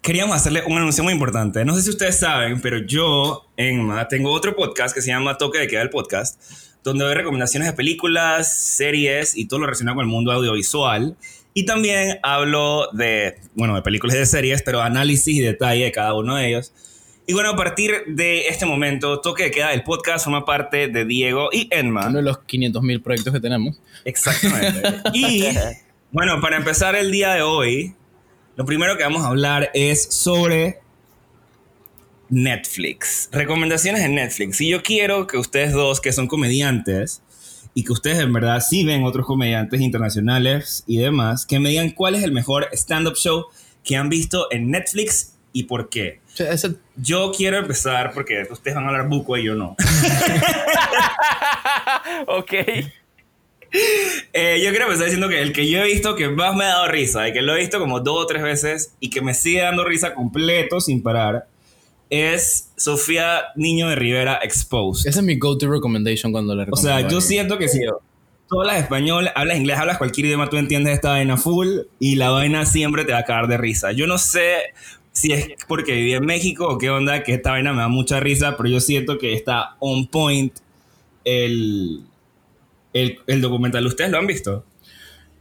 queríamos 0.04 0.36
hacerle 0.36 0.64
un 0.68 0.78
anuncio 0.78 1.04
muy 1.04 1.14
importante. 1.14 1.66
No 1.66 1.74
sé 1.74 1.82
si 1.82 1.90
ustedes 1.90 2.20
saben, 2.20 2.62
pero 2.62 2.78
yo, 2.78 3.50
Enma, 3.58 4.08
tengo 4.08 4.32
otro 4.32 4.56
podcast 4.56 4.94
que 4.94 5.02
se 5.02 5.08
llama 5.08 5.38
Toque 5.38 5.58
de 5.58 5.68
Queda 5.68 5.82
el 5.82 5.90
Podcast, 5.90 6.40
donde 6.84 7.06
doy 7.06 7.16
recomendaciones 7.16 7.70
de 7.70 7.74
películas, 7.74 8.56
series 8.56 9.36
y 9.36 9.48
todo 9.48 9.62
lo 9.62 9.66
relacionado 9.66 9.96
con 9.96 10.06
el 10.06 10.12
mundo 10.12 10.32
audiovisual. 10.32 11.18
Y 11.56 11.66
también 11.66 12.20
hablo 12.22 12.90
de, 12.92 13.40
bueno, 13.56 13.74
de 13.74 13.82
películas 13.82 14.18
y 14.18 14.20
de 14.20 14.26
series, 14.28 14.62
pero 14.62 14.82
análisis 14.82 15.36
y 15.36 15.40
detalle 15.40 15.86
de 15.86 15.92
cada 15.92 16.14
uno 16.14 16.36
de 16.36 16.50
ellos. 16.50 16.72
Y 17.28 17.34
bueno, 17.34 17.50
a 17.50 17.56
partir 17.56 18.04
de 18.08 18.48
este 18.48 18.66
momento, 18.66 19.20
Toque 19.20 19.44
de 19.44 19.52
Queda 19.52 19.74
el 19.74 19.84
podcast 19.84 20.26
forma 20.26 20.46
parte 20.46 20.88
de 20.88 21.06
Diego 21.06 21.50
y 21.52 21.68
Enma. 21.72 22.08
Uno 22.08 22.18
de 22.18 22.24
los 22.24 22.40
500 22.40 22.84
mil 22.84 23.02
proyectos 23.02 23.34
que 23.34 23.40
tenemos. 23.40 23.80
Exactamente. 24.04 24.84
y 25.14 25.46
bueno, 26.12 26.40
para 26.40 26.58
empezar 26.58 26.96
el 26.96 27.12
día 27.12 27.34
de 27.34 27.42
hoy, 27.42 27.96
lo 28.56 28.66
primero 28.66 28.96
que 28.96 29.04
vamos 29.04 29.24
a 29.24 29.30
hablar 29.30 29.72
es 29.74 30.04
sobre 30.04 30.80
Netflix. 32.30 33.30
Recomendaciones 33.32 34.02
en 34.02 34.16
Netflix. 34.16 34.62
Y 34.62 34.70
yo 34.70 34.84
quiero 34.84 35.26
que 35.26 35.38
ustedes 35.38 35.74
dos, 35.74 36.02
que 36.02 36.12
son 36.12 36.28
comediantes, 36.28 37.24
y 37.74 37.84
que 37.84 37.92
ustedes 37.92 38.20
en 38.20 38.32
verdad 38.32 38.64
sí 38.68 38.86
ven 38.86 39.04
otros 39.04 39.26
comediantes 39.26 39.82
internacionales 39.82 40.84
y 40.88 40.98
demás, 40.98 41.46
que 41.46 41.60
me 41.60 41.70
digan 41.70 41.92
cuál 41.92 42.16
es 42.16 42.24
el 42.24 42.32
mejor 42.32 42.68
stand-up 42.72 43.16
show 43.16 43.48
que 43.84 43.98
han 43.98 44.10
visto 44.10 44.48
en 44.52 44.72
Netflix 44.72 45.35
y 45.58 45.64
por 45.64 45.88
qué. 45.90 46.20
O 46.34 46.36
sea, 46.36 46.52
ese- 46.52 46.76
Yo 46.98 47.32
quiero 47.36 47.58
empezar 47.58 48.12
porque 48.14 48.46
ustedes 48.52 48.76
van 48.76 48.84
a 48.84 48.88
hablar 48.90 49.08
buco 49.08 49.38
y 49.38 49.46
yo 49.46 49.56
no. 49.56 49.78
ok. 52.28 52.54
Eh, 54.34 54.62
yo 54.64 54.70
quiero 54.70 54.86
empezar 54.86 55.06
diciendo 55.06 55.28
que 55.28 55.42
el 55.42 55.52
que 55.52 55.70
yo 55.70 55.80
he 55.80 55.86
visto 55.86 56.16
que 56.16 56.30
más 56.30 56.56
me 56.56 56.64
ha 56.64 56.68
dado 56.70 56.88
risa 56.88 57.28
y 57.28 57.34
que 57.34 57.42
lo 57.42 57.56
he 57.56 57.60
visto 57.60 57.80
como 57.80 58.00
dos 58.00 58.24
o 58.24 58.26
tres 58.26 58.42
veces 58.44 58.94
y 59.00 59.10
que 59.10 59.22
me 59.22 59.34
sigue 59.34 59.62
dando 59.62 59.84
risa 59.84 60.14
completo 60.14 60.80
sin 60.80 61.04
parar 61.04 61.48
es 62.10 62.70
Sofía 62.78 63.42
Niño 63.56 63.90
de 63.90 63.96
Rivera 63.96 64.40
Exposed. 64.44 65.10
esa 65.10 65.20
es 65.20 65.26
mi 65.26 65.38
go-to 65.38 65.70
recommendation 65.70 66.32
cuando 66.32 66.56
le 66.56 66.64
O 66.64 66.66
recomiendo 66.66 66.98
sea, 67.00 67.08
a 67.08 67.10
yo 67.10 67.20
siento 67.20 67.58
que 67.58 67.68
si 67.68 67.80
tú 68.48 68.62
hablas 68.62 68.78
español, 68.78 69.30
hablas 69.36 69.58
inglés, 69.58 69.78
hablas 69.78 69.98
cualquier 69.98 70.28
idioma, 70.28 70.50
tú 70.50 70.58
entiendes 70.58 70.94
esta 70.94 71.10
vaina 71.10 71.36
full 71.36 71.80
y 72.00 72.16
la 72.16 72.30
vaina 72.30 72.66
siempre 72.66 73.04
te 73.04 73.12
va 73.12 73.20
a 73.20 73.26
caer 73.26 73.48
de 73.48 73.58
risa. 73.58 73.92
Yo 73.92 74.08
no 74.08 74.18
sé 74.20 74.58
si 75.16 75.32
es 75.32 75.48
porque 75.70 75.94
viví 75.94 76.14
en 76.14 76.26
México 76.26 76.68
o 76.68 76.78
qué 76.78 76.90
onda, 76.90 77.24
que 77.24 77.34
esta 77.34 77.52
vaina 77.52 77.72
me 77.72 77.80
da 77.80 77.88
mucha 77.88 78.20
risa, 78.20 78.58
pero 78.58 78.68
yo 78.70 78.82
siento 78.82 79.18
que 79.18 79.34
está 79.34 79.76
on 79.80 80.08
point 80.08 80.54
el, 81.24 82.02
el, 82.94 83.20
el 83.26 83.42
documental. 83.42 83.86
¿Ustedes 83.88 84.12
lo 84.12 84.18
han 84.18 84.28
visto? 84.28 84.66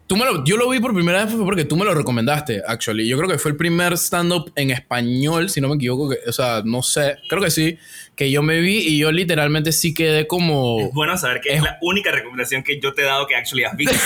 Tú 0.06 0.16
me 0.16 0.26
lo- 0.26 0.44
yo 0.44 0.56
lo 0.58 0.68
vi 0.68 0.80
por 0.80 0.94
primera 0.94 1.24
vez 1.24 1.34
porque 1.34 1.64
tú 1.64 1.76
me 1.76 1.84
lo 1.84 1.94
recomendaste, 1.94 2.62
actually. 2.68 3.08
Yo 3.08 3.16
creo 3.16 3.28
que 3.28 3.38
fue 3.38 3.50
el 3.52 3.56
primer 3.56 3.94
stand-up 3.94 4.52
en 4.54 4.70
español, 4.70 5.48
si 5.48 5.60
no 5.62 5.68
me 5.70 5.74
equivoco. 5.76 6.10
que- 6.10 6.18
o 6.28 6.32
sea, 6.32 6.60
no 6.64 6.82
sé, 6.82 7.16
creo 7.28 7.42
que 7.42 7.50
sí, 7.50 7.78
que 8.14 8.30
yo 8.30 8.42
me 8.42 8.60
vi 8.60 8.76
y 8.78 8.98
yo 8.98 9.10
literalmente 9.10 9.72
sí 9.72 9.92
quedé 9.94 10.26
como... 10.26 10.78
Es 10.78 10.92
bueno 10.92 11.16
saber 11.18 11.40
que 11.40 11.54
es, 11.54 11.62
la 11.62 11.78
única 11.80 12.12
recomendación 12.12 12.62
que 12.62 12.78
yo 12.80 12.92
te 12.92 13.00
he 13.02 13.06
dado 13.06 13.26
que 13.26 13.34
actually 13.34 13.64
has 13.64 13.76
visto. 13.76 13.96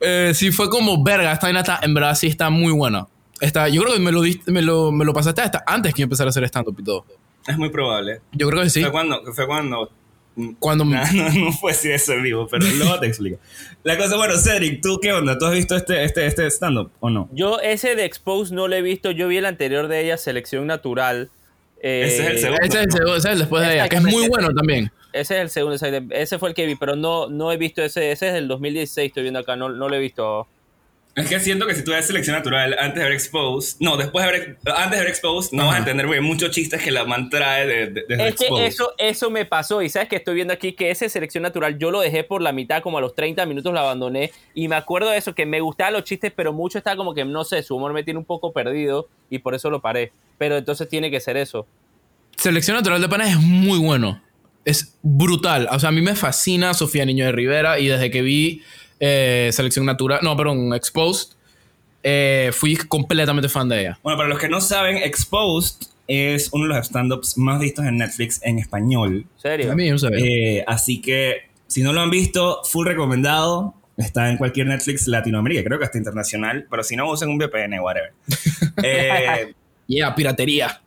Eh, 0.00 0.32
sí, 0.34 0.50
fue 0.52 0.68
como, 0.70 1.02
verga, 1.02 1.32
esta 1.32 1.46
vaina 1.46 1.60
está, 1.60 1.80
en 1.82 1.92
verdad 1.94 2.14
sí 2.14 2.28
está 2.28 2.50
muy 2.50 2.72
buena. 2.72 3.06
Está, 3.40 3.68
yo 3.68 3.82
creo 3.82 3.94
que 3.94 4.00
me 4.00 4.12
lo, 4.12 4.22
me 4.46 4.62
lo, 4.62 4.92
me 4.92 5.04
lo 5.04 5.12
pasaste 5.12 5.40
hasta 5.42 5.64
antes 5.66 5.94
que 5.94 6.00
yo 6.00 6.04
empezara 6.04 6.28
a 6.28 6.30
hacer 6.30 6.44
stand-up 6.44 6.76
y 6.78 6.84
todo. 6.84 7.04
es 7.46 7.56
muy 7.56 7.70
probable. 7.70 8.20
Yo 8.32 8.48
creo 8.48 8.62
que 8.62 8.70
sí. 8.70 8.80
Fue 8.82 8.90
cuando... 8.90 9.22
Fue 9.32 9.46
cuando 9.46 9.90
Cuando... 10.58 10.84
no, 10.84 11.00
no, 11.12 11.30
no 11.30 11.52
fue 11.52 11.72
así 11.72 11.90
eso 11.90 12.12
en 12.12 12.22
vivo, 12.22 12.46
pero 12.50 12.66
luego 12.66 12.98
te 12.98 13.06
explico. 13.06 13.38
La 13.84 13.96
cosa, 13.96 14.16
bueno, 14.16 14.36
Cedric, 14.36 14.82
¿tú 14.82 14.98
qué 15.00 15.12
onda? 15.12 15.38
¿Tú 15.38 15.46
has 15.46 15.52
visto 15.52 15.76
este, 15.76 16.04
este, 16.04 16.26
este 16.26 16.46
stand-up 16.50 16.90
o 17.00 17.10
no? 17.10 17.28
Yo 17.32 17.60
ese 17.60 17.94
de 17.94 18.04
Expose 18.04 18.54
no 18.54 18.68
lo 18.68 18.74
he 18.74 18.82
visto. 18.82 19.10
Yo 19.10 19.28
vi 19.28 19.36
el 19.36 19.46
anterior 19.46 19.88
de 19.88 20.04
ella, 20.04 20.16
Selección 20.16 20.66
Natural. 20.66 21.30
Eh, 21.80 22.04
Ese 22.06 22.22
es 22.22 22.30
el 22.30 22.38
segundo. 22.38 22.62
Ese 22.64 22.78
es 22.78 22.84
el, 22.84 22.92
segundo, 22.92 23.16
ese 23.16 23.28
es 23.28 23.32
el 23.32 23.38
después 23.38 23.66
de 23.66 23.74
ella, 23.74 23.88
que 23.88 23.96
es 23.96 24.02
muy 24.02 24.28
bueno 24.28 24.52
también. 24.52 24.90
Ese 25.12 25.36
es 25.36 25.40
el 25.42 25.50
segundo, 25.50 25.76
ese 25.76 26.02
ese 26.10 26.38
fue 26.38 26.50
el 26.50 26.54
que 26.54 26.66
vi, 26.66 26.74
pero 26.74 26.96
no, 26.96 27.28
no 27.28 27.50
he 27.50 27.56
visto 27.56 27.82
ese, 27.82 28.10
ese 28.10 28.28
es 28.28 28.34
del 28.34 28.46
2016, 28.48 29.08
estoy 29.08 29.22
viendo 29.22 29.38
acá, 29.38 29.56
no, 29.56 29.68
no 29.68 29.88
lo 29.88 29.94
he 29.94 30.00
visto. 30.00 30.48
Es 31.18 31.28
que 31.28 31.40
siento 31.40 31.66
que 31.66 31.74
si 31.74 31.82
tú 31.84 31.90
ves 31.90 32.06
selección 32.06 32.36
natural 32.36 32.76
antes 32.78 32.96
de 32.96 33.04
ver 33.04 33.12
Exposed, 33.12 33.76
no, 33.80 33.96
después 33.96 34.24
de 34.24 34.30
ver, 34.32 34.58
antes 34.74 34.90
de 34.92 34.98
ver 34.98 35.08
Exposed, 35.08 35.52
no 35.56 35.66
vas 35.66 35.76
a 35.76 35.78
entender 35.78 36.06
porque 36.06 36.20
hay 36.20 36.24
muchos 36.26 36.50
chistes 36.50 36.82
que 36.82 36.90
la 36.90 37.04
man 37.04 37.28
trae 37.28 37.66
de, 37.66 37.86
de- 37.88 38.04
desde 38.08 38.28
Es 38.28 38.34
que 38.36 38.44
Exposed. 38.44 38.64
eso, 38.66 38.92
eso 38.98 39.30
me 39.30 39.44
pasó 39.44 39.82
y 39.82 39.88
sabes 39.88 40.08
que 40.08 40.16
estoy 40.16 40.34
viendo 40.36 40.52
aquí 40.54 40.72
que 40.72 40.90
ese 40.90 41.08
selección 41.08 41.42
natural 41.42 41.78
yo 41.78 41.90
lo 41.90 42.00
dejé 42.00 42.24
por 42.24 42.40
la 42.42 42.52
mitad, 42.52 42.82
como 42.82 42.98
a 42.98 43.00
los 43.00 43.14
30 43.14 43.44
minutos 43.46 43.72
lo 43.72 43.80
abandoné 43.80 44.30
y 44.54 44.68
me 44.68 44.76
acuerdo 44.76 45.10
de 45.10 45.18
eso, 45.18 45.34
que 45.34 45.44
me 45.46 45.60
gustaban 45.60 45.92
los 45.94 46.04
chistes, 46.04 46.32
pero 46.34 46.52
mucho 46.52 46.78
estaba 46.78 46.96
como 46.96 47.14
que, 47.14 47.24
no 47.24 47.44
sé, 47.44 47.62
su 47.62 47.76
humor 47.76 47.92
me 47.92 48.02
tiene 48.04 48.18
un 48.18 48.24
poco 48.24 48.52
perdido 48.52 49.08
y 49.30 49.38
por 49.38 49.54
eso 49.54 49.70
lo 49.70 49.80
paré. 49.80 50.12
Pero 50.38 50.56
entonces 50.56 50.88
tiene 50.88 51.10
que 51.10 51.20
ser 51.20 51.36
eso. 51.36 51.66
Selección 52.36 52.76
Natural 52.76 53.00
de 53.00 53.08
Panas 53.08 53.30
es 53.30 53.38
muy 53.40 53.78
bueno. 53.78 54.22
Es 54.64 54.96
brutal. 55.02 55.68
O 55.72 55.78
sea, 55.80 55.88
a 55.88 55.92
mí 55.92 56.00
me 56.00 56.14
fascina 56.14 56.74
Sofía 56.74 57.04
Niño 57.04 57.24
de 57.24 57.32
Rivera 57.32 57.78
y 57.80 57.88
desde 57.88 58.10
que 58.10 58.22
vi 58.22 58.62
eh, 59.00 59.50
Selección 59.52 59.86
Natural, 59.86 60.20
no, 60.22 60.36
perdón, 60.36 60.74
Exposed, 60.74 61.34
eh, 62.02 62.50
fui 62.52 62.76
completamente 62.76 63.48
fan 63.48 63.68
de 63.68 63.80
ella. 63.80 63.98
Bueno, 64.02 64.16
para 64.16 64.28
los 64.28 64.38
que 64.38 64.48
no 64.48 64.60
saben, 64.60 64.98
Exposed 64.98 65.86
es 66.06 66.48
uno 66.52 66.64
de 66.64 66.74
los 66.74 66.86
stand-ups 66.86 67.36
más 67.36 67.60
vistos 67.60 67.84
en 67.84 67.98
Netflix 67.98 68.40
en 68.42 68.58
español. 68.58 69.26
¿En 69.34 69.40
serio? 69.40 69.72
A 69.72 69.74
mí 69.74 69.90
no 69.90 69.98
sabía. 69.98 70.24
Eh, 70.24 70.64
así 70.66 71.00
que, 71.00 71.48
si 71.66 71.82
no 71.82 71.92
lo 71.92 72.00
han 72.00 72.10
visto, 72.10 72.62
full 72.64 72.86
recomendado. 72.86 73.74
Está 73.96 74.30
en 74.30 74.36
cualquier 74.36 74.68
Netflix 74.68 75.08
Latinoamérica, 75.08 75.64
creo 75.64 75.78
que 75.78 75.84
hasta 75.84 75.98
internacional. 75.98 76.66
Pero 76.70 76.84
si 76.84 76.94
no, 76.94 77.10
usen 77.10 77.28
un 77.28 77.38
VPN, 77.38 77.80
whatever. 77.80 78.12
Eh, 78.82 79.52
Yeah, 79.88 80.14
piratería. 80.14 80.82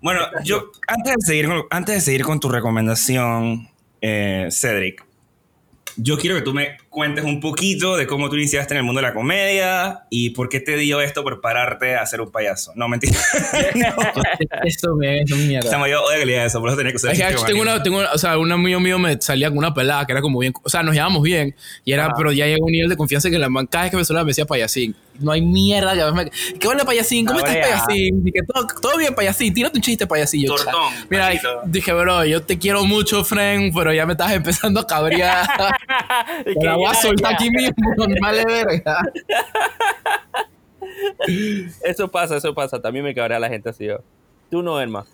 Bueno, 0.00 0.20
yo 0.42 0.72
antes 0.86 1.14
de 1.16 1.26
seguir 1.26 1.48
con, 1.48 1.62
antes 1.70 1.96
de 1.96 2.00
seguir 2.00 2.22
con 2.22 2.40
tu 2.40 2.48
recomendación, 2.48 3.68
eh, 4.00 4.48
Cedric, 4.50 5.04
yo 6.00 6.16
quiero 6.16 6.36
que 6.36 6.42
tú 6.42 6.54
me 6.54 6.76
cuentes 6.88 7.24
un 7.24 7.40
poquito 7.40 7.96
de 7.96 8.06
cómo 8.06 8.30
tú 8.30 8.36
iniciaste 8.36 8.72
en 8.74 8.78
el 8.78 8.84
mundo 8.84 9.00
de 9.00 9.08
la 9.08 9.14
comedia 9.14 10.04
y 10.10 10.30
por 10.30 10.48
qué 10.48 10.60
te 10.60 10.76
dio 10.76 11.00
esto 11.00 11.22
por 11.22 11.40
pararte 11.40 11.96
a 11.96 12.06
ser 12.06 12.20
un 12.20 12.30
payaso. 12.30 12.72
No, 12.76 12.88
mentira. 12.88 13.18
Eso 14.64 14.94
me 14.96 15.22
es 15.22 15.30
mierda. 15.30 15.70
Chamo, 15.70 15.86
yo 15.86 16.02
odio 16.02 16.18
eso, 16.42 16.60
por 16.60 16.68
eso 16.70 16.76
tenía 16.78 16.92
que 16.92 16.96
usar 16.96 17.12
Es 17.12 17.18
que 17.18 17.24
actually 17.24 17.46
tengo 17.52 17.62
una, 17.62 17.82
tengo 17.82 17.98
una- 17.98 18.12
o 18.12 18.18
sea, 18.18 18.38
un 18.38 18.50
amigo 18.52 18.80
mío 18.80 18.98
me 18.98 19.20
salía 19.20 19.48
con 19.48 19.58
una 19.58 19.74
pelada 19.74 20.06
que 20.06 20.12
era 20.12 20.20
como 20.20 20.38
bien, 20.38 20.52
o 20.62 20.68
sea, 20.68 20.82
nos 20.82 20.94
llevábamos 20.94 21.22
bien, 21.22 21.54
y 21.84 21.92
era, 21.92 22.12
pero 22.16 22.32
ya 22.32 22.46
llegó 22.46 22.66
un 22.66 22.72
nivel 22.72 22.88
de 22.88 22.96
confianza 22.96 23.30
que 23.30 23.38
la 23.38 23.48
man, 23.48 23.66
cada 23.66 23.84
vez 23.84 23.90
que 23.90 23.96
me 23.96 24.04
saludaba 24.04 24.24
me 24.24 24.30
decía 24.30 24.46
payasín. 24.46 24.94
No 25.18 25.32
hay 25.32 25.42
mierda 25.42 25.94
que 25.94 26.12
me, 26.12 26.30
¿qué 26.58 26.68
hola 26.68 26.84
payasín? 26.84 27.26
¿Cómo 27.26 27.40
estás 27.40 27.56
payasín? 27.56 28.22
Dije, 28.22 28.40
todo, 28.46 28.66
todo 28.80 28.96
bien 28.96 29.14
payasín, 29.14 29.52
tírate 29.52 29.78
un 29.78 29.82
chiste 29.82 30.06
payasín. 30.06 30.46
Yo, 30.46 30.54
Tortón, 30.54 30.92
Mira, 31.08 31.30
dije, 31.64 31.92
bro, 31.92 32.24
yo 32.24 32.42
te 32.42 32.58
quiero 32.58 32.84
mucho, 32.84 33.24
friend, 33.24 33.72
pero 33.74 33.92
ya 33.92 34.06
me 34.06 34.12
estás 34.12 34.32
empezando 34.32 34.80
a 34.80 34.86
cabrear. 34.86 35.46
Te 36.44 36.64
la 36.64 36.76
voy 36.76 36.86
a 36.86 36.94
soltar 36.94 37.34
aquí 37.34 37.50
mismo, 37.50 38.06
me 38.08 38.20
vale 38.20 38.44
verga. 38.44 39.02
Eso 41.82 42.08
pasa, 42.08 42.36
eso 42.36 42.54
pasa. 42.54 42.80
También 42.80 43.04
me 43.04 43.14
cabrea 43.14 43.38
la 43.38 43.48
gente 43.48 43.70
así. 43.70 43.86
yo. 43.86 43.98
Tú 44.50 44.62
no, 44.62 44.80
Emma. 44.80 45.04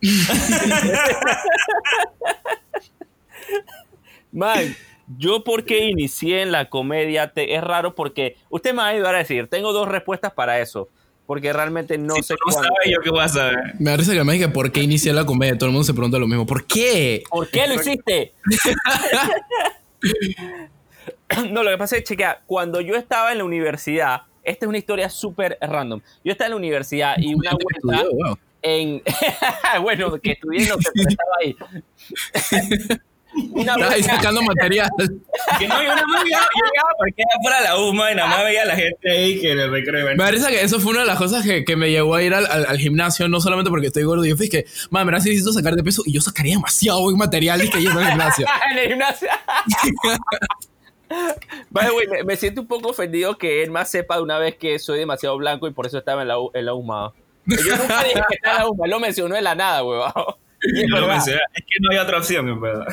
Man, 4.32 4.76
yo 5.18 5.42
porque 5.44 5.86
inicié 5.86 6.42
en 6.42 6.52
la 6.52 6.68
comedia, 6.68 7.32
te- 7.32 7.54
es 7.54 7.62
raro 7.62 7.94
porque 7.94 8.36
usted 8.48 8.70
me 8.72 8.78
va 8.78 8.86
a 8.86 8.90
ayudar 8.90 9.14
a 9.14 9.18
decir, 9.18 9.48
tengo 9.48 9.72
dos 9.72 9.88
respuestas 9.88 10.32
para 10.32 10.60
eso, 10.60 10.88
porque 11.26 11.52
realmente 11.52 11.96
no 11.98 12.14
Si 12.16 12.22
sé 12.22 12.34
tú 12.34 12.40
no 12.48 12.52
cuándo. 12.54 12.68
sabes, 12.74 12.92
yo 12.94 13.00
qué 13.02 13.10
voy 13.10 13.20
a 13.20 13.28
saber. 13.28 13.58
Me 13.78 13.90
parece 13.92 14.12
que 14.14 14.24
me 14.24 14.32
dije, 14.34 14.48
¿por 14.48 14.70
qué 14.72 14.82
inicié 14.82 15.12
la 15.12 15.24
comedia? 15.26 15.56
Todo 15.56 15.66
el 15.66 15.72
mundo 15.72 15.84
se 15.84 15.94
pregunta 15.94 16.18
lo 16.18 16.26
mismo. 16.26 16.46
¿Por 16.46 16.66
qué? 16.66 17.22
¿Por 17.30 17.48
qué 17.48 17.66
lo 17.68 17.74
hiciste? 17.74 18.32
no, 21.50 21.62
lo 21.62 21.70
que 21.70 21.78
pasa 21.78 21.96
es, 21.96 22.04
chequea, 22.04 22.42
cuando 22.46 22.80
yo 22.80 22.96
estaba 22.96 23.32
en 23.32 23.38
la 23.38 23.44
universidad, 23.44 24.22
esta 24.42 24.64
es 24.66 24.68
una 24.68 24.78
historia 24.78 25.08
súper 25.10 25.58
random. 25.60 26.00
Yo 26.24 26.32
estaba 26.32 26.46
en 26.46 26.52
la 26.52 26.56
universidad 26.56 27.14
y 27.18 27.34
una 27.34 27.50
vuelta 27.52 28.02
Estudió, 28.02 28.10
wow. 28.26 28.38
en... 28.62 29.02
bueno, 29.82 30.18
que 30.20 30.32
estudié 30.32 30.66
no 30.68 30.74
estaba 31.08 31.36
ahí. 31.40 31.56
Una 33.52 33.74
Estás 33.74 33.90
ahí 33.92 34.02
sacando 34.02 34.42
material. 34.42 34.88
Que 35.58 35.68
no, 35.68 35.82
yo 35.82 35.88
nada 35.88 36.02
más 36.06 36.24
llegaba, 36.24 36.44
yo 36.44 36.64
llegaba 36.66 36.88
porque 36.98 37.14
era 37.22 37.40
fuera 37.42 37.58
de 37.58 37.64
la 37.64 37.76
UMA 37.78 38.12
y 38.12 38.14
nada 38.16 38.28
más 38.28 38.44
veía 38.44 38.62
a 38.62 38.66
la 38.66 38.76
gente 38.76 39.10
ahí 39.10 39.40
que 39.40 39.52
el 39.52 39.70
recreo. 39.70 40.06
Me 40.06 40.16
parece 40.16 40.48
que 40.48 40.62
eso 40.62 40.80
fue 40.80 40.92
una 40.92 41.00
de 41.00 41.06
las 41.06 41.18
cosas 41.18 41.44
que, 41.44 41.64
que 41.64 41.76
me 41.76 41.90
llevó 41.90 42.14
a 42.16 42.22
ir 42.22 42.34
al, 42.34 42.46
al- 42.46 42.66
al 42.66 42.78
gimnasio, 42.78 43.28
no 43.28 43.40
solamente 43.40 43.70
porque 43.70 43.86
estoy 43.88 44.02
gordo. 44.04 44.24
Yo 44.24 44.36
fui 44.36 44.48
que, 44.48 44.66
man, 44.90 45.06
me 45.06 45.12
necesito 45.12 45.52
sacar 45.52 45.74
de 45.76 45.82
peso 45.84 46.02
y 46.06 46.12
yo 46.12 46.20
sacaría 46.20 46.54
demasiado 46.54 47.00
buen 47.02 47.16
material 47.16 47.62
y 47.64 47.70
que 47.70 47.82
yo 47.82 47.90
en 47.92 47.98
el 47.98 48.06
gimnasio. 48.08 48.46
en 48.72 48.78
el 48.78 48.88
gimnasio. 48.88 49.28
The 51.08 51.90
way, 51.92 52.06
me, 52.08 52.24
me 52.24 52.36
siento 52.36 52.60
un 52.60 52.68
poco 52.68 52.90
ofendido 52.90 53.36
que 53.36 53.62
él 53.62 53.70
más 53.70 53.90
sepa 53.90 54.16
de 54.16 54.22
una 54.22 54.38
vez 54.38 54.56
que 54.56 54.78
soy 54.78 54.98
demasiado 54.98 55.36
blanco 55.36 55.66
y 55.66 55.72
por 55.72 55.86
eso 55.86 55.98
estaba 55.98 56.22
en 56.22 56.28
la, 56.28 56.36
en 56.54 56.66
la 56.66 56.74
UMA. 56.74 57.12
Yo 57.46 57.56
nunca 57.76 58.04
dije 58.04 58.22
que 58.28 58.34
estaba 58.36 58.56
en 58.58 58.62
la 58.62 58.68
UMA, 58.68 58.86
lo 58.86 59.00
mencionó 59.00 59.34
de 59.34 59.42
la 59.42 59.54
nada, 59.54 59.82
huevón. 59.82 60.12
Es 60.62 60.82
es 61.54 61.64
que 61.64 61.76
no 61.80 61.90
hay 61.90 61.98
otra 61.98 62.18
opción, 62.18 62.48
en 62.48 62.60
verdad. 62.60 62.86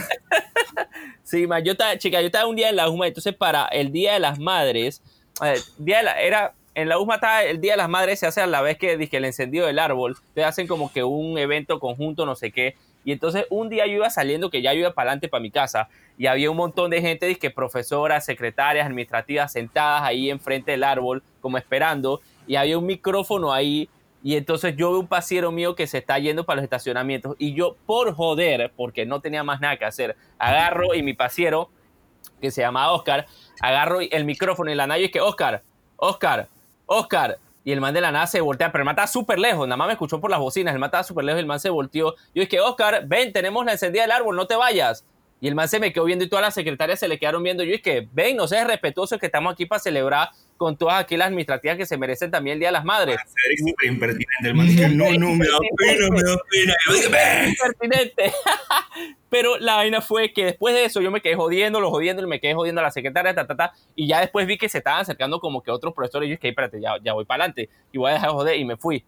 Sí, 1.23 1.45
man, 1.45 1.63
yo 1.63 1.73
estaba, 1.73 1.97
chica, 1.97 2.21
yo 2.21 2.27
estaba 2.27 2.47
un 2.47 2.55
día 2.55 2.69
en 2.69 2.75
la 2.77 2.89
UMA, 2.89 3.07
entonces 3.07 3.35
para 3.35 3.65
el 3.65 3.91
Día 3.91 4.13
de 4.13 4.19
las 4.19 4.39
Madres, 4.39 5.01
eh, 5.43 5.59
día 5.77 5.97
de 5.97 6.03
la- 6.03 6.21
era, 6.21 6.53
en 6.73 6.87
la 6.87 6.99
UMA 6.99 7.15
estaba 7.15 7.43
el 7.43 7.59
Día 7.59 7.73
de 7.73 7.77
las 7.77 7.89
Madres, 7.89 8.19
se 8.19 8.27
hace 8.27 8.39
a 8.41 8.47
la 8.47 8.61
vez 8.61 8.77
que, 8.77 8.95
dije, 8.97 9.17
el 9.17 9.25
encendido 9.25 9.67
del 9.67 9.79
árbol, 9.79 10.15
te 10.33 10.43
hacen 10.45 10.67
como 10.67 10.91
que 10.91 11.03
un 11.03 11.37
evento 11.37 11.79
conjunto, 11.79 12.25
no 12.25 12.35
sé 12.35 12.51
qué, 12.51 12.75
y 13.03 13.11
entonces 13.11 13.45
un 13.49 13.69
día 13.69 13.85
yo 13.87 13.93
iba 13.93 14.09
saliendo, 14.09 14.49
que 14.49 14.61
ya 14.61 14.73
yo 14.73 14.79
iba 14.81 14.91
para 14.93 15.09
adelante 15.11 15.27
para 15.27 15.41
mi 15.41 15.51
casa, 15.51 15.89
y 16.17 16.27
había 16.27 16.49
un 16.49 16.57
montón 16.57 16.89
de 16.89 17.01
gente, 17.01 17.25
dije, 17.25 17.49
profesoras, 17.51 18.25
secretarias, 18.25 18.85
administrativas, 18.85 19.51
sentadas 19.51 20.03
ahí 20.03 20.29
enfrente 20.29 20.71
del 20.71 20.83
árbol, 20.83 21.23
como 21.41 21.57
esperando, 21.57 22.21
y 22.47 22.55
había 22.55 22.77
un 22.77 22.85
micrófono 22.85 23.51
ahí, 23.53 23.89
y 24.27 24.35
entonces 24.35 24.75
yo 24.75 24.91
veo 24.91 24.99
un 24.99 25.07
pasiero 25.07 25.53
mío 25.53 25.73
que 25.73 25.87
se 25.87 25.99
está 25.99 26.19
yendo 26.19 26.45
para 26.45 26.57
los 26.57 26.63
estacionamientos, 26.65 27.37
y 27.39 27.53
yo, 27.53 27.77
por 27.85 28.13
joder, 28.13 28.73
porque 28.75 29.05
no 29.05 29.21
tenía 29.21 29.41
más 29.41 29.61
nada 29.61 29.77
que 29.77 29.85
hacer, 29.85 30.17
agarro 30.37 30.93
y 30.93 31.01
mi 31.01 31.13
pasiero, 31.13 31.69
que 32.41 32.51
se 32.51 32.59
llama 32.59 32.91
Oscar, 32.91 33.25
agarro 33.61 34.01
el 34.01 34.25
micrófono 34.25 34.69
y 34.69 34.75
la 34.75 34.85
nada 34.85 34.99
y 34.99 35.05
es 35.05 35.11
que, 35.11 35.21
Oscar, 35.21 35.63
Oscar, 35.95 36.49
Oscar. 36.87 37.37
Y 37.63 37.71
el 37.71 37.79
man 37.79 37.93
de 37.93 38.01
la 38.01 38.11
nada 38.11 38.27
se 38.27 38.41
voltea, 38.41 38.69
pero 38.69 38.81
el 38.81 38.93
man 38.93 39.07
súper 39.07 39.39
lejos, 39.39 39.65
nada 39.65 39.77
más 39.77 39.87
me 39.87 39.93
escuchó 39.93 40.19
por 40.19 40.29
las 40.29 40.41
bocinas, 40.41 40.73
el 40.73 40.79
man 40.79 40.89
estaba 40.89 41.05
súper 41.05 41.23
lejos, 41.23 41.39
el 41.39 41.45
man 41.45 41.61
se 41.61 41.69
volteó. 41.69 42.13
Yo 42.35 42.41
dije, 42.41 42.59
Oscar, 42.59 43.07
ven, 43.07 43.31
tenemos 43.31 43.63
la 43.65 43.71
encendida 43.71 44.01
del 44.01 44.11
árbol, 44.11 44.35
no 44.35 44.45
te 44.45 44.57
vayas. 44.57 45.05
Y 45.39 45.47
el 45.47 45.55
man 45.55 45.69
se 45.69 45.79
me 45.79 45.93
quedó 45.93 46.05
viendo 46.05 46.25
y 46.25 46.29
todas 46.29 46.43
las 46.43 46.53
secretarias 46.55 46.99
se 46.99 47.07
le 47.07 47.19
quedaron 47.19 47.43
viendo. 47.43 47.63
Yo 47.63 47.71
dije, 47.71 48.07
ven, 48.11 48.37
no 48.37 48.47
seas 48.47 48.65
respetuoso 48.65 49.19
que 49.19 49.27
estamos 49.27 49.53
aquí 49.53 49.67
para 49.67 49.79
celebrar 49.79 50.29
con 50.57 50.75
todas 50.75 50.99
aquí 50.99 51.15
las 51.15 51.27
administrativas 51.27 51.77
que 51.77 51.85
se 51.85 51.95
merecen 51.95 52.31
también 52.31 52.55
el 52.55 52.59
Día 52.59 52.69
de 52.69 52.73
las 52.73 52.83
Madres. 52.83 53.17
Cedric 53.17 53.59
súper 53.59 53.87
impertinente. 53.87 54.47
El 54.47 54.55
man 54.55 54.65
dice, 54.65 54.89
no, 54.89 55.11
no, 55.13 55.35
me 55.35 55.45
da 55.45 55.57
pena, 55.77 56.07
me 56.09 56.23
da 56.23 56.37
pena. 56.49 56.75
Yo 56.87 56.93
dije, 56.93 57.09
ven. 57.09 58.11
Pero 59.29 59.57
la 59.59 59.75
vaina 59.75 60.01
fue 60.01 60.33
que 60.33 60.45
después 60.45 60.73
de 60.73 60.85
eso 60.85 61.01
yo 61.01 61.11
me 61.11 61.21
quedé 61.21 61.35
jodiendo, 61.35 61.79
lo 61.79 61.91
jodiendo, 61.91 62.23
y 62.23 62.27
me 62.27 62.39
quedé 62.39 62.55
jodiendo 62.55 62.81
a 62.81 62.85
la 62.85 62.91
secretaria, 62.91 63.35
ta, 63.35 63.45
ta, 63.45 63.55
ta, 63.55 63.73
y 63.95 64.07
ya 64.07 64.21
después 64.21 64.47
vi 64.47 64.57
que 64.57 64.69
se 64.69 64.79
estaban 64.79 65.01
acercando 65.01 65.39
como 65.39 65.61
que 65.61 65.69
otros 65.69 65.93
profesores 65.93 66.27
y 66.27 66.29
yo 66.31 66.35
dije, 66.37 66.49
espérate, 66.49 66.81
ya, 66.81 66.95
ya 67.03 67.13
voy 67.13 67.25
para 67.25 67.43
adelante 67.43 67.69
y 67.91 67.97
voy 67.99 68.09
a 68.09 68.13
dejar 68.15 68.29
de 68.29 68.33
joder 68.33 68.57
y 68.57 68.65
me 68.65 68.77
fui. 68.77 69.03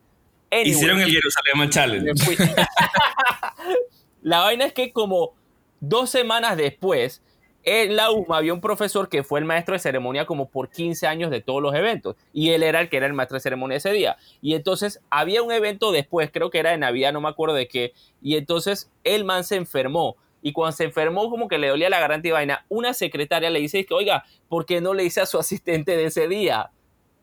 Anyway, 0.51 0.71
Hicieron 0.71 0.99
el 0.99 1.11
Jerusalén 1.11 1.69
Challenge. 1.69 2.13
me 2.13 2.19
fui. 2.19 2.35
la 4.21 4.41
vaina 4.41 4.65
es 4.65 4.73
que 4.73 4.91
como 4.91 5.38
dos 5.79 6.09
semanas 6.09 6.57
después, 6.57 7.21
en 7.63 7.95
la 7.95 8.11
UMA 8.11 8.37
había 8.37 8.53
un 8.53 8.61
profesor 8.61 9.09
que 9.09 9.23
fue 9.23 9.39
el 9.39 9.45
maestro 9.45 9.73
de 9.73 9.79
ceremonia 9.79 10.25
como 10.25 10.49
por 10.49 10.69
15 10.69 11.07
años 11.07 11.29
de 11.29 11.41
todos 11.41 11.61
los 11.61 11.75
eventos. 11.75 12.15
Y 12.33 12.51
él 12.51 12.63
era 12.63 12.81
el 12.81 12.89
que 12.89 12.97
era 12.97 13.05
el 13.05 13.13
maestro 13.13 13.35
de 13.35 13.41
ceremonia 13.41 13.77
ese 13.77 13.91
día. 13.91 14.17
Y 14.41 14.53
entonces 14.55 15.01
había 15.09 15.43
un 15.43 15.51
evento 15.51 15.91
después, 15.91 16.29
creo 16.31 16.49
que 16.49 16.59
era 16.59 16.71
de 16.71 16.77
Navidad, 16.77 17.13
no 17.13 17.21
me 17.21 17.29
acuerdo 17.29 17.55
de 17.55 17.67
qué. 17.67 17.93
Y 18.21 18.37
entonces 18.37 18.91
el 19.03 19.25
man 19.25 19.43
se 19.43 19.55
enfermó. 19.55 20.15
Y 20.41 20.53
cuando 20.53 20.77
se 20.77 20.85
enfermó, 20.85 21.29
como 21.29 21.49
que 21.49 21.57
le 21.57 21.67
dolía 21.67 21.89
la 21.89 21.99
garganta 21.99 22.27
y 22.29 22.31
vaina, 22.31 22.65
una 22.69 22.93
secretaria 22.93 23.49
le 23.49 23.59
dice 23.59 23.85
que, 23.85 23.93
oiga, 23.93 24.23
¿por 24.47 24.65
qué 24.65 24.79
no 24.79 24.93
le 24.93 25.03
dice 25.03 25.19
a 25.19 25.25
su 25.25 25.37
asistente 25.37 25.97
de 25.97 26.05
ese 26.05 26.29
día? 26.29 26.71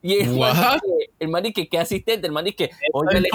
Y 0.02 0.20
el 0.20 0.36
man, 0.36 0.78
el 1.18 1.28
man 1.28 1.42
dice, 1.42 1.66
¿qué 1.66 1.78
asistente? 1.78 2.26
El 2.26 2.32
man 2.32 2.44
dice, 2.44 2.70
oiga, 2.92 3.18
el 3.18 3.26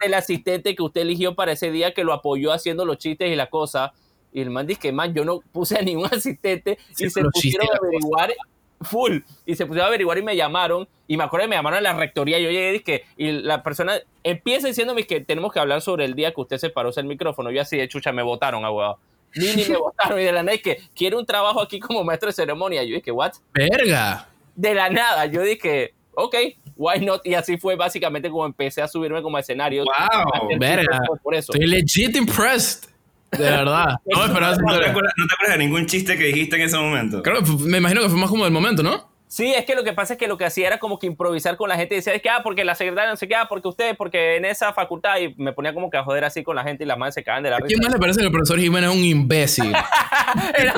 el 0.00 0.14
asistente 0.14 0.74
que 0.74 0.82
usted 0.82 1.02
eligió 1.02 1.34
para 1.34 1.52
ese 1.52 1.70
día, 1.70 1.92
que 1.92 2.02
lo 2.02 2.14
apoyó 2.14 2.52
haciendo 2.52 2.84
los 2.86 2.96
chistes 2.98 3.30
y 3.30 3.36
la 3.36 3.50
cosa. 3.50 3.92
Y 4.36 4.42
el 4.42 4.50
man 4.50 4.66
dice 4.66 4.78
que, 4.78 4.92
man, 4.92 5.14
yo 5.14 5.24
no 5.24 5.40
puse 5.50 5.78
a 5.78 5.80
ningún 5.80 6.04
asistente 6.12 6.78
Sí, 6.92 7.06
y 7.06 7.10
se 7.10 7.22
pusieron 7.22 7.68
a 7.72 7.78
averiguar 7.78 8.34
full. 8.82 9.20
Y 9.46 9.56
se 9.56 9.64
pusieron 9.64 9.86
a 9.86 9.88
averiguar 9.88 10.18
y 10.18 10.22
me 10.22 10.36
llamaron. 10.36 10.86
Y 11.08 11.16
me 11.16 11.24
acuerdo 11.24 11.44
que 11.44 11.48
me 11.48 11.56
llamaron 11.56 11.78
a 11.78 11.80
la 11.80 11.94
rectoría. 11.94 12.38
Yo 12.38 12.50
llegué 12.50 12.68
y 12.68 12.72
dije, 12.74 13.04
y 13.16 13.32
la 13.32 13.62
persona 13.62 13.94
empieza 14.22 14.68
diciéndome 14.68 15.06
que 15.06 15.22
tenemos 15.22 15.54
que 15.54 15.58
hablar 15.58 15.80
sobre 15.80 16.04
el 16.04 16.14
día 16.14 16.34
que 16.34 16.40
usted 16.42 16.58
se 16.58 16.68
paró 16.68 16.90
el 16.94 17.06
micrófono. 17.06 17.50
Yo 17.50 17.62
así 17.62 17.78
de 17.78 17.88
chucha, 17.88 18.12
me 18.12 18.22
votaron, 18.22 18.62
abogado. 18.62 18.98
Ni, 19.36 19.54
ni 19.54 19.64
me 19.64 19.76
votaron. 19.78 20.20
Y 20.20 20.24
de 20.24 20.32
la 20.32 20.42
nada 20.42 20.54
es 20.54 20.60
que 20.62 20.82
quiere 20.94 21.16
un 21.16 21.24
trabajo 21.24 21.62
aquí 21.62 21.80
como 21.80 22.04
maestro 22.04 22.26
de 22.26 22.34
ceremonia. 22.34 22.84
Yo 22.84 22.94
dije, 22.94 23.10
¿what? 23.10 23.32
Verga. 23.54 24.28
De 24.54 24.74
la 24.74 24.90
nada. 24.90 25.24
Yo 25.24 25.40
dije, 25.40 25.94
ok, 26.12 26.36
why 26.76 27.00
not? 27.00 27.26
Y 27.26 27.32
así 27.32 27.56
fue 27.56 27.74
básicamente 27.74 28.28
como 28.28 28.44
empecé 28.44 28.82
a 28.82 28.88
subirme 28.88 29.22
como 29.22 29.38
a 29.38 29.40
escenarios. 29.40 29.86
Wow. 29.86 30.58
Verga. 30.58 31.00
Por 31.22 31.34
eso. 31.34 31.54
Estoy 31.54 31.66
legit 31.66 32.16
impressed. 32.16 32.95
De 33.32 33.38
verdad. 33.38 33.96
No 34.06 34.18
me 34.20 34.26
esperaba 34.26 34.52
esa 34.52 34.62
¿No 34.62 34.78
te, 34.78 34.86
acuerdas, 34.86 35.12
no 35.16 35.26
te 35.26 35.34
acuerdas 35.34 35.58
de 35.58 35.64
ningún 35.64 35.86
chiste 35.86 36.16
que 36.16 36.24
dijiste 36.24 36.56
en 36.56 36.62
ese 36.62 36.76
momento? 36.76 37.22
Creo 37.22 37.42
me 37.42 37.78
imagino 37.78 38.02
que 38.02 38.08
fue 38.08 38.18
más 38.18 38.30
como 38.30 38.44
del 38.44 38.52
momento, 38.52 38.82
¿no? 38.82 39.16
Sí, 39.28 39.52
es 39.52 39.64
que 39.64 39.74
lo 39.74 39.82
que 39.82 39.92
pasa 39.92 40.14
es 40.14 40.18
que 40.18 40.28
lo 40.28 40.38
que 40.38 40.44
hacía 40.44 40.68
era 40.68 40.78
como 40.78 40.98
que 40.98 41.06
improvisar 41.06 41.56
con 41.56 41.68
la 41.68 41.76
gente 41.76 41.94
y 41.94 41.98
decía, 41.98 42.14
es 42.14 42.22
que, 42.22 42.30
ah, 42.30 42.40
porque 42.44 42.64
la 42.64 42.76
secretaria 42.76 43.10
no 43.10 43.16
sé 43.16 43.26
qué, 43.26 43.34
ah, 43.34 43.46
porque 43.48 43.68
usted, 43.68 43.96
porque 43.96 44.36
en 44.36 44.44
esa 44.44 44.72
facultad, 44.72 45.18
y 45.18 45.34
me 45.36 45.52
ponía 45.52 45.74
como 45.74 45.90
que 45.90 45.96
a 45.96 46.04
joder 46.04 46.24
así 46.24 46.44
con 46.44 46.54
la 46.54 46.62
gente 46.62 46.84
y 46.84 46.86
las 46.86 46.96
manos 46.96 47.14
se 47.14 47.24
cagan 47.24 47.42
de 47.42 47.50
la 47.50 47.56
¿A 47.56 47.58
quién 47.58 47.80
risa. 47.80 47.82
más 47.82 47.92
le 47.92 47.98
parece 47.98 48.20
que 48.20 48.26
el 48.26 48.32
profesor 48.32 48.60
Jiménez 48.60 48.90
es 48.90 48.96
un 48.96 49.04
imbécil? 49.04 49.72
Era 50.58 50.74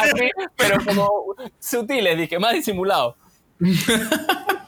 así, 0.00 0.30
pero 0.56 0.84
como 0.84 1.08
sutiles, 1.60 2.18
dije, 2.18 2.38
más 2.38 2.52
disimulado. 2.54 3.16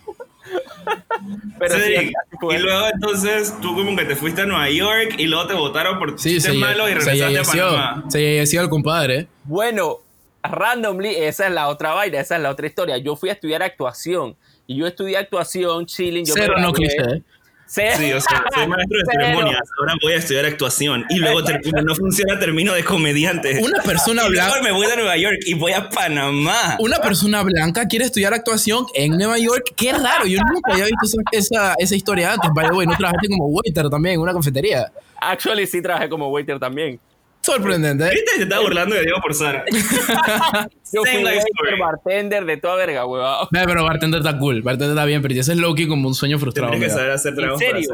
pero 1.58 1.74
sí, 1.76 2.12
y 2.50 2.58
luego 2.58 2.86
entonces 2.92 3.54
tú 3.60 3.74
como 3.74 3.96
que 3.96 4.04
te 4.04 4.16
fuiste 4.16 4.42
a 4.42 4.46
Nueva 4.46 4.68
York 4.70 5.14
y 5.18 5.26
luego 5.26 5.46
te 5.46 5.54
votaron 5.54 5.98
por 5.98 6.18
Sí, 6.18 6.34
chistes 6.34 6.52
se, 6.52 6.58
malos 6.58 6.88
y 6.88 6.92
se 6.92 6.98
regresaste 6.98 7.24
a 7.24 7.44
falleció. 7.44 7.68
Panamá. 7.70 8.04
Se 8.08 8.18
falleció 8.18 8.60
el 8.62 8.68
compadre. 8.68 9.28
Bueno, 9.44 9.98
randomly, 10.42 11.14
esa 11.16 11.46
es 11.46 11.52
la 11.52 11.68
otra 11.68 11.92
vaina, 11.92 12.20
esa 12.20 12.36
es 12.36 12.42
la 12.42 12.50
otra 12.50 12.66
historia. 12.66 12.98
Yo 12.98 13.16
fui 13.16 13.28
a 13.30 13.32
estudiar 13.32 13.62
actuación 13.62 14.36
y 14.66 14.76
yo 14.76 14.86
estudié 14.86 15.16
actuación, 15.16 15.86
chilling. 15.86 16.24
Yo 16.24 16.34
me 16.34 16.40
Cero 16.42 16.54
no 16.58 16.72
gradué. 16.72 16.88
cliché. 16.88 17.22
Sí, 17.68 17.82
o 18.12 18.20
sea, 18.20 18.44
soy 18.54 18.66
maestro 18.68 18.98
de 18.98 19.04
Cero. 19.10 19.24
ceremonias, 19.24 19.60
ahora 19.80 19.94
voy 20.02 20.12
a 20.12 20.16
estudiar 20.16 20.44
actuación 20.46 21.04
y 21.10 21.18
luego 21.18 21.42
ter- 21.44 21.60
como 21.62 21.82
no 21.82 21.94
funciona 21.96 22.38
termino 22.38 22.72
de 22.74 22.84
comediante. 22.84 23.60
Una 23.62 23.82
persona 23.82 24.26
blanca. 24.28 24.62
me 24.62 24.70
voy 24.72 24.86
a 24.86 24.94
Nueva 24.94 25.16
York 25.16 25.38
y 25.46 25.54
voy 25.54 25.72
a 25.72 25.88
Panamá. 25.90 26.76
Una 26.78 26.98
persona 27.00 27.42
blanca 27.42 27.86
quiere 27.88 28.04
estudiar 28.04 28.32
actuación 28.34 28.86
en 28.94 29.16
Nueva 29.18 29.38
York. 29.38 29.72
Qué 29.76 29.92
raro. 29.92 30.26
Yo 30.26 30.38
nunca 30.52 30.72
había 30.72 30.84
visto 30.84 31.04
esa, 31.04 31.22
esa, 31.32 31.74
esa 31.78 31.96
historia 31.96 32.32
antes. 32.34 32.50
By 32.54 32.68
the 32.68 32.74
way, 32.74 32.86
no 32.86 32.96
trabajaste 32.96 33.28
como 33.28 33.46
waiter 33.48 33.90
también 33.90 34.14
en 34.14 34.20
una 34.20 34.32
cafetería. 34.32 34.92
Actually, 35.20 35.66
sí 35.66 35.82
trabajé 35.82 36.08
como 36.08 36.28
waiter 36.30 36.58
también. 36.60 37.00
Sorprendente. 37.46 38.04
¿eh? 38.04 38.10
¿Viste? 38.12 38.30
Se 38.36 38.42
estaba 38.42 38.62
burlando 38.62 38.94
de 38.96 39.02
Diego 39.02 39.18
por 39.22 39.34
Sara. 39.34 39.64
Yo 40.92 41.02
fui 41.02 41.22
story. 41.22 41.78
bartender 41.80 42.44
de 42.44 42.56
toda 42.56 42.76
verga, 42.76 43.06
huevado. 43.06 43.48
Ve, 43.50 43.60
pero 43.66 43.84
bartender 43.84 44.20
está 44.20 44.36
cool. 44.38 44.62
Bartender 44.62 44.90
está 44.90 45.04
bien, 45.04 45.22
pero 45.22 45.32
ese 45.34 45.52
es 45.52 45.58
Loki 45.58 45.86
como 45.86 46.08
un 46.08 46.14
sueño 46.14 46.38
frustrado 46.38 46.70
Tendrías 46.72 46.92
que 46.92 46.98
saber 46.98 47.12
hacer 47.12 47.32
¿En 47.32 47.36
tragos 47.38 47.62
para 47.62 47.70
serio? 47.80 47.90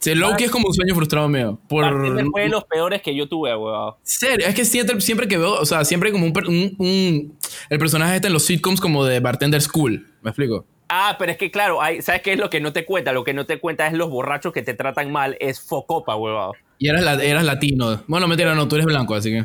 Sí, 0.00 0.14
Loki 0.14 0.44
es 0.44 0.50
como 0.52 0.68
un 0.68 0.74
sueño 0.74 0.94
frustrado 0.94 1.28
mío. 1.28 1.58
Por... 1.68 1.82
Bartender 1.84 2.26
fue 2.30 2.42
de 2.42 2.48
los 2.50 2.64
peores 2.64 3.02
que 3.02 3.14
yo 3.16 3.28
tuve, 3.28 3.54
huevado. 3.56 3.98
Serio, 4.04 4.46
es 4.46 4.54
que 4.54 4.64
siempre, 4.64 5.00
siempre 5.00 5.26
que 5.26 5.38
veo, 5.38 5.54
o 5.54 5.66
sea, 5.66 5.84
siempre 5.84 6.12
como 6.12 6.24
un, 6.24 6.32
per- 6.32 6.46
un- 6.46 6.74
un- 6.78 7.36
El 7.68 7.78
personaje 7.80 8.14
está 8.14 8.28
en 8.28 8.34
los 8.34 8.44
sitcoms 8.44 8.80
como 8.80 9.04
de 9.04 9.18
Bartender 9.20 9.60
School. 9.60 10.06
¿Me 10.22 10.30
explico? 10.30 10.64
Ah, 10.88 11.16
pero 11.18 11.32
es 11.32 11.36
que 11.38 11.50
claro, 11.50 11.82
hay, 11.82 12.00
¿sabes 12.00 12.22
qué 12.22 12.32
es 12.34 12.38
lo 12.38 12.48
que 12.48 12.60
no 12.60 12.72
te 12.72 12.84
cuenta? 12.86 13.12
Lo 13.12 13.24
que 13.24 13.34
no 13.34 13.44
te 13.44 13.58
cuenta 13.58 13.86
es 13.88 13.92
los 13.92 14.08
borrachos 14.08 14.52
que 14.52 14.62
te 14.62 14.72
tratan 14.74 15.10
mal, 15.12 15.36
es 15.40 15.60
focopa, 15.60 16.14
huevado. 16.16 16.52
Y 16.78 16.88
eras, 16.88 17.02
la- 17.02 17.22
eras 17.22 17.44
latino. 17.44 18.02
Bueno, 18.06 18.28
mentira, 18.28 18.54
no, 18.54 18.68
tú 18.68 18.76
eres 18.76 18.86
blanco, 18.86 19.14
así 19.14 19.30
que. 19.30 19.44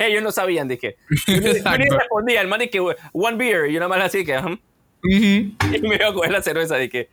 Ellos 0.04 0.22
no 0.22 0.32
sabían, 0.32 0.68
dije. 0.68 0.96
Yo 1.26 1.36
ni- 1.40 1.88
respondía, 1.88 2.40
el 2.40 2.48
man 2.48 2.60
dije, 2.60 2.80
one 3.12 3.36
beer, 3.36 3.70
y 3.70 3.74
nada 3.74 3.88
más 3.88 4.00
así 4.02 4.24
que, 4.24 4.34
y 5.02 5.78
me 5.82 5.94
iba 5.96 6.08
a 6.08 6.12
coger 6.14 6.32
la 6.32 6.42
cerveza, 6.42 6.76
dije. 6.76 7.08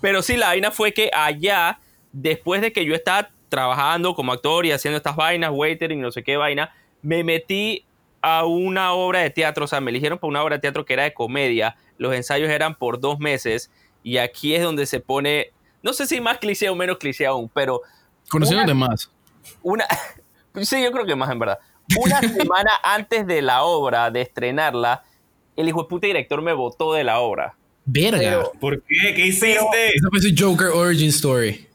Pero 0.00 0.22
sí, 0.22 0.36
la 0.36 0.48
vaina 0.48 0.70
fue 0.70 0.92
que 0.92 1.10
allá, 1.12 1.78
después 2.12 2.60
de 2.60 2.72
que 2.72 2.84
yo 2.84 2.94
estaba 2.94 3.30
trabajando 3.48 4.14
como 4.14 4.32
actor 4.32 4.66
y 4.66 4.72
haciendo 4.72 4.96
estas 4.96 5.16
vainas, 5.16 5.50
waitering, 5.52 6.00
no 6.00 6.10
sé 6.12 6.22
qué 6.22 6.36
vaina, 6.36 6.74
me 7.02 7.22
metí 7.24 7.84
a 8.20 8.44
una 8.44 8.92
obra 8.92 9.20
de 9.20 9.30
teatro, 9.30 9.64
o 9.64 9.68
sea, 9.68 9.80
me 9.80 9.90
eligieron 9.90 10.18
para 10.18 10.28
una 10.28 10.42
obra 10.42 10.56
de 10.56 10.60
teatro 10.60 10.84
que 10.84 10.92
era 10.92 11.02
de 11.04 11.12
comedia, 11.14 11.76
los 11.98 12.14
ensayos 12.14 12.50
eran 12.50 12.74
por 12.76 13.00
dos 13.00 13.18
meses, 13.18 13.70
y 14.02 14.18
aquí 14.18 14.54
es 14.54 14.62
donde 14.62 14.86
se 14.86 15.00
pone, 15.00 15.50
no 15.82 15.92
sé 15.92 16.06
si 16.06 16.20
más 16.20 16.38
cliché 16.38 16.68
o 16.68 16.74
menos 16.74 16.98
cliché 16.98 17.26
aún, 17.26 17.50
pero 17.52 17.80
Conociéndote 18.32 18.74
más. 18.74 19.10
una. 19.62 19.86
Sí, 20.62 20.82
yo 20.82 20.92
creo 20.92 21.06
que 21.06 21.16
más 21.16 21.30
en 21.30 21.38
verdad. 21.38 21.58
Una 21.98 22.20
semana 22.20 22.70
antes 22.82 23.26
de 23.26 23.40
la 23.40 23.62
obra, 23.62 24.10
de 24.10 24.20
estrenarla, 24.20 25.02
el 25.56 25.66
hijo 25.68 25.82
de 25.84 25.88
puta 25.88 26.06
director 26.08 26.42
me 26.42 26.52
votó 26.52 26.92
de 26.92 27.04
la 27.04 27.20
obra. 27.20 27.54
Verga. 27.86 28.18
Pero- 28.18 28.52
¿Por 28.60 28.82
qué? 28.82 29.14
¿Qué 29.14 29.26
hiciste? 29.28 29.88
Esa 29.94 30.08
fue 30.10 30.20
su 30.20 30.28
Joker 30.36 30.66
Origin 30.68 31.08
Story. 31.08 31.66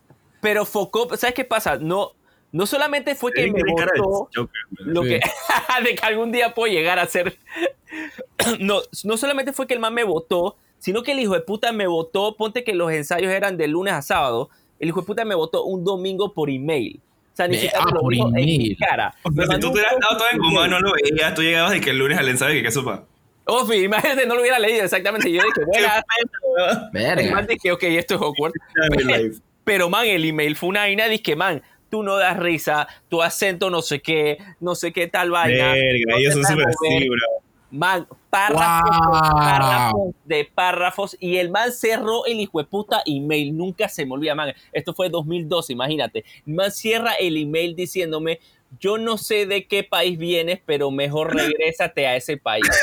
Pero 0.42 0.64
focó. 0.64 1.08
¿Sabes 1.18 1.34
qué 1.34 1.44
pasa? 1.44 1.78
No, 1.78 2.12
no 2.52 2.66
solamente 2.68 3.16
fue 3.16 3.32
que 3.34 3.52
me 3.52 3.64
de 3.64 3.72
votó. 3.72 4.30
Joker, 4.36 4.62
Lo 4.78 5.02
Sí. 5.02 5.10
que, 5.10 5.20
de 5.84 5.96
que 5.96 6.06
algún 6.06 6.32
día 6.32 6.54
puedo 6.54 6.72
llegar 6.72 7.00
a 7.00 7.08
ser. 7.08 7.36
no, 8.60 8.82
no 9.04 9.18
solamente 9.18 9.54
fue 9.54 9.66
que 9.68 9.74
el 9.74 9.80
man 9.80 9.94
me 9.96 10.04
votó, 10.04 10.56
sino 10.78 11.02
que 11.02 11.14
el 11.14 11.20
hijo 11.20 11.34
de 11.34 11.42
puta 11.42 11.72
me 11.72 11.88
votó. 11.88 12.36
Ponte 12.38 12.64
que 12.64 12.74
los 12.74 12.92
ensayos 12.92 13.32
eran 13.32 13.58
de 13.58 13.68
lunes 13.68 13.94
a 13.94 14.02
sábado. 14.04 14.50
El 14.80 14.90
hijo 14.90 15.02
de 15.02 15.08
puta 15.08 15.26
me 15.26 15.36
votó 15.36 15.64
un 15.64 15.84
domingo 15.84 16.34
por 16.34 16.50
email. 16.50 17.00
O 17.34 17.36
sea, 17.38 17.48
ni 17.48 17.56
siquiera 17.56 17.80
ah, 17.82 17.86
me 17.86 17.92
lo 17.92 18.02
por 18.02 18.14
dijo 18.14 18.32
en 18.36 18.76
cara. 18.76 19.14
O 19.24 19.32
Me 19.32 19.46
sea, 19.46 19.56
si 19.56 19.62
tú 19.62 19.68
te 19.68 19.74
hubieras 19.74 19.96
dado 20.02 20.18
todo 20.18 20.28
en 20.32 20.72
no 20.72 20.80
lo 20.80 20.94
veías, 20.94 21.34
tú 21.36 21.42
llegabas 21.44 21.76
y 21.76 21.82
que 21.82 21.92
el 21.92 22.00
lunes 22.00 22.18
al 22.18 22.28
ensayo 22.30 22.58
y 22.58 22.64
que 22.64 22.72
sopa. 22.72 23.06
Ofi, 23.46 23.76
imagínate, 23.84 24.26
no 24.26 24.36
lo 24.36 24.42
hubiera 24.42 24.60
leído 24.60 24.84
exactamente. 24.84 25.32
Yo 25.32 25.42
dije, 25.42 25.66
bueno, 25.66 25.88
el 25.88 26.92
Verga. 26.92 27.42
dije, 27.44 27.72
ok, 27.72 27.84
esto 27.84 28.16
es 28.16 28.22
awkward. 28.22 28.54
Pero, 29.64 29.90
man, 29.90 30.06
el 30.06 30.26
email 30.26 30.56
fue 30.56 30.70
una 30.70 30.82
vaina, 30.82 31.08
dije, 31.08 31.36
man, 31.36 31.62
tú 31.90 32.04
no 32.04 32.18
das 32.18 32.38
risa, 32.38 32.88
tu 33.08 33.22
acento 33.22 33.70
no 33.70 33.82
sé 33.82 34.02
qué, 34.02 34.38
no 34.60 34.76
sé 34.76 34.92
qué 34.92 35.08
tal 35.08 35.32
vaina. 35.32 35.74
Verga, 35.74 36.06
no 36.08 36.18
ellos 36.18 36.34
son 36.34 36.44
súper 36.44 36.68
así, 36.68 37.08
bro. 37.08 37.47
Man, 37.70 38.08
párrafos, 38.30 38.98
Wow. 38.98 39.14
de 39.14 39.36
párrafos 39.36 40.14
de 40.26 40.50
párrafos. 40.56 41.18
Y 41.20 41.38
el 41.38 41.50
man 41.50 41.72
cerró 41.74 42.26
el 42.26 42.40
hijo 42.40 42.60
de 42.60 42.66
puta 42.66 43.02
email. 43.06 43.56
Nunca 43.56 43.90
se 43.90 44.06
me 44.06 44.14
olvida, 44.14 44.36
man. 44.36 44.54
Esto 44.72 44.94
fue 44.94 45.10
2012, 45.10 45.74
imagínate. 45.74 46.24
El 46.46 46.54
man 46.54 46.72
cierra 46.72 47.14
el 47.14 47.36
email 47.38 47.76
diciéndome, 47.76 48.40
yo 48.80 48.98
no 48.98 49.18
sé 49.18 49.46
de 49.46 49.66
qué 49.66 49.84
país 49.84 50.18
vienes, 50.18 50.60
pero 50.66 50.92
mejor 50.92 51.34
regrésate 51.36 52.08
a 52.08 52.16
ese 52.16 52.38
país. 52.38 52.64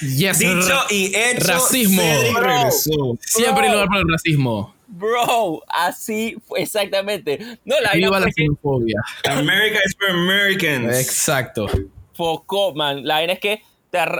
Yes, 0.00 0.40
Dicho 0.40 0.76
y 0.90 1.14
hecho. 1.14 1.52
Racismo. 1.52 2.02
Bro. 2.34 3.16
Siempre 3.20 3.66
hay 3.66 3.70
lugar 3.72 3.86
para 3.86 4.00
el 4.00 4.08
racismo. 4.10 4.74
Bro, 4.88 5.62
así 5.68 6.36
fue 6.48 6.62
exactamente. 6.62 7.38
No, 7.64 7.78
la 7.80 7.92
Viva 7.92 8.18
la 8.18 8.26
xenofobia. 8.32 9.00
America 9.24 9.78
is 9.86 9.94
for 9.96 10.10
Americans. 10.10 10.98
Exacto. 10.98 11.66
focó, 12.14 12.74
man. 12.74 13.04
La 13.06 13.14
vaina 13.16 13.34
es 13.34 13.38
que, 13.38 13.62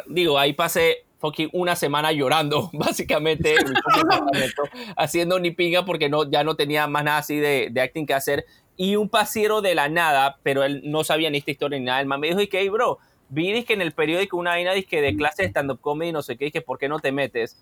digo, 0.06 0.38
ahí 0.38 0.52
pasé 0.52 1.04
fucking 1.18 1.48
una 1.52 1.74
semana 1.76 2.12
llorando, 2.12 2.70
básicamente, 2.74 3.54
en 3.54 3.74
haciendo 4.96 5.38
ni 5.38 5.50
pinga 5.50 5.84
porque 5.84 6.08
no, 6.08 6.30
ya 6.30 6.44
no 6.44 6.54
tenía 6.54 6.86
más 6.86 7.04
nada 7.04 7.18
así 7.18 7.36
de, 7.36 7.68
de 7.70 7.80
acting 7.80 8.06
que 8.06 8.14
hacer. 8.14 8.44
Y 8.76 8.96
un 8.96 9.08
pasiero 9.08 9.62
de 9.62 9.74
la 9.74 9.88
nada, 9.88 10.38
pero 10.42 10.64
él 10.64 10.82
no 10.84 11.04
sabía 11.04 11.30
ni 11.30 11.38
esta 11.38 11.52
historia 11.52 11.78
ni 11.78 11.84
nada. 11.84 12.00
El 12.00 12.06
man 12.06 12.20
me 12.20 12.26
dijo, 12.28 12.40
y 12.40 12.48
que, 12.48 12.58
"Hey, 12.60 12.68
bro, 12.68 12.98
vi 13.28 13.62
que 13.64 13.72
en 13.72 13.82
el 13.82 13.92
periódico 13.92 14.36
una 14.36 14.50
vaina 14.50 14.72
que 14.88 15.00
de 15.00 15.16
clase 15.16 15.42
de 15.42 15.48
stand-up 15.48 15.80
comedy, 15.80 16.12
no 16.12 16.22
sé 16.22 16.36
qué, 16.36 16.46
y 16.46 16.50
que 16.50 16.60
¿por 16.60 16.78
qué 16.78 16.88
no 16.88 16.98
te 16.98 17.12
metes? 17.12 17.56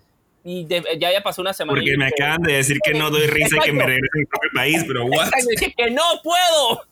Y 0.44 0.64
de- 0.64 0.82
ya 0.98 1.12
ya 1.12 1.22
pasó 1.22 1.40
una 1.42 1.52
semana. 1.52 1.78
Porque 1.78 1.96
me 1.96 2.06
acaban 2.06 2.42
de 2.42 2.54
decir 2.54 2.78
que 2.82 2.94
no 2.94 3.10
doy 3.10 3.26
risa 3.26 3.56
y 3.56 3.60
que 3.60 3.72
me 3.72 3.84
Exacto. 3.84 3.86
regreso 3.86 4.10
a 4.14 4.18
mi 4.18 4.24
propio 4.26 4.50
país, 4.54 4.84
pero 4.86 5.04
what? 5.06 5.26
Exacto, 5.28 5.74
que 5.76 5.90
no 5.90 6.02
puedo. 6.24 6.82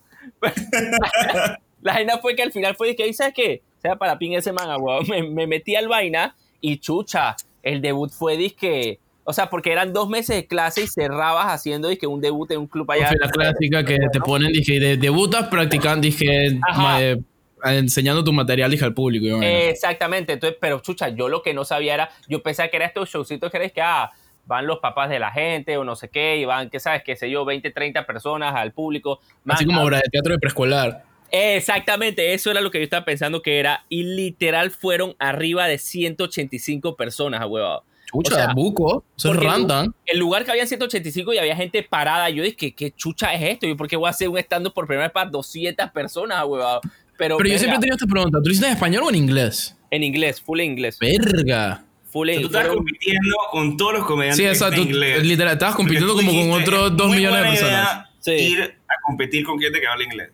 la 1.82 1.94
vaina 1.94 2.18
fue 2.18 2.36
que 2.36 2.42
al 2.42 2.52
final 2.52 2.76
fue 2.76 2.94
que, 2.94 3.12
¿sabes 3.12 3.34
qué? 3.34 3.62
O 3.80 3.82
sea, 3.82 3.96
para 3.96 4.18
pin 4.18 4.34
ese 4.34 4.52
man, 4.52 4.68
weón. 4.78 5.04
Me, 5.08 5.22
me 5.22 5.46
metí 5.46 5.74
al 5.74 5.88
vaina 5.88 6.36
y 6.60 6.76
chucha, 6.76 7.34
el 7.62 7.80
debut 7.80 8.10
fue 8.10 8.36
disque. 8.36 8.98
O 9.24 9.32
sea, 9.32 9.48
porque 9.48 9.72
eran 9.72 9.94
dos 9.94 10.08
meses 10.08 10.36
de 10.36 10.46
clase 10.46 10.82
y 10.82 10.86
cerrabas 10.86 11.46
haciendo 11.46 11.88
disque 11.88 12.06
un 12.06 12.20
debut 12.20 12.50
en 12.50 12.58
un 12.58 12.66
club 12.66 12.90
allá. 12.90 13.08
Fue 13.08 13.16
la 13.18 13.30
clásica 13.30 13.84
que 13.84 13.96
te 14.12 14.20
ponen, 14.20 14.52
dije, 14.52 14.78
de, 14.78 14.96
debutas 14.98 15.48
practicando, 15.48 16.02
dije, 16.02 16.58
eh, 16.98 17.16
enseñando 17.64 18.22
tu 18.22 18.32
material, 18.34 18.70
dije, 18.70 18.84
al 18.84 18.92
público. 18.92 19.26
y 19.26 19.30
bueno. 19.30 19.46
Exactamente, 19.46 20.34
entonces, 20.34 20.58
pero 20.60 20.80
chucha, 20.80 21.08
yo 21.08 21.28
lo 21.28 21.42
que 21.42 21.54
no 21.54 21.64
sabía 21.64 21.94
era, 21.94 22.10
yo 22.28 22.42
pensaba 22.42 22.68
que 22.68 22.76
era 22.76 22.86
estos 22.86 23.08
showcitos 23.08 23.50
que 23.50 23.56
eres 23.56 23.72
que, 23.72 23.80
ah, 23.80 24.10
van 24.46 24.66
los 24.66 24.80
papás 24.80 25.08
de 25.08 25.18
la 25.18 25.30
gente 25.30 25.76
o 25.76 25.84
no 25.84 25.94
sé 25.96 26.08
qué, 26.08 26.36
y 26.38 26.44
van, 26.44 26.68
qué 26.68 26.80
sabes, 26.80 27.02
qué 27.04 27.14
sé 27.14 27.30
yo, 27.30 27.44
20, 27.44 27.70
30 27.70 28.04
personas 28.04 28.54
al 28.54 28.72
público. 28.72 29.20
Así 29.46 29.64
Man, 29.64 29.76
como 29.76 29.86
obra 29.86 29.98
de 29.98 30.10
teatro 30.10 30.32
de 30.32 30.38
preescolar. 30.38 31.04
Exactamente, 31.32 32.34
eso 32.34 32.50
era 32.50 32.60
lo 32.60 32.70
que 32.70 32.78
yo 32.78 32.84
estaba 32.84 33.04
pensando 33.04 33.42
que 33.42 33.58
era. 33.58 33.84
Y 33.88 34.02
literal 34.04 34.70
fueron 34.70 35.14
arriba 35.18 35.66
de 35.66 35.78
185 35.78 36.96
personas, 36.96 37.44
huevado. 37.46 37.84
Chucha, 38.12 38.32
O 38.34 38.36
sea, 38.36 38.52
buco. 38.54 39.04
Eso 39.16 39.28
es 39.28 39.34
porque 39.36 39.46
el, 39.46 39.52
random. 39.52 39.92
el 40.06 40.18
lugar 40.18 40.44
que 40.44 40.50
había 40.50 40.66
185 40.66 41.32
y 41.32 41.38
había 41.38 41.54
gente 41.54 41.82
parada. 41.84 42.28
Yo 42.30 42.42
dije, 42.42 42.56
¿qué, 42.56 42.74
qué 42.74 42.90
chucha 42.90 43.32
es 43.34 43.42
esto? 43.52 43.66
¿Y 43.68 43.74
por 43.74 43.86
qué 43.86 43.94
voy 43.96 44.08
a 44.08 44.10
hacer 44.10 44.28
un 44.28 44.36
stand 44.38 44.72
por 44.72 44.86
primera 44.86 45.06
vez 45.06 45.12
para 45.12 45.30
200 45.30 45.90
personas, 45.92 46.44
huevado? 46.44 46.80
Pero, 47.16 47.36
Pero 47.36 47.48
yo 47.50 47.58
siempre 47.58 47.76
he 47.76 47.80
tenido 47.80 47.96
esta 47.96 48.06
pregunta. 48.06 48.38
¿Tú 48.38 48.46
lo 48.46 48.50
hiciste 48.50 48.66
en 48.66 48.72
español 48.74 49.04
o 49.04 49.10
en 49.10 49.14
inglés? 49.16 49.76
en 49.92 50.04
inglés, 50.04 50.40
full 50.40 50.60
en 50.60 50.70
inglés. 50.72 50.98
Verga. 51.00 51.84
Full 52.12 52.28
O 52.28 52.32
sea, 52.32 52.40
tú 52.40 52.46
estás 52.46 52.60
fueron- 52.62 52.76
compitiendo 52.78 53.36
con 53.50 53.76
todos 53.76 53.92
los 53.94 54.04
comediantes 54.06 54.36
Sí, 54.36 54.42
de 54.44 54.50
exacto. 54.50 54.80
inglés. 54.80 55.24
Literal, 55.26 55.52
estabas 55.54 55.74
compitiendo 55.76 56.14
como 56.14 56.30
con 56.32 56.52
otros 56.62 56.90
"Es 56.92 56.96
dos 56.96 57.08
muy 57.08 57.16
millones 57.18 57.42
de 57.42 57.48
personas. 57.48 57.72
idea 57.72 58.06
Sí. 58.20 58.30
Ir 58.32 58.60
a 58.62 58.94
competir 59.06 59.44
con 59.44 59.58
gente 59.60 59.80
que 59.80 59.86
habla 59.86 60.04
inglés. 60.04 60.30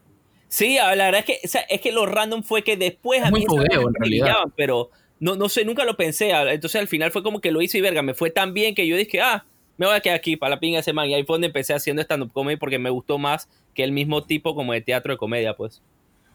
Sí, 0.57 0.77
la 0.77 0.95
verdad 0.95 1.17
es 1.21 1.25
que, 1.27 1.39
o 1.45 1.49
sea, 1.49 1.61
es 1.69 1.83
que 1.83 1.93
lo 1.93 2.07
random 2.07 2.43
fue 2.43 2.63
que 2.65 2.79
después 2.79 3.21
Es 3.21 3.27
a 3.27 3.31
muy 3.31 3.41
mí 3.41 3.47
fogueo, 3.47 3.67
cosas 3.67 3.79
en 3.89 3.93
me 3.93 3.99
realidad. 3.99 4.25
brillaban, 4.27 4.53
pero 4.57 4.91
no, 5.21 5.37
no 5.37 5.51
sé, 5.51 5.67
nunca 5.67 5.85
lo 5.85 5.99
pensé. 5.99 6.33
a- 6.33 6.51
Entonces 6.51 6.81
al 6.81 6.89
final 6.89 7.11
fue 7.11 7.23
como 7.23 7.43
que 7.43 7.51
lo 7.53 7.61
hice 7.61 7.77
y 7.77 7.83
verga, 7.83 8.01
me 8.01 8.15
fue 8.15 8.31
tan 8.31 8.55
bien 8.55 8.75
que 8.75 8.87
yo 8.87 8.97
dije, 8.97 9.21
ah, 9.21 9.45
me 9.77 9.85
voy 9.85 9.95
a 9.95 10.01
quedar 10.01 10.17
aquí 10.17 10.37
para 10.39 10.55
la 10.55 10.59
pinga 10.61 10.79
ese 10.79 10.95
man. 10.95 11.11
Y 11.11 11.15
ahí 11.15 11.25
fue 11.25 11.35
donde 11.35 11.49
empecé 11.49 11.75
haciendo 11.75 12.01
stand-up 12.01 12.33
comedy 12.33 12.57
porque 12.57 12.79
me 12.79 12.89
gustó 12.89 13.19
más 13.19 13.51
que 13.75 13.85
el 13.85 13.93
mismo 13.93 14.25
tipo 14.25 14.55
como 14.55 14.73
de 14.73 14.81
teatro 14.81 15.13
de 15.13 15.19
comedia, 15.19 15.55
pues. 15.55 15.83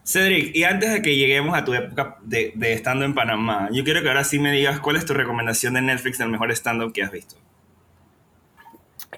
Cedric, 0.04 0.54
y 0.54 0.62
antes 0.62 0.92
de 0.92 1.02
que 1.02 1.16
lleguemos 1.16 1.56
a 1.58 1.64
tu 1.64 1.74
época 1.74 2.18
de, 2.22 2.52
de 2.54 2.72
estando 2.74 3.04
en 3.04 3.14
Panamá, 3.14 3.70
yo 3.72 3.82
quiero 3.82 4.02
que 4.02 4.08
ahora 4.08 4.22
sí 4.22 4.38
me 4.38 4.52
digas 4.52 4.78
cuál 4.78 4.94
es 4.94 5.04
tu 5.04 5.14
recomendación 5.14 5.74
de 5.74 5.82
Netflix 5.82 6.18
del 6.18 6.28
mejor 6.28 6.52
stand-up 6.52 6.92
que 6.92 7.02
has 7.02 7.10
visto. 7.10 7.34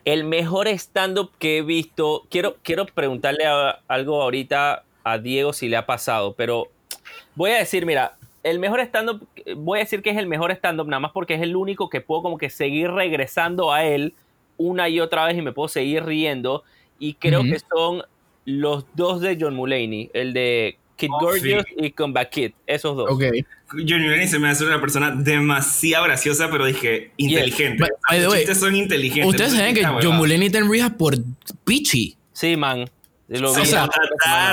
El 0.04 0.24
mejor 0.24 0.68
stand-up 0.68 1.30
que 1.38 1.58
he 1.58 1.62
visto, 1.62 2.26
quiero, 2.30 2.56
quiero 2.62 2.86
preguntarle 2.86 3.46
a- 3.46 3.80
algo 3.88 4.22
ahorita 4.22 4.83
a 5.04 5.18
Diego 5.18 5.52
si 5.52 5.68
le 5.68 5.76
ha 5.76 5.86
pasado, 5.86 6.34
pero 6.34 6.68
voy 7.34 7.50
a 7.52 7.58
decir, 7.58 7.86
mira, 7.86 8.16
el 8.42 8.58
mejor 8.58 8.80
stand-up, 8.80 9.26
voy 9.56 9.78
a 9.78 9.82
decir 9.84 10.02
que 10.02 10.10
es 10.10 10.16
el 10.16 10.26
mejor 10.26 10.50
stand-up 10.52 10.86
nada 10.88 11.00
más 11.00 11.12
porque 11.12 11.34
es 11.34 11.42
el 11.42 11.54
único 11.56 11.88
que 11.88 12.00
puedo 12.00 12.22
como 12.22 12.38
que 12.38 12.50
seguir 12.50 12.90
regresando 12.90 13.72
a 13.72 13.84
él 13.84 14.14
una 14.56 14.88
y 14.88 15.00
otra 15.00 15.24
vez 15.26 15.36
y 15.38 15.42
me 15.42 15.52
puedo 15.52 15.68
seguir 15.68 16.04
riendo 16.04 16.62
y 16.98 17.14
creo 17.14 17.42
que 17.42 17.58
son 17.58 18.02
los 18.44 18.84
dos 18.94 19.20
de 19.20 19.36
John 19.40 19.54
Mulaney, 19.54 20.10
el 20.12 20.32
de 20.34 20.76
Kid 20.96 21.08
Oh, 21.12 21.18
Gorgeous 21.20 21.64
sí. 21.66 21.74
y 21.78 21.90
Comeback 21.90 22.30
Kid, 22.30 22.52
esos 22.66 22.96
dos. 22.96 23.10
Ok. 23.10 23.24
Johnny 23.72 24.06
Lenny 24.06 24.28
se 24.28 24.38
me 24.38 24.48
hace 24.48 24.64
una 24.64 24.80
persona 24.80 25.10
demasiado 25.10 26.04
graciosa, 26.04 26.48
pero 26.50 26.66
dije 26.66 27.10
inteligente. 27.16 27.78
By- 27.80 27.90
by 28.10 28.18
the 28.18 28.24
Los 28.24 28.32
way, 28.32 28.40
chistes 28.42 28.60
son 28.60 28.76
inteligentes. 28.76 29.26
Ustedes 29.28 29.54
saben 29.54 29.74
que 29.74 29.84
John. 29.84 30.16
Mulaney 30.18 30.46
está 30.46 30.58
en 30.58 30.70
rehab 30.70 30.96
por 30.96 31.16
Pichi. 31.64 32.16
Sí, 32.32 32.56
man. 32.56 32.88
Lo 33.28 33.54
vi 33.54 33.64
sea, 33.64 33.88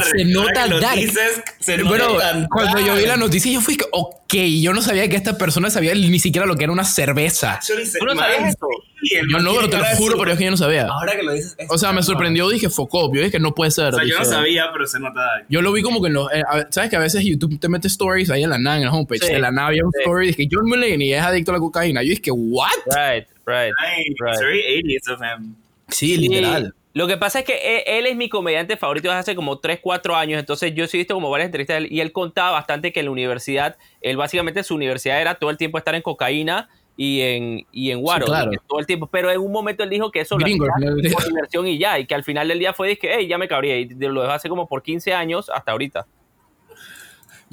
se 0.10 0.24
nota 0.26 0.68
dark. 0.68 0.98
dices, 0.98 1.44
se 1.60 1.76
Pero 1.76 2.14
nota 2.14 2.48
cuando 2.50 2.80
yo 2.80 2.96
vi 2.96 3.06
la 3.06 3.18
noticia, 3.18 3.52
yo 3.52 3.60
fui 3.60 3.76
que, 3.76 3.86
ok, 3.92 4.34
yo 4.62 4.72
no 4.74 4.82
sabía 4.82 5.10
que 5.10 5.18
esta 5.18 5.38
persona 5.38 5.70
sabía 5.70 5.94
ni 5.94 6.20
siquiera 6.20 6.48
lo 6.48 6.56
que 6.56 6.64
era 6.64 6.72
una 6.72 6.86
cerveza. 6.86 7.60
¿Tú 7.68 8.06
no 8.06 8.16
sabías 8.16 8.50
esto? 8.50 8.68
Yo 9.04 9.40
no, 9.40 9.54
pero 9.56 9.70
te 9.70 9.78
lo 9.78 9.86
juro, 9.98 10.18
pero 10.18 10.32
es 10.32 10.38
que 10.38 10.46
yo 10.46 10.52
no 10.52 10.58
sabía. 10.58 10.88
Ahora 10.88 11.18
que 11.18 11.24
lo 11.24 11.34
dices. 11.34 11.56
es 11.58 11.68
O 11.70 11.78
sea, 11.78 11.92
me 11.92 12.02
sorprendió, 12.02 12.48
dije, 12.48 12.70
focó, 12.70 13.14
yo 13.14 13.22
dije, 13.22 13.40
no 13.40 13.54
puede 13.54 13.72
ser. 13.72 13.94
O 13.94 13.98
sea, 13.98 14.06
yo 14.06 14.20
no 14.20 14.26
sabía, 14.26 14.70
pero 14.72 14.88
se 14.88 15.00
nota 15.00 15.20
dark. 15.20 15.46
Yo 15.50 15.62
lo 15.62 15.74
vi 15.74 15.82
como 15.82 16.02
que 16.02 16.08
en 16.08 16.14
los. 16.14 16.32
eh, 16.32 16.42
¿Sabes 16.70 16.90
que 16.90 16.96
a 16.96 17.00
veces 17.00 17.24
YouTube 17.26 17.60
te 17.60 17.68
mete 17.68 17.88
stories 17.90 18.30
ahí 18.30 18.44
en 18.44 18.52
la 18.52 18.58
nada, 18.58 18.78
en 18.78 18.86
la 18.86 18.94
homepage? 18.94 19.22
Sí, 19.22 19.34
De 19.34 19.40
la 19.40 19.52
nada 19.52 19.68
había 19.70 19.84
un 19.84 19.92
story 20.00 20.28
dije, 20.28 20.48
John 20.50 20.66
Mulaney 20.68 21.14
es 21.14 21.22
adicto 21.22 21.52
a 21.52 21.56
la 21.56 21.60
cocaína. 21.60 22.04
Yo 22.04 22.10
dije, 22.12 22.32
¿what? 22.32 22.70
Right, 22.86 23.28
right. 23.46 23.74
Right. 23.78 24.06
it's 24.06 24.40
very 24.40 24.62
80s 24.82 25.14
of 25.14 25.20
him. 25.22 25.56
Sí, 25.90 26.16
Sí, 26.16 26.18
literal. 26.18 26.74
Lo 26.94 27.08
que 27.08 27.18
pasa 27.18 27.40
es 27.40 27.46
que 27.46 27.78
él, 27.78 27.84
él 27.86 28.06
es 28.08 28.16
mi 28.16 28.28
comediante 28.28 28.76
favorito 28.78 29.08
desde 29.08 29.20
hace 29.20 29.36
como 29.36 29.60
3, 29.60 29.80
4 29.82 30.16
años, 30.16 30.40
entonces 30.40 30.74
yo 30.76 30.88
sí 30.88 30.98
he 30.98 31.00
visto 31.00 31.14
como 31.14 31.30
varias 31.30 31.48
entrevistas 31.48 31.76
de 31.76 31.86
él 31.86 31.92
y 31.92 32.02
él 32.02 32.12
contaba 32.12 32.52
bastante 32.52 32.92
que 32.92 33.00
en 33.00 33.06
la 33.06 33.12
universidad, 33.12 33.78
él 34.02 34.18
básicamente 34.18 34.64
su 34.64 34.76
universidad 34.76 35.22
era 35.22 35.36
todo 35.36 35.50
el 35.50 35.58
tiempo 35.58 35.78
estar 35.78 35.96
en 35.96 36.02
cocaína 36.02 36.70
y 36.98 37.22
en, 37.22 37.66
y 37.72 37.92
en 37.92 38.02
guaro, 38.02 38.26
claro. 38.26 38.52
todo 38.68 38.80
el 38.80 38.86
tiempo, 38.86 39.08
pero 39.08 39.32
en 39.32 39.40
un 39.40 39.52
momento 39.52 39.84
él 39.84 39.90
dijo 39.90 40.12
que 40.12 40.20
eso 40.20 40.38
lo 40.38 40.46
Gringo, 40.46 40.66
hacía 40.66 40.90
del 40.90 41.02
día. 41.02 41.14
por 41.14 41.26
diversión 41.26 41.68
y 41.68 41.78
ya, 41.78 41.98
y 41.98 42.06
que 42.06 42.14
al 42.14 42.24
final 42.24 42.48
del 42.48 42.60
día 42.60 42.74
fue, 42.74 42.98
que 42.98 43.16
hey, 43.16 43.28
ya 43.28 43.38
me 43.38 43.48
cabría, 43.48 43.78
y 43.78 43.88
lo 43.88 44.22
dejó 44.22 44.34
hace 44.34 44.50
como 44.50 44.68
por 44.68 44.84
15 44.84 45.14
años 45.14 45.50
hasta 45.50 45.72
ahorita. 45.72 46.06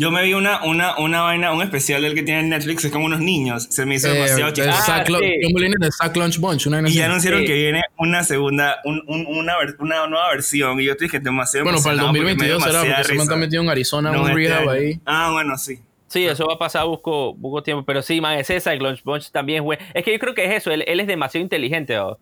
Yo 0.00 0.12
me 0.12 0.22
vi 0.22 0.32
una, 0.32 0.62
una, 0.64 0.96
una 0.98 1.22
vaina, 1.22 1.52
un 1.52 1.60
especial 1.60 2.00
del 2.02 2.14
que 2.14 2.22
tiene 2.22 2.40
en 2.42 2.48
Netflix, 2.50 2.84
es 2.84 2.92
como 2.92 3.06
unos 3.06 3.18
niños. 3.18 3.66
Se 3.68 3.84
me 3.84 3.96
hizo 3.96 4.06
Eh, 4.08 4.12
demasiado 4.12 4.52
chistoso. 4.52 4.78
Ah, 4.92 5.04
sí. 5.04 5.12
Del 5.80 5.92
Sack 5.92 6.16
Lunch 6.16 6.38
Bunch. 6.38 6.66
Una 6.68 6.88
Y 6.88 6.92
ya 6.92 7.06
anunciaron 7.06 7.40
Sí. 7.40 7.46
que 7.46 7.54
viene 7.54 7.82
una 7.98 8.22
segunda, 8.22 8.76
un- 8.84 9.02
un- 9.08 9.26
una, 9.26 9.54
una 9.80 10.06
nueva 10.06 10.30
versión. 10.30 10.80
Y 10.80 10.84
yo 10.84 10.92
estoy 10.92 11.08
dije 11.08 11.18
demasiado 11.18 11.64
Bueno, 11.64 11.80
para 11.82 11.94
el 11.94 11.98
emocionado 11.98 12.08
porque 12.24 12.34
me 12.36 12.44
dio 12.46 12.54
2022 12.54 12.62
será, 12.62 12.94
porque 12.96 13.08
se 13.08 13.14
me 13.14 13.22
está 13.24 13.36
metido 13.36 13.62
en 13.64 13.68
Arizona, 13.70 14.12
No, 14.12 14.22
un 14.22 14.40
este 14.40 14.52
ahí. 14.70 15.00
Ah, 15.04 15.30
bueno, 15.32 15.58
sí. 15.58 15.80
Sí, 16.06 16.24
eso 16.26 16.46
va 16.46 16.54
a 16.54 16.58
pasar, 16.58 16.86
busco, 16.86 17.34
busco 17.34 17.62
tiempo, 17.64 17.84
pero 17.84 18.00
sí, 18.00 18.20
man, 18.20 18.38
es 18.38 18.48
esa, 18.50 18.72
y 18.74 18.78
Lunch 18.78 19.02
Bunch 19.02 19.30
también, 19.32 19.64
güey. 19.64 19.78
Es 19.94 20.04
que 20.04 20.12
yo 20.12 20.18
creo 20.20 20.32
que 20.32 20.44
es 20.44 20.52
eso, 20.62 20.70
él, 20.70 20.84
él 20.86 21.00
es 21.00 21.08
demasiado 21.08 21.42
inteligente, 21.42 21.96
¿no? 21.96 22.18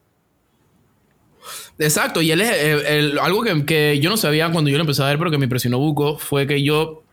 Exacto, 1.78 2.22
y 2.22 2.30
él 2.32 2.40
es 2.40 2.50
el- 2.62 2.86
el- 2.86 3.18
algo 3.18 3.42
que, 3.42 3.64
que 3.64 4.00
yo 4.00 4.08
no 4.10 4.16
sabía 4.16 4.50
cuando 4.50 4.70
yo 4.70 4.78
lo 4.78 4.82
empecé 4.82 5.02
a 5.02 5.06
ver, 5.06 5.18
pero 5.18 5.30
que 5.30 5.38
me 5.38 5.44
impresionó 5.44 5.78
Buco, 5.78 6.18
fue 6.18 6.46
que 6.46 6.62
yo, 6.64 7.04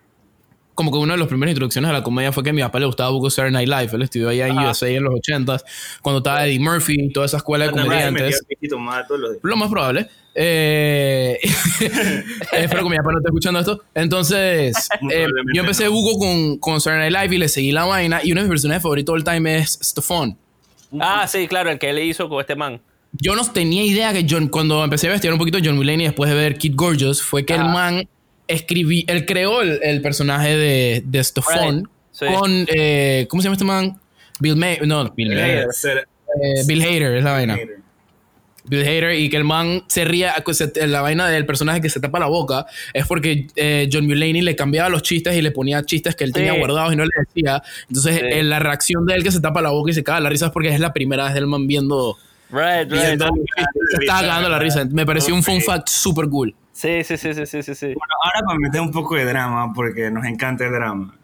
como 0.75 0.91
que 0.91 0.97
una 0.97 1.13
de 1.13 1.19
las 1.19 1.27
primeras 1.27 1.51
introducciones 1.51 1.89
a 1.89 1.93
la 1.93 2.03
comedia 2.03 2.31
fue 2.31 2.43
que 2.43 2.49
a 2.49 2.53
mi 2.53 2.61
papá 2.61 2.79
le 2.79 2.85
gustaba 2.85 3.09
Buco 3.11 3.29
Saturday 3.29 3.51
Night 3.51 3.67
Live. 3.69 3.95
Él 3.95 4.01
estudió 4.01 4.29
allá 4.29 4.47
en 4.47 4.57
Ajá. 4.57 4.71
USA 4.71 4.89
en 4.89 5.03
los 5.03 5.13
80s, 5.15 5.63
cuando 6.01 6.17
estaba 6.19 6.45
Eddie 6.47 6.59
Murphy, 6.59 7.11
toda 7.13 7.25
esa 7.25 7.37
escuela 7.37 7.65
de 7.65 7.71
comediantes. 7.71 8.43
Lo 9.41 9.55
más 9.55 9.69
probable. 9.69 10.07
Eh, 10.35 11.37
espero 12.53 12.83
que 12.83 12.89
mi 12.89 12.97
papá 12.97 13.11
no 13.11 13.17
esté 13.19 13.29
escuchando 13.29 13.59
esto. 13.59 13.83
Entonces, 13.93 14.89
eh, 15.11 15.27
yo 15.53 15.61
empecé. 15.61 15.87
Buco 15.87 16.17
con, 16.17 16.57
con 16.57 16.81
Saturday 16.81 17.09
Night 17.11 17.23
Live 17.25 17.35
y 17.35 17.39
le 17.39 17.47
seguí 17.47 17.71
la 17.71 17.85
vaina. 17.85 18.21
Y 18.23 18.31
uno 18.31 18.41
de 18.41 18.45
mis 18.47 18.51
personajes 18.51 18.81
favoritos 18.81 19.13
del 19.15 19.23
time 19.23 19.57
es 19.57 19.79
Stefan. 19.81 20.37
Ah, 20.99 21.27
sí, 21.27 21.47
claro, 21.47 21.71
el 21.71 21.79
que 21.79 21.89
él 21.89 21.99
hizo 21.99 22.29
con 22.29 22.39
este 22.39 22.55
man. 22.55 22.81
Yo 23.13 23.35
no 23.35 23.43
tenía 23.51 23.83
idea 23.83 24.11
que 24.11 24.25
John, 24.27 24.47
cuando 24.47 24.83
empecé 24.83 25.05
a 25.07 25.09
investigar 25.11 25.33
un 25.33 25.39
poquito 25.39 25.59
John 25.63 25.75
Mulaney 25.75 26.05
después 26.07 26.29
de 26.31 26.35
ver 26.35 26.57
Kid 26.57 26.73
Gorgeous, 26.75 27.21
fue 27.21 27.45
que 27.45 27.53
el 27.53 27.61
Ah. 27.61 27.67
man 27.67 28.09
escribí, 28.47 29.05
él 29.07 29.25
creó 29.25 29.61
el, 29.61 29.79
el 29.83 30.01
personaje 30.01 30.55
de, 30.57 31.03
de 31.05 31.23
Stefan 31.23 31.75
Right. 31.77 31.85
Sí. 32.11 32.25
con, 32.27 32.65
eh, 32.69 33.25
¿cómo 33.29 33.41
se 33.41 33.45
llama 33.47 33.53
este 33.55 33.65
man? 33.65 33.99
Bill 34.39 34.55
May, 34.55 34.77
no, 34.85 35.09
Bill 35.15 35.31
Hader. 35.33 35.67
de 35.67 35.73
ser- 35.73 36.07
Eh, 36.41 36.63
Bill 36.65 36.81
Hader 36.81 37.15
es 37.17 37.23
la 37.23 37.31
vaina. 37.33 37.55
hater. 37.55 37.77
Bill 38.65 38.81
Hader 38.81 39.15
y 39.19 39.29
que 39.29 39.35
el 39.37 39.43
man 39.43 39.83
se 39.87 40.05
ría, 40.05 40.33
la 40.87 41.01
vaina 41.01 41.27
del 41.27 41.45
personaje 41.45 41.81
que 41.81 41.89
se 41.89 41.99
tapa 41.99 42.17
la 42.19 42.27
boca 42.27 42.65
es 42.93 43.05
porque 43.05 43.47
eh, 43.57 43.89
John 43.91 44.05
Mulaney 44.07 44.41
le 44.41 44.55
cambiaba 44.55 44.87
los 44.89 45.03
chistes 45.03 45.35
y 45.35 45.41
le 45.41 45.51
ponía 45.51 45.83
chistes 45.83 46.15
que 46.15 46.23
él 46.23 46.29
Sí. 46.29 46.35
tenía 46.35 46.53
guardados 46.53 46.93
y 46.93 46.95
no 46.95 47.03
le 47.03 47.11
decía. 47.27 47.61
Entonces, 47.89 48.15
Sí. 48.19 48.21
eh, 48.25 48.43
la 48.43 48.59
reacción 48.59 49.05
de 49.05 49.15
él 49.15 49.23
que 49.23 49.31
se 49.31 49.41
tapa 49.41 49.61
la 49.61 49.71
boca 49.71 49.91
y 49.91 49.93
se 49.93 50.03
caga 50.03 50.21
la 50.21 50.29
risa 50.29 50.45
es 50.45 50.51
porque 50.53 50.69
es 50.69 50.79
la 50.79 50.93
primera 50.93 51.25
vez 51.25 51.33
del 51.33 51.45
man 51.47 51.67
viendo. 51.67 52.17
Right, 52.51 52.89
right. 52.89 52.91
viendo 52.91 53.25
se 53.91 53.97
estaba 54.01 54.21
cagando 54.21 54.47
la 54.49 54.59
risa. 54.59 54.85
Me 54.85 55.05
pareció 55.05 55.33
un 55.35 55.43
fun 55.43 55.59
fact 55.61 55.89
super 55.89 56.29
cool. 56.29 56.55
Sí, 56.73 57.03
sí, 57.03 57.17
sí, 57.17 57.33
sí, 57.33 57.45
sí, 57.45 57.61
sí. 57.75 57.85
Bueno, 57.85 58.13
ahora 58.23 58.45
para 58.45 58.59
meter 58.59 58.81
un 58.81 58.91
poco 58.91 59.15
de 59.15 59.25
drama, 59.25 59.71
porque 59.73 60.09
nos 60.11 60.25
encanta 60.25 60.65
el 60.65 60.71
drama. 60.73 61.15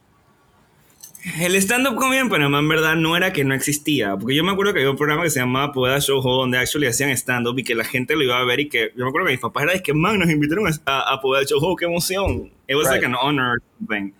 El 1.42 1.54
stand-up 1.56 1.96
comedy 1.96 2.20
en 2.22 2.30
Panamá 2.30 2.60
en 2.60 2.70
verdad 2.70 2.96
no 2.96 3.18
era 3.18 3.34
que 3.34 3.44
no 3.44 3.54
existía, 3.54 4.16
porque 4.16 4.36
yo 4.36 4.44
me 4.44 4.52
acuerdo 4.52 4.72
que 4.74 4.80
había 4.80 4.92
un 4.92 4.96
programa 4.96 5.24
que 5.24 5.30
se 5.30 5.40
llamaba 5.42 5.74
Poeda 5.74 6.00
Show 6.00 6.20
Ho, 6.24 6.38
donde 6.38 6.58
actually 6.60 6.88
hacían 6.88 7.10
stand-up 7.10 7.60
y 7.60 7.64
que 7.66 7.76
la 7.76 7.84
gente 7.84 8.16
lo 8.16 8.24
iba 8.24 8.40
a 8.40 8.46
ver 8.46 8.62
y 8.62 8.70
que 8.70 8.92
yo 8.96 9.04
me 9.04 9.10
acuerdo 9.10 9.26
que 9.28 9.34
mis 9.34 9.42
papás 9.42 9.64
era 9.64 9.80
que 9.80 9.94
man, 9.94 10.18
nos 10.18 10.30
invitaron 10.30 10.66
a, 10.86 11.14
a 11.14 11.20
Poeda 11.20 11.44
Show 11.46 11.60
Ho, 11.62 11.76
qué 11.76 11.86
emoción. 11.86 12.50
It 12.70 12.76
was 12.76 12.86
Right. 12.88 13.02
like 13.02 13.06
an 13.06 13.16
honor 13.22 13.54
or 13.56 13.62
something. 13.80 14.14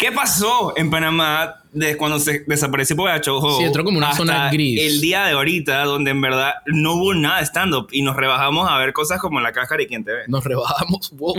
¿Qué 0.00 0.10
pasó 0.12 0.72
en 0.78 0.88
Panamá 0.90 1.56
desde 1.72 1.98
cuando 1.98 2.18
se 2.18 2.42
desapareció 2.46 2.96
Ho? 2.98 3.58
Sí, 3.58 3.64
entró 3.64 3.84
como 3.84 3.98
una 3.98 4.06
hasta 4.08 4.16
zona 4.16 4.50
gris. 4.50 4.80
El 4.80 5.00
día 5.02 5.26
de 5.26 5.32
ahorita, 5.32 5.84
donde 5.84 6.10
en 6.12 6.22
verdad 6.22 6.54
no 6.64 6.94
hubo 6.94 7.12
nada 7.12 7.40
de 7.40 7.44
stand-up 7.44 7.88
y 7.92 8.00
nos 8.00 8.16
rebajamos 8.16 8.66
a 8.70 8.78
ver 8.78 8.94
cosas 8.94 9.20
como 9.20 9.40
La 9.40 9.52
Cáscara 9.52 9.82
y 9.82 9.86
Quién 9.86 10.02
te 10.02 10.12
ve. 10.12 10.22
Nos 10.26 10.42
rebajamos. 10.42 11.10
Wow. 11.18 11.34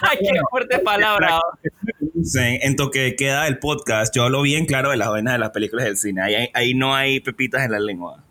Ay, 0.00 0.18
qué 0.20 0.40
fuerte 0.48 0.78
palabra. 0.78 1.40
En 2.34 2.76
toque 2.76 3.16
queda 3.16 3.48
el 3.48 3.58
podcast, 3.58 4.14
yo 4.14 4.22
hablo 4.22 4.42
bien 4.42 4.64
claro 4.66 4.90
de 4.90 4.96
las 4.96 5.08
vainas 5.08 5.32
de 5.34 5.38
las 5.40 5.50
películas 5.50 5.86
del 5.86 5.96
cine. 5.96 6.22
Ahí, 6.22 6.50
ahí 6.54 6.72
no 6.74 6.94
hay 6.94 7.18
pepitas 7.18 7.64
en 7.64 7.72
la 7.72 7.80
lengua. 7.80 8.22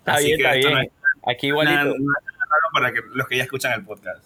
Está 0.00 0.14
Así 0.16 0.26
bien, 0.26 0.38
que 0.38 0.44
está 0.44 0.54
bien. 0.56 0.72
no 0.72 1.30
Aquí 1.30 1.48
nada- 1.48 1.62
igualito. 1.62 1.76
nada 1.98 2.20
raro 2.40 2.68
para 2.74 2.92
que, 2.92 3.00
los 3.14 3.26
que 3.26 3.38
ya 3.38 3.44
escuchan 3.44 3.72
el 3.72 3.84
podcast. 3.86 4.22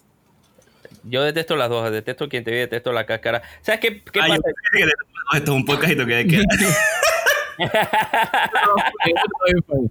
Yo 1.09 1.23
detesto 1.23 1.55
las 1.55 1.69
dos, 1.69 1.91
detesto 1.91 2.29
quien 2.29 2.43
te 2.43 2.51
ve, 2.51 2.57
detesto 2.57 2.91
la 2.91 3.05
cáscara. 3.05 3.41
¿Sabes 3.61 3.79
qué, 3.81 4.01
qué 4.03 4.19
yo 4.19 4.27
pasa? 4.27 4.41
que 4.71 4.83
esto 5.37 5.51
es 5.51 5.57
un 5.57 5.65
podcast 5.65 5.91
y 5.91 5.95
de 5.95 6.27
queda. 6.27 6.43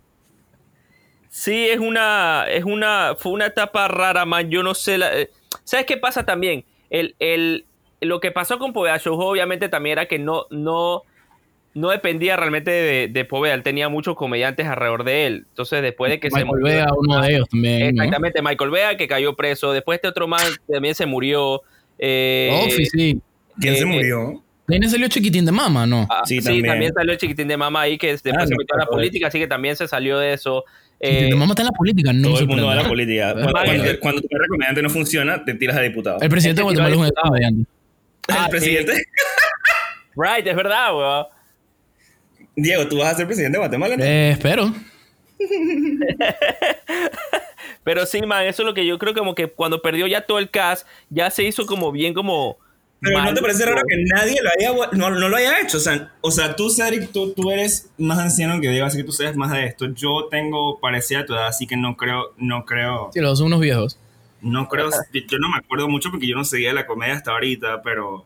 Sí, 1.31 1.69
es 1.69 1.79
una, 1.79 2.47
es 2.49 2.65
una, 2.65 3.15
fue 3.19 3.33
una 3.33 3.47
etapa 3.47 3.87
rara, 3.89 4.25
man. 4.25 4.51
Yo 4.51 4.63
no 4.63 4.75
sé. 4.75 4.99
la- 4.99 5.17
eh, 5.17 5.31
¿Sabes 5.65 5.87
qué 5.87 5.97
pasa 5.97 6.25
también? 6.25 6.65
El, 6.91 7.15
el, 7.19 7.67
lo 8.01 8.21
que 8.21 8.33
pasó 8.33 8.59
con 8.59 8.73
Show 8.99 9.21
obviamente 9.21 9.69
también 9.69 9.99
era 9.99 10.07
que 10.07 10.19
no, 10.19 10.47
no, 10.51 11.03
no 11.75 11.91
dependía 11.91 12.37
realmente 12.37 12.71
de, 12.71 13.09
de 13.09 13.25
Poveda. 13.25 13.55
Él 13.55 13.63
tenía 13.63 13.89
muchos 13.89 14.17
comediantes 14.17 14.67
alrededor 14.67 15.05
de 15.05 15.27
él. 15.27 15.47
Entonces, 15.49 15.83
después 15.83 16.11
de 16.11 16.19
que 16.21 16.31
se 16.31 16.45
Michael 16.45 16.63
Vea, 16.63 16.87
uno 16.97 17.21
de 17.23 17.35
ellos 17.35 17.49
también. 17.49 17.95
¿no? 17.95 18.03
Exactamente, 18.03 18.43
Michael 18.43 18.71
Vea 18.71 18.97
que 18.97 19.07
cayó 19.07 19.37
preso. 19.37 19.73
Después 19.73 19.97
este 19.97 20.09
otro 20.09 20.27
man 20.27 20.43
también 20.71 20.95
se 20.95 21.07
murió. 21.07 21.63
Eh, 21.99 22.65
Ofi, 22.67 22.85
sí. 22.87 23.21
¿Quién 23.61 23.75
se 23.77 23.83
eh, 23.83 23.87
murió? 23.87 24.43
Ahí 24.71 24.83
salió 24.89 25.09
chiquitín 25.09 25.47
de 25.47 25.53
mama, 25.53 25.87
¿no? 25.87 26.07
ah, 26.11 26.23
Sí, 26.27 26.41
sí, 26.41 26.45
también. 26.45 26.67
también. 26.67 26.93
salió 26.93 27.13
el 27.13 27.19
chiquitín 27.19 27.49
de 27.49 27.57
mamá 27.57 27.83
ahí 27.83 27.97
que 27.97 28.09
después 28.09 28.35
Ah, 28.37 28.47
se 28.47 28.51
no, 28.53 28.57
metió 28.59 28.77
a 28.77 28.81
la 28.81 28.87
política, 28.87 29.29
así 29.29 29.39
que 29.39 29.47
también 29.47 29.77
se 29.77 29.89
salió 29.89 30.19
de 30.19 30.35
eso. 30.35 30.65
chiquitín 31.01 31.27
Eh, 31.27 31.31
de 31.31 31.37
mama 31.37 31.53
está 31.53 31.63
en 31.63 31.67
la 31.67 31.73
política, 31.73 32.13
no 32.13 32.19
me 32.19 32.25
Todo 32.35 32.41
el 32.41 32.47
mundo 32.49 32.67
va 32.67 32.73
a 32.73 32.77
la 32.77 32.89
política. 32.89 33.33
Cuando, 33.33 33.53
cuando, 33.53 34.01
cuando 34.01 34.21
tu 34.21 34.29
carrera 34.29 34.47
comediante 34.51 34.83
no 34.83 34.91
funciona, 34.91 35.45
te 35.45 35.55
tiras 35.55 35.77
a 35.77 35.81
diputado. 35.81 36.19
El 36.21 36.29
presidente 36.29 36.59
de 36.61 36.65
Guatemala 36.65 36.95
es 36.95 37.01
un 37.01 37.11
comediante. 37.23 37.71
Ah, 38.31 38.45
el 38.45 38.51
presidente. 38.51 38.93
right, 40.17 40.47
es 40.47 40.55
verdad, 40.55 40.95
weón. 40.95 41.27
Diego, 42.63 42.89
tú 42.89 42.99
vas 42.99 43.15
a 43.15 43.17
ser 43.17 43.27
presidente 43.27 43.57
de 43.57 43.61
Guatemala. 43.61 43.97
¿no? 43.97 44.05
Eh, 44.05 44.31
espero. 44.31 44.73
Pero 47.85 48.07
sí, 48.07 48.21
man, 48.23 48.47
eso 48.47 48.63
es 48.63 48.67
lo 48.67 48.75
que 48.75 48.85
yo 48.85 48.99
creo 48.99 49.15
como 49.15 49.35
que 49.35 49.49
cuando 49.49 49.81
perdió 49.81 50.07
ya 50.07 50.23
todo 50.23 50.39
el 50.39 50.51
cast, 50.51 50.87
ya 51.11 51.31
se 51.31 51.45
hizo 51.45 51.67
como 51.67 51.91
bien 51.93 52.13
como 52.13 52.59
Pero 53.01 53.23
¿no 53.23 53.33
te 53.33 53.41
parece 53.41 53.65
raro 53.65 53.83
que 53.89 53.97
nadie 54.15 54.37
lo 54.43 54.51
haya, 54.51 54.89
no, 54.93 55.11
no 55.11 55.29
lo 55.29 55.37
haya 55.37 55.61
hecho? 55.61 55.77
O 55.79 55.81
sea, 55.81 56.13
o 56.21 56.31
sea 56.31 56.57
tú, 56.57 56.69
Cedric, 56.71 57.13
tú, 57.13 57.33
tú 57.33 57.51
eres 57.51 57.89
más 57.97 58.19
anciano 58.19 58.61
que 58.61 58.69
Diego, 58.69 58.87
así 58.87 58.99
que 58.99 59.05
tú 59.05 59.13
sabes 59.13 59.37
más 59.37 59.53
de 59.53 59.65
esto. 59.67 59.87
Yo 59.95 60.27
tengo 60.31 60.81
parecida 60.81 61.21
a 61.21 61.27
tu 61.27 61.35
edad, 61.35 61.47
así 61.47 61.67
que 61.67 61.77
no 61.77 61.97
creo, 61.97 62.35
no 62.37 62.65
creo, 62.65 63.11
Sí, 63.15 63.21
los 63.21 63.31
dos 63.31 63.39
son 63.39 63.47
unos 63.47 63.61
viejos. 63.61 63.99
no 64.43 64.69
creo, 64.69 64.91
yo 64.91 65.39
no 65.39 65.49
me 65.49 65.59
acuerdo 65.59 65.89
mucho 65.89 66.11
porque 66.11 66.27
yo 66.27 66.37
no 66.37 66.45
seguía 66.45 66.73
la 66.73 66.87
comedia 66.87 67.15
hasta 67.15 67.31
ahorita, 67.31 67.83
pero, 67.83 68.25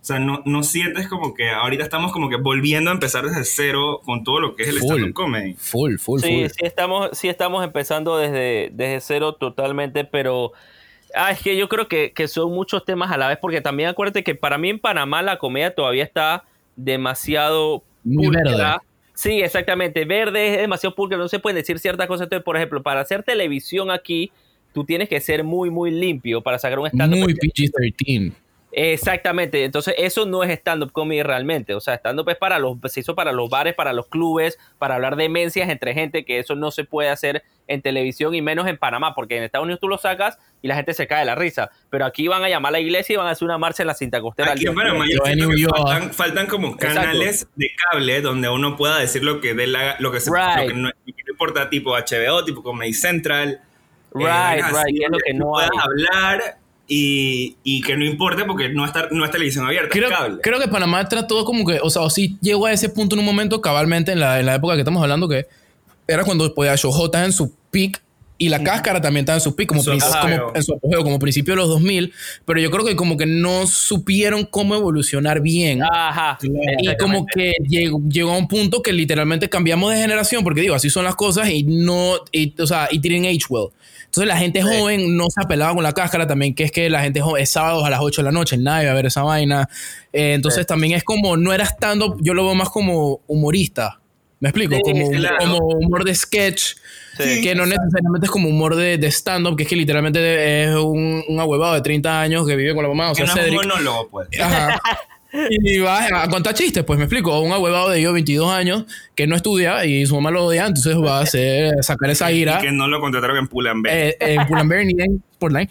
o 0.00 0.04
sea, 0.04 0.18
no, 0.18 0.42
no 0.46 0.62
sientes 0.62 1.08
como 1.08 1.34
que 1.34 1.50
ahorita 1.50 1.82
estamos 1.84 2.10
como 2.12 2.30
que 2.30 2.36
volviendo 2.36 2.90
a 2.90 2.94
empezar 2.94 3.24
desde 3.24 3.44
cero 3.44 4.00
con 4.04 4.24
todo 4.24 4.40
lo 4.40 4.56
que 4.56 4.62
es 4.62 4.68
el 4.70 4.78
Full. 4.78 4.86
stand-up 4.92 5.12
comedy. 5.12 5.54
Full, 5.58 5.96
full, 5.98 6.20
Sí, 6.20 6.40
full. 6.40 6.46
sí 6.48 6.64
estamos, 6.64 7.10
sí 7.12 7.28
estamos 7.28 7.62
empezando 7.64 8.16
desde, 8.16 8.70
desde 8.72 9.00
cero 9.00 9.34
totalmente, 9.34 10.04
pero 10.04 10.52
ah, 11.14 11.30
es 11.32 11.40
que 11.42 11.56
yo 11.56 11.68
creo 11.68 11.86
que, 11.86 12.12
que 12.12 12.28
son 12.28 12.50
muchos 12.52 12.84
temas 12.84 13.10
a 13.12 13.18
la 13.18 13.28
vez, 13.28 13.38
porque 13.40 13.60
también 13.60 13.90
acuérdate 13.90 14.24
que 14.24 14.34
para 14.34 14.56
mí 14.56 14.70
en 14.70 14.78
Panamá 14.78 15.20
la 15.22 15.36
comedia 15.38 15.74
todavía 15.74 16.04
está 16.04 16.44
demasiado 16.76 17.82
Muy 18.04 18.28
verde. 18.28 18.56
Sí, 19.14 19.42
exactamente. 19.42 20.06
Verde 20.06 20.54
es 20.54 20.60
demasiado 20.62 20.94
pulcra, 20.94 21.18
no 21.18 21.28
se 21.28 21.38
pueden 21.38 21.56
decir 21.56 21.78
ciertas 21.78 22.06
cosas. 22.06 22.24
Entonces, 22.24 22.42
por 22.42 22.56
ejemplo, 22.56 22.82
para 22.82 23.02
hacer 23.02 23.22
televisión 23.22 23.90
aquí, 23.90 24.32
tú 24.72 24.84
tienes 24.84 25.10
que 25.10 25.20
ser 25.20 25.44
muy, 25.44 25.68
muy 25.68 25.90
limpio 25.90 26.40
para 26.40 26.58
sacar 26.58 26.78
un 26.78 26.86
stand-up. 26.86 27.18
Muy 27.18 27.34
PG-13. 27.34 28.32
Exactamente, 28.72 29.64
entonces 29.64 29.94
eso 29.98 30.26
no 30.26 30.44
es 30.44 30.50
stand-up 30.50 30.92
comedy 30.92 31.22
realmente, 31.22 31.74
o 31.74 31.80
sea, 31.80 31.94
stand-up 31.94 32.28
es 32.30 32.36
para 32.36 32.58
los, 32.58 32.76
se 32.86 33.00
hizo 33.00 33.14
para 33.14 33.32
los 33.32 33.50
bares, 33.50 33.74
para 33.74 33.92
los 33.92 34.06
clubes, 34.06 34.58
para 34.78 34.94
hablar 34.94 35.16
de 35.16 35.24
demencias 35.24 35.68
entre 35.68 35.92
gente, 35.94 36.24
que 36.24 36.38
eso 36.38 36.54
no 36.54 36.70
se 36.70 36.84
puede 36.84 37.08
hacer 37.08 37.42
en 37.66 37.82
televisión 37.82 38.34
y 38.34 38.42
menos 38.42 38.66
en 38.66 38.76
Panamá, 38.78 39.14
porque 39.14 39.36
en 39.36 39.44
Estados 39.44 39.64
Unidos 39.64 39.80
tú 39.80 39.88
lo 39.88 39.98
sacas 39.98 40.38
y 40.62 40.68
la 40.68 40.76
gente 40.76 40.94
se 40.94 41.06
cae 41.06 41.20
de 41.20 41.24
la 41.26 41.34
risa, 41.34 41.70
pero 41.88 42.04
aquí 42.04 42.28
van 42.28 42.42
a 42.44 42.48
llamar 42.48 42.70
a 42.70 42.72
la 42.72 42.80
iglesia 42.80 43.14
y 43.14 43.16
van 43.16 43.26
a 43.26 43.30
hacer 43.30 43.44
una 43.46 43.58
marcha 43.58 43.82
en 43.82 43.88
la 43.88 43.94
cinta 43.94 44.20
costera. 44.20 44.52
Aquí 44.52 44.66
en 44.66 44.74
Panamá 44.74 45.04
faltan, 45.74 46.12
faltan 46.12 46.46
como 46.46 46.76
canales 46.76 47.48
de 47.56 47.70
cable 47.90 48.20
donde 48.20 48.48
uno 48.48 48.76
pueda 48.76 48.98
decir 48.98 49.24
lo 49.24 49.40
que 49.40 49.54
dé 49.54 49.66
la, 49.66 49.96
lo 49.98 50.12
que 50.12 50.20
se 50.20 50.30
Right. 50.30 50.62
lo 50.62 50.68
que 50.68 50.74
no, 50.74 50.88
lo 50.88 51.14
que 51.14 51.22
no 51.24 51.30
importa 51.32 51.68
tipo 51.70 51.92
HBO, 51.96 52.44
tipo 52.44 52.62
Comedy 52.62 52.92
Central. 52.92 53.60
Right, 54.12 54.26
vainas 54.26 54.70
right, 54.72 54.80
así, 54.80 55.02
es 55.04 55.10
lo 55.10 55.18
que 55.18 55.34
no 55.34 55.46
puedas 55.46 55.70
hay. 55.72 55.78
hablar 55.80 56.59
y, 56.92 57.56
y 57.62 57.82
que 57.82 57.96
no 57.96 58.04
importe 58.04 58.44
porque 58.44 58.68
no 58.68 58.84
está, 58.84 59.06
no 59.12 59.24
es 59.24 59.30
televisión 59.30 59.64
abierta, 59.64 59.90
Creo, 59.90 60.10
es 60.10 60.16
cable. 60.16 60.40
creo 60.42 60.58
que 60.58 60.66
Panamá 60.66 61.08
trató 61.08 61.44
como 61.44 61.64
que, 61.64 61.78
o 61.80 61.88
sea, 61.88 62.02
o 62.02 62.10
sí 62.10 62.36
llegó 62.40 62.66
a 62.66 62.72
ese 62.72 62.88
punto 62.88 63.14
en 63.14 63.20
un 63.20 63.26
momento 63.26 63.60
cabalmente 63.60 64.10
en 64.10 64.18
la, 64.18 64.40
en 64.40 64.46
la 64.46 64.56
época 64.56 64.74
que 64.74 64.80
estamos 64.80 65.00
hablando, 65.00 65.28
que 65.28 65.46
era 66.08 66.24
cuando 66.24 66.52
podía 66.52 66.74
Showhot 66.74 67.04
estaba 67.04 67.24
en 67.24 67.32
su 67.32 67.54
peak 67.70 68.02
y 68.40 68.48
la 68.48 68.64
cáscara 68.64 69.02
también 69.02 69.24
estaba 69.24 69.36
en 69.36 69.42
su 69.42 69.54
peak, 69.54 69.68
como, 69.68 69.82
su 69.82 69.90
como 69.90 70.52
en 70.54 70.62
su 70.62 70.72
apogeo, 70.72 71.04
como 71.04 71.18
principio 71.18 71.52
de 71.52 71.58
los 71.58 71.68
2000, 71.68 72.10
pero 72.46 72.58
yo 72.58 72.70
creo 72.70 72.86
que 72.86 72.96
como 72.96 73.18
que 73.18 73.26
no 73.26 73.66
supieron 73.66 74.46
cómo 74.46 74.74
evolucionar 74.74 75.42
bien. 75.42 75.82
Ajá. 75.82 76.38
Y 76.40 76.96
como 76.96 77.26
que 77.26 77.52
llegó, 77.68 78.00
llegó 78.08 78.32
a 78.32 78.38
un 78.38 78.48
punto 78.48 78.80
que 78.80 78.94
literalmente 78.94 79.50
cambiamos 79.50 79.92
de 79.92 80.00
generación, 80.00 80.42
porque 80.42 80.62
digo, 80.62 80.74
así 80.74 80.88
son 80.88 81.04
las 81.04 81.16
cosas 81.16 81.50
y 81.50 81.64
no, 81.64 82.14
y, 82.32 82.58
o 82.58 82.66
sea, 82.66 82.88
y 82.90 82.98
didn't 82.98 83.26
age 83.26 83.44
well. 83.50 83.68
Entonces 84.06 84.26
la 84.26 84.38
gente 84.38 84.62
joven 84.62 85.18
no 85.18 85.26
se 85.28 85.42
apelaba 85.44 85.74
con 85.74 85.82
la 85.82 85.92
cáscara 85.92 86.26
también, 86.26 86.54
que 86.54 86.64
es 86.64 86.72
que 86.72 86.88
la 86.88 87.02
gente 87.02 87.20
joven 87.20 87.42
es 87.42 87.50
sábados 87.50 87.84
a 87.84 87.90
las 87.90 88.00
8 88.00 88.22
de 88.22 88.24
la 88.24 88.32
noche, 88.32 88.56
nadie 88.56 88.86
va 88.86 88.92
a 88.92 88.94
ver 88.94 89.04
esa 89.04 89.22
vaina. 89.22 89.68
Eh, 90.14 90.32
entonces 90.32 90.66
también 90.66 90.94
es 90.94 91.04
como, 91.04 91.36
no 91.36 91.52
era 91.52 91.66
stand-up, 91.66 92.16
yo 92.22 92.32
lo 92.32 92.46
veo 92.46 92.54
más 92.54 92.70
como 92.70 93.20
humorista. 93.26 94.00
¿Me 94.40 94.48
explico? 94.48 94.76
Sí, 94.76 94.92
como, 94.92 95.10
claro. 95.10 95.36
como 95.38 95.58
humor 95.58 96.04
de 96.04 96.14
sketch, 96.14 96.76
Sí. 97.18 97.42
que 97.42 97.54
no 97.54 97.66
necesariamente 97.66 98.26
es 98.26 98.30
como 98.30 98.48
humor 98.48 98.76
de, 98.76 98.96
de 98.98 99.06
stand-up, 99.10 99.56
que 99.56 99.64
es 99.64 99.68
que 99.68 99.76
literalmente 99.76 100.64
es 100.64 100.74
un, 100.76 101.22
un 101.28 101.40
ahuevado 101.40 101.74
de 101.74 101.80
30 101.82 102.20
años 102.20 102.46
que 102.46 102.56
vive 102.56 102.74
con 102.74 102.82
la 102.82 102.88
mamá, 102.88 103.10
o 103.10 103.14
que 103.14 103.26
sea, 103.26 103.34
no 103.34 103.40
es 103.40 103.46
un 103.48 103.52
Cedric. 103.58 103.68
monólogo, 103.68 104.08
pues. 104.10 104.28
Ajá. 104.40 104.80
Y 105.32 105.78
vas 105.78 106.10
a 106.10 106.26
contar 106.28 106.54
chistes, 106.54 106.82
pues 106.82 106.98
me 106.98 107.04
explico. 107.04 107.38
Un 107.38 107.52
ahuevado 107.52 107.90
de 107.90 108.02
yo, 108.02 108.12
22 108.12 108.50
años, 108.52 108.84
que 109.14 109.28
no 109.28 109.36
estudia 109.36 109.84
y 109.84 110.04
su 110.04 110.16
mamá 110.16 110.32
lo 110.32 110.44
odia, 110.46 110.66
entonces 110.66 110.96
va 110.96 111.18
a 111.18 111.22
hacer, 111.22 111.72
sacar 111.82 112.10
esa 112.10 112.32
ira 112.32 112.58
Y 112.58 112.64
que 112.66 112.72
no 112.72 112.88
lo 112.88 113.00
contrataron 113.00 113.36
en 113.36 113.46
Pull&Bear. 113.46 113.96
eh, 113.96 114.16
en 114.18 114.44
Pull&Bear 114.48 114.84
ni 114.86 115.00
en 115.00 115.22
Sportline. 115.34 115.70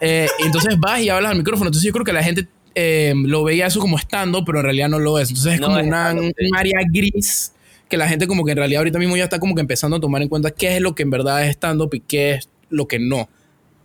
Eh, 0.00 0.26
entonces 0.44 0.76
vas 0.80 1.00
y 1.02 1.08
hablas 1.08 1.30
al 1.30 1.38
micrófono. 1.38 1.68
Entonces 1.68 1.86
yo 1.86 1.92
creo 1.92 2.04
que 2.04 2.12
la 2.12 2.24
gente 2.24 2.48
eh, 2.74 3.14
lo 3.14 3.44
veía 3.44 3.66
eso 3.68 3.78
como 3.78 3.96
estando, 3.96 4.44
pero 4.44 4.58
en 4.58 4.64
realidad 4.64 4.88
no 4.88 4.98
lo 4.98 5.20
es. 5.20 5.28
Entonces 5.28 5.54
es 5.54 5.60
No 5.60 5.68
como 5.68 5.78
es 5.78 5.86
una, 5.86 6.10
un 6.12 6.32
área 6.56 6.80
gris 6.92 7.52
que 7.88 7.96
la 7.96 8.08
gente 8.08 8.26
como 8.26 8.44
que 8.44 8.52
en 8.52 8.58
realidad 8.58 8.80
ahorita 8.80 8.98
mismo 8.98 9.16
ya 9.16 9.24
está 9.24 9.38
como 9.38 9.54
que 9.54 9.60
empezando 9.60 9.96
a 9.96 10.00
tomar 10.00 10.22
en 10.22 10.28
cuenta 10.28 10.50
qué 10.50 10.76
es 10.76 10.80
lo 10.82 10.94
que 10.94 11.02
en 11.04 11.10
verdad 11.10 11.44
es 11.44 11.50
stand-up 11.56 11.94
y 11.94 12.00
qué 12.00 12.32
es 12.34 12.48
lo 12.70 12.86
que 12.88 12.98
no. 12.98 13.28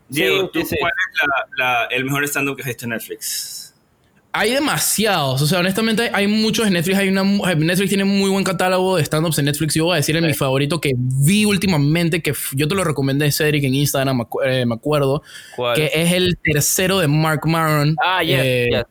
Diego, 0.10 0.42
sí, 0.44 0.50
¿tú 0.54 0.66
sí, 0.66 0.76
cuál 0.80 0.92
es 0.92 1.28
la- 1.58 1.66
la- 1.84 1.86
el 1.86 2.04
mejor 2.06 2.24
stand-up 2.26 2.56
que 2.56 2.64
has 2.64 2.68
visto 2.68 2.86
en 2.86 2.90
Netflix? 2.92 3.58
Hay 4.34 4.52
demasiados, 4.54 5.42
o 5.42 5.46
sea, 5.46 5.60
honestamente 5.60 6.10
hay 6.14 6.26
muchos 6.26 6.66
en 6.66 6.72
Netflix. 6.74 6.98
Hay 6.98 7.10
una, 7.10 7.22
Netflix 7.24 7.90
tiene 7.90 8.06
muy 8.06 8.30
buen 8.30 8.46
catálogo 8.46 8.96
de 8.96 9.04
stand-ups 9.04 9.38
en 9.40 9.46
Netflix. 9.46 9.74
Yo 9.74 9.84
voy 9.86 9.94
a 9.94 9.96
decir 9.98 10.16
en 10.16 10.26
mi 10.26 10.34
favorito 10.34 10.80
que 10.80 10.94
vi 10.96 11.44
últimamente, 11.44 12.22
que 12.22 12.34
yo 12.54 12.66
te 12.68 12.74
lo 12.76 12.86
recomendé, 12.86 13.30
Cedric, 13.32 13.66
en 13.66 13.76
Instagram, 13.76 14.18
me, 14.20 14.24
acu- 14.24 14.40
eh, 14.46 14.66
me 14.66 14.76
acuerdo, 14.76 15.22
¿Cuál? 15.58 15.76
que 15.76 15.92
es 15.94 16.14
el 16.14 16.38
tercero 16.42 17.00
de 17.00 17.10
Mark 17.10 17.42
Maron. 17.46 17.96
Ah, 18.02 18.24
yes, 18.24 18.40
eh, 18.42 18.68
yes. 18.72 18.84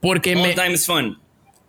Porque 0.00 0.34
All 0.34 0.42
me, 0.42 0.54
Times 0.54 0.84
Fun. 0.84 1.16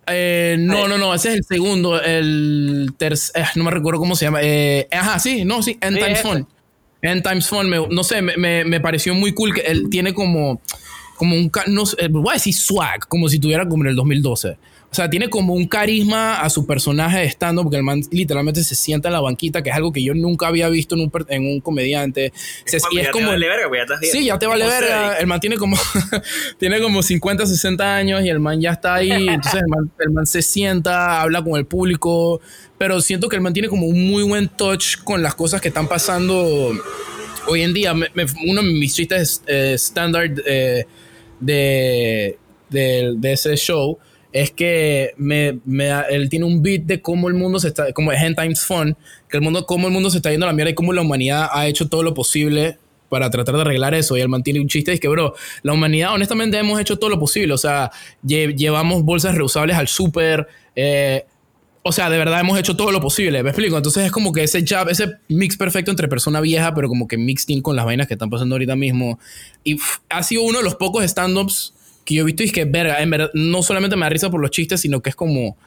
Eh, 0.09 0.55
no, 0.59 0.87
no, 0.87 0.97
no, 0.97 1.13
ese 1.13 1.29
es 1.29 1.35
el 1.35 1.43
segundo, 1.43 2.01
el 2.01 2.91
tercer, 2.97 3.45
no 3.55 3.63
me 3.63 3.71
recuerdo 3.71 3.99
cómo 3.99 4.15
se 4.15 4.25
llama. 4.25 4.39
Eh, 4.41 4.87
ajá, 4.91 5.19
sí, 5.19 5.45
no, 5.45 5.61
sí, 5.61 5.77
End 5.81 5.97
Sí, 5.97 6.03
Times 6.03 6.19
ese. 6.19 6.27
Fun. 6.27 6.47
End 7.01 7.23
Times 7.23 7.47
Fun, 7.47 7.69
me- 7.69 7.87
no 7.89 8.03
sé, 8.03 8.21
me, 8.21 8.37
me, 8.37 8.65
me 8.65 8.79
pareció 8.81 9.13
muy 9.13 9.33
cool 9.33 9.53
que 9.53 9.61
él 9.61 9.87
tiene 9.89 10.13
como, 10.13 10.61
como 11.15 11.35
un, 11.35 11.51
no 11.67 11.85
sé, 11.85 12.07
voy 12.09 12.31
a 12.31 12.33
decir 12.33 12.53
swag, 12.53 13.07
como 13.07 13.29
si 13.29 13.39
tuviera 13.39 13.67
como 13.67 13.83
en 13.83 13.89
el 13.89 13.95
2012. 13.95 14.57
O 14.89 14.95
sea, 14.97 15.09
tiene 15.09 15.29
como 15.29 15.53
un 15.53 15.67
carisma 15.67 16.39
a 16.41 16.49
su 16.49 16.65
personaje 16.65 17.19
de 17.19 17.25
stand 17.25 17.61
porque 17.61 17.75
el 17.75 17.83
man 17.83 18.01
literalmente 18.09 18.63
se 18.63 18.73
sienta 18.73 19.09
en 19.09 19.13
la 19.13 19.19
banquita, 19.19 19.61
que 19.61 19.69
es 19.69 19.75
algo 19.75 19.91
que 19.91 20.01
yo 20.01 20.13
nunca 20.13 20.47
había 20.47 20.69
visto 20.69 20.95
en 20.95 21.01
un, 21.01 21.11
en 21.27 21.45
un 21.45 21.59
comediante. 21.59 22.31
Se- 22.65 22.79
Porque 22.79 22.95
y 22.95 22.99
es 22.99 23.05
ya 23.05 23.11
te 23.11 23.11
como... 23.11 23.27
vale 23.27 23.47
verga, 23.47 23.67
pues 23.67 23.79
ya 23.79 23.83
estás 23.83 23.99
bien. 23.99 24.11
Sí, 24.13 24.25
ya 24.25 24.39
te 24.39 24.47
vale 24.47 24.63
Como 24.65 24.79
verga. 24.79 25.17
El 25.19 25.27
man 25.27 25.39
tiene 25.41 25.57
como, 25.57 25.75
tiene 26.57 26.79
como 26.81 27.03
50, 27.03 27.45
60 27.45 27.95
años 27.95 28.23
y 28.23 28.29
el 28.29 28.39
man 28.39 28.61
ya 28.61 28.71
está 28.71 28.95
ahí. 28.95 29.11
Entonces 29.27 29.61
el 29.61 29.67
man, 29.67 29.91
el 29.99 30.09
man 30.11 30.25
se 30.25 30.41
sienta, 30.41 31.21
habla 31.21 31.43
con 31.43 31.57
el 31.59 31.65
público. 31.65 32.39
Pero 32.77 33.01
siento 33.01 33.27
que 33.27 33.35
el 33.35 33.41
man 33.41 33.53
tiene 33.53 33.67
como 33.67 33.87
un 33.87 34.07
muy 34.09 34.23
buen 34.23 34.47
touch 34.47 34.97
con 35.03 35.21
las 35.21 35.35
cosas 35.35 35.59
que 35.61 35.67
están 35.67 35.87
pasando 35.89 36.71
hoy 37.47 37.61
en 37.61 37.73
día. 37.73 37.93
Me- 37.93 38.09
me- 38.13 38.25
uno 38.47 38.63
de 38.63 38.71
mis 38.71 38.95
chistes 38.95 39.43
eh, 39.47 39.73
estándar 39.75 40.31
eh, 40.45 40.85
de, 41.41 42.37
de, 42.69 43.13
de 43.17 43.33
ese 43.33 43.55
show 43.57 43.97
es 44.33 44.51
que 44.51 45.13
me, 45.17 45.59
me 45.65 45.89
él 46.09 46.29
tiene 46.29 46.45
un 46.45 46.61
beat 46.61 46.81
de 46.83 47.01
cómo 47.01 47.27
el 47.27 47.33
mundo 47.33 47.59
se 47.59 47.69
está, 47.69 47.91
como 47.93 48.11
es 48.11 48.21
End 48.21 48.35
Times 48.35 48.61
Fun, 48.61 48.95
que 49.29 49.37
el 49.37 49.43
mundo, 49.43 49.65
cómo 49.65 49.87
el 49.87 49.93
mundo 49.93 50.09
se 50.09 50.17
está 50.17 50.31
yendo 50.31 50.45
a 50.45 50.49
la 50.49 50.53
mierda 50.53 50.71
y 50.71 50.75
cómo 50.75 50.93
la 50.93 51.01
humanidad 51.01 51.49
ha 51.51 51.67
hecho 51.67 51.87
todo 51.87 52.03
lo 52.03 52.13
posible 52.13 52.77
para 53.09 53.29
tratar 53.29 53.55
de 53.55 53.61
arreglar 53.61 53.93
eso. 53.93 54.17
Y 54.17 54.21
él 54.21 54.27
mantiene 54.29 54.59
un 54.59 54.67
chiste, 54.67 54.91
es 54.91 54.99
que, 54.99 55.07
bro, 55.07 55.33
la 55.63 55.73
humanidad 55.73 56.13
honestamente 56.13 56.57
hemos 56.57 56.79
hecho 56.79 56.97
todo 56.99 57.09
lo 57.09 57.19
posible. 57.19 57.53
O 57.53 57.57
sea, 57.57 57.89
lle- 58.23 58.53
llevamos 58.55 59.03
bolsas 59.03 59.33
reusables 59.35 59.77
al 59.77 59.87
súper. 59.87 60.47
eh, 60.75 61.25
o 61.83 61.93
sea, 61.93 62.09
de 62.09 62.17
verdad 62.17 62.41
hemos 62.41 62.59
hecho 62.59 62.75
todo 62.75 62.91
lo 62.91 62.99
posible, 62.99 63.41
me 63.43 63.49
explico. 63.51 63.77
Entonces 63.77 64.03
es 64.05 64.11
como 64.11 64.33
que 64.33 64.43
ese 64.43 64.61
jab, 64.67 64.89
ese 64.89 65.13
mix 65.29 65.55
perfecto 65.55 65.89
entre 65.89 66.09
persona 66.09 66.41
vieja, 66.41 66.75
pero 66.75 66.89
como 66.89 67.07
que 67.07 67.17
mixed 67.17 67.47
in 67.47 67.61
con 67.61 67.77
las 67.77 67.85
vainas 67.85 68.07
que 68.07 68.15
están 68.15 68.29
pasando 68.29 68.55
ahorita 68.55 68.75
mismo. 68.75 69.19
Y 69.63 69.77
ha 70.09 70.21
sido 70.21 70.41
uno 70.41 70.57
de 70.57 70.65
los 70.65 70.75
pocos 70.75 71.05
stand-ups 71.05 71.73
que 72.07 72.15
yo 72.15 72.21
he 72.21 72.25
visto 72.25 72.41
y 72.41 72.45
es 72.45 72.53
que, 72.53 72.63
verga, 72.63 73.01
en 73.01 73.09
verdad, 73.09 73.29
no 73.33 73.61
solamente 73.61 73.97
me 73.97 74.03
da 74.03 74.09
risa 74.09 74.29
por 74.29 74.39
los 74.39 74.49
chistes, 74.49 74.79
sino 74.79 75.01
que 75.01 75.09
es 75.09 75.15
como, 75.15 75.57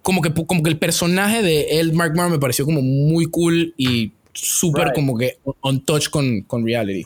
como 0.00 0.22
que, 0.22 0.32
como 0.32 0.62
que 0.62 0.70
el 0.70 0.78
personaje 0.78 1.42
de 1.42 1.80
él, 1.80 1.92
Mark 1.92 2.14
Maron, 2.14 2.30
me 2.30 2.38
pareció 2.38 2.64
como 2.64 2.80
muy 2.82 3.26
cool 3.26 3.74
y 3.76 4.12
súper 4.32 4.84
Right. 4.84 4.94
como 4.94 5.18
que 5.18 5.38
on 5.60 5.84
touch 5.84 6.08
con, 6.08 6.42
con 6.42 6.64
reality. 6.64 7.04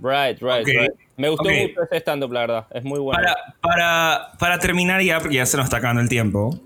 Right, 0.00 0.40
right, 0.40 0.66
right. 0.66 0.92
Me 1.18 1.28
gustó 1.28 1.44
mucho 1.44 1.82
ese 1.82 1.98
stand-up, 1.98 2.32
la 2.32 2.40
verdad. 2.40 2.66
Es 2.72 2.82
muy 2.82 2.98
bueno. 2.98 3.20
Para, 3.22 3.36
para, 3.60 4.32
para 4.38 4.58
terminar 4.58 5.02
ya, 5.02 5.20
porque 5.20 5.36
ya 5.36 5.44
se 5.44 5.58
nos 5.58 5.64
está 5.64 5.76
acabando 5.76 6.00
el 6.00 6.08
tiempo. 6.08 6.58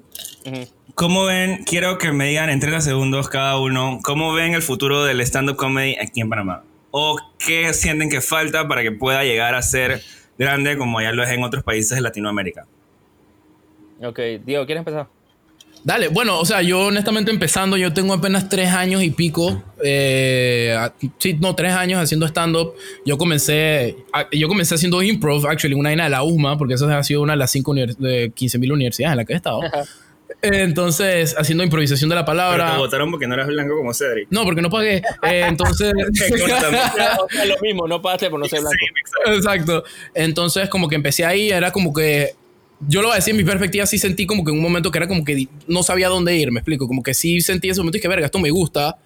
¿Cómo 0.95 1.24
ven? 1.24 1.64
Quiero 1.64 1.99
que 1.99 2.12
me 2.12 2.29
digan 2.29 2.51
en 2.51 2.61
30 2.61 2.83
segundos 2.83 3.29
cada 3.29 3.59
uno, 3.59 3.99
¿cómo 4.05 4.33
ven 4.33 4.55
el 4.55 4.62
futuro 4.62 5.05
del 5.05 5.20
stand-up 5.22 5.57
comedy 5.57 5.97
aquí 6.01 6.20
en 6.20 6.31
Panamá? 6.31 6.62
¿O 6.93 7.18
qué 7.45 7.74
sienten 7.74 8.09
que 8.09 8.20
falta 8.20 8.68
para 8.68 8.83
que 8.83 8.93
pueda 8.93 9.24
llegar 9.24 9.57
a 9.57 9.61
ser 9.62 10.01
grande 10.39 10.76
como 10.76 11.01
ya 11.01 11.12
lo 11.12 11.22
es 11.22 11.30
en 11.30 11.43
otros 11.43 11.62
países 11.62 11.97
de 11.97 12.01
Latinoamérica? 12.03 12.66
Ok, 14.03 14.18
Diego, 14.45 14.66
¿quieres 14.66 14.80
empezar? 14.80 15.07
Dale, 15.84 16.09
bueno, 16.09 16.41
o 16.41 16.45
sea, 16.45 16.62
yo 16.62 16.87
honestamente 16.87 17.30
empezando, 17.30 17.76
yo 17.76 17.93
tengo 17.93 18.12
apenas 18.12 18.49
tres 18.49 18.70
años 18.70 19.05
y 19.05 19.11
pico, 19.11 19.62
eh, 19.84 20.76
sí, 21.18 21.34
no, 21.41 21.55
tres 21.55 21.72
años 21.74 22.01
haciendo 22.03 22.26
stand-up. 22.26 22.74
Yo 23.05 23.16
comencé, 23.16 23.97
a- 24.12 24.26
yo 24.32 24.49
comencé 24.49 24.74
haciendo 24.74 25.01
improv, 25.01 25.47
actually, 25.47 25.74
una 25.74 25.91
vaina 25.91 26.05
de 26.05 26.11
la 26.11 26.24
USMA, 26.24 26.59
porque 26.59 26.74
esa 26.74 26.99
ha 26.99 27.03
sido 27.05 27.22
una 27.22 27.34
de 27.34 27.39
las 27.39 27.53
cinco 27.53 27.72
univers- 27.72 27.97
de 27.99 28.32
15 28.34 28.59
mil 28.59 28.72
universidades 28.72 29.12
en 29.12 29.16
las 29.18 29.26
que 29.26 29.32
he 29.34 29.37
estado. 29.37 29.61
Entonces, 30.43 31.34
haciendo 31.39 31.64
improvisación 31.64 32.09
de 32.11 32.16
la 32.16 32.24
Pero 32.24 32.37
palabra. 32.37 32.72
te 32.72 32.78
votaron 32.78 33.11
porque 33.11 33.26
no 33.26 33.34
eras 33.34 33.47
blanco 33.49 33.76
como 33.76 33.93
Cedric. 33.95 34.28
No, 34.30 34.45
porque 34.45 34.62
no 34.62 34.70
pagué. 34.70 35.03
Eh, 35.22 35.45
entonces. 35.49 35.93
O 37.22 37.28
sea, 37.28 37.45
lo 37.47 37.59
mismo, 37.61 37.89
no 37.89 38.01
pagaste 38.01 38.30
por 38.30 38.39
no 38.39 38.47
ser 38.47 38.61
blanco. 38.61 38.76
Sí, 38.78 39.32
Exacto. 39.32 39.84
Entonces, 40.14 40.68
como 40.68 40.89
que 40.89 40.95
empecé 40.95 41.24
ahí, 41.24 41.51
era 41.51 41.72
como 41.72 41.93
que. 41.93 42.34
Yo 42.80 43.01
lo 43.01 43.09
voy 43.09 43.14
a 43.14 43.16
decir, 43.16 43.30
en 43.30 43.39
mi 43.39 43.45
perspectiva 43.45 43.87
sí 43.87 43.99
sentí 43.99 44.26
como 44.26 44.45
que 44.45 44.51
en 44.51 44.59
un 44.59 44.62
momento 44.62 44.91
que 44.91 44.99
era 44.99 45.09
como 45.09 45.24
que 45.24 45.49
no 45.66 45.82
sabía 45.82 46.09
dónde 46.09 46.37
ir, 46.37 46.53
me 46.53 46.61
explico. 46.61 46.87
Como 46.87 47.03
que 47.03 47.14
sí 47.14 47.41
sentí 47.41 47.70
ese 47.70 47.80
momento 47.80 47.97
y 47.97 48.01
que, 48.03 48.09
verga, 48.09 48.26
esto 48.26 48.39
me 48.39 48.51
gusta. 48.51 48.99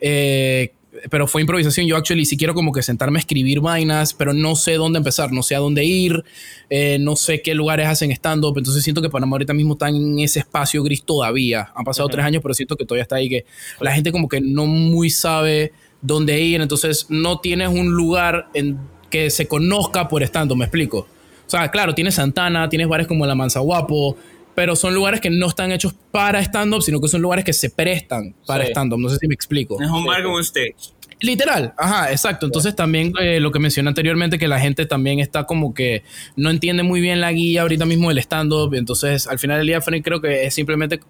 Eh, 0.00 0.72
pero 1.10 1.26
fue 1.26 1.40
improvisación. 1.40 1.86
Yo, 1.86 1.96
actually, 1.96 2.24
sí 2.24 2.36
quiero 2.36 2.54
como 2.54 2.72
que 2.72 2.82
sentarme 2.82 3.18
a 3.18 3.20
escribir 3.20 3.60
vainas, 3.60 4.14
pero 4.14 4.32
no 4.32 4.56
sé 4.56 4.74
dónde 4.74 4.98
empezar, 4.98 5.32
no 5.32 5.42
sé 5.42 5.54
a 5.54 5.58
dónde 5.58 5.84
ir, 5.84 6.24
eh, 6.70 6.98
no 7.00 7.16
sé 7.16 7.42
qué 7.42 7.54
lugares 7.54 7.86
hacen 7.86 8.10
stand-up. 8.12 8.56
Entonces 8.56 8.82
siento 8.82 9.02
que 9.02 9.10
Panamá 9.10 9.34
ahorita 9.34 9.54
mismo 9.54 9.74
está 9.74 9.88
en 9.88 10.18
ese 10.18 10.40
espacio 10.40 10.82
gris 10.82 11.02
todavía. 11.02 11.72
Han 11.74 11.84
pasado 11.84 12.08
tres 12.08 12.24
años, 12.24 12.42
pero 12.42 12.54
siento 12.54 12.76
que 12.76 12.84
todavía 12.84 13.02
está 13.02 13.16
ahí, 13.16 13.28
que 13.28 13.44
la 13.80 13.92
gente 13.92 14.12
como 14.12 14.28
que 14.28 14.40
no 14.40 14.66
muy 14.66 15.10
sabe 15.10 15.72
dónde 16.00 16.40
ir. 16.40 16.60
Entonces 16.60 17.06
no 17.08 17.40
tienes 17.40 17.68
un 17.68 17.92
lugar 17.92 18.48
en 18.54 18.78
que 19.10 19.30
se 19.30 19.46
conozca 19.46 20.08
por 20.08 20.22
stand-up, 20.22 20.56
me 20.56 20.64
explico. 20.64 21.06
O 21.46 21.50
sea, 21.50 21.70
claro, 21.70 21.94
tienes 21.94 22.14
Santana, 22.14 22.68
tienes 22.68 22.88
bares 22.88 23.06
como 23.06 23.26
la 23.26 23.34
Manza 23.34 23.60
Guapo, 23.60 24.16
pero 24.54 24.76
son 24.76 24.94
lugares 24.94 25.20
que 25.20 25.30
no 25.30 25.46
están 25.46 25.72
hechos 25.72 25.94
para 26.10 26.40
stand-up, 26.40 26.82
sino 26.82 27.00
que 27.00 27.08
son 27.08 27.22
lugares 27.22 27.44
que 27.44 27.52
se 27.52 27.70
prestan 27.70 28.34
para 28.46 28.64
Sí. 28.64 28.70
stand-up. 28.70 28.98
No 28.98 29.08
sé 29.08 29.16
si 29.18 29.26
me 29.28 29.34
explico. 29.34 29.80
Es 29.82 29.88
un 29.90 30.04
bar 30.04 30.22
con 30.22 30.32
un 30.32 30.40
stage. 30.40 30.74
Literal, 31.20 31.72
ajá, 31.78 32.10
exacto. 32.10 32.44
Entonces 32.44 32.74
también 32.76 33.12
eh, 33.20 33.40
lo 33.40 33.50
que 33.50 33.58
mencioné 33.58 33.88
anteriormente, 33.88 34.38
que 34.38 34.48
la 34.48 34.58
gente 34.60 34.84
también 34.84 35.20
está 35.20 35.44
como 35.44 35.72
que 35.72 36.02
no 36.36 36.50
entiende 36.50 36.82
muy 36.82 37.00
bien 37.00 37.20
la 37.20 37.32
guía 37.32 37.62
ahorita 37.62 37.86
mismo 37.86 38.08
del 38.10 38.18
stand-up. 38.18 38.74
Entonces 38.74 39.26
al 39.26 39.38
final 39.38 39.58
del 39.58 39.66
día, 39.68 39.80
Frank, 39.80 40.02
creo 40.04 40.20
que 40.20 40.44
es 40.44 40.52
simplemente 40.54 41.00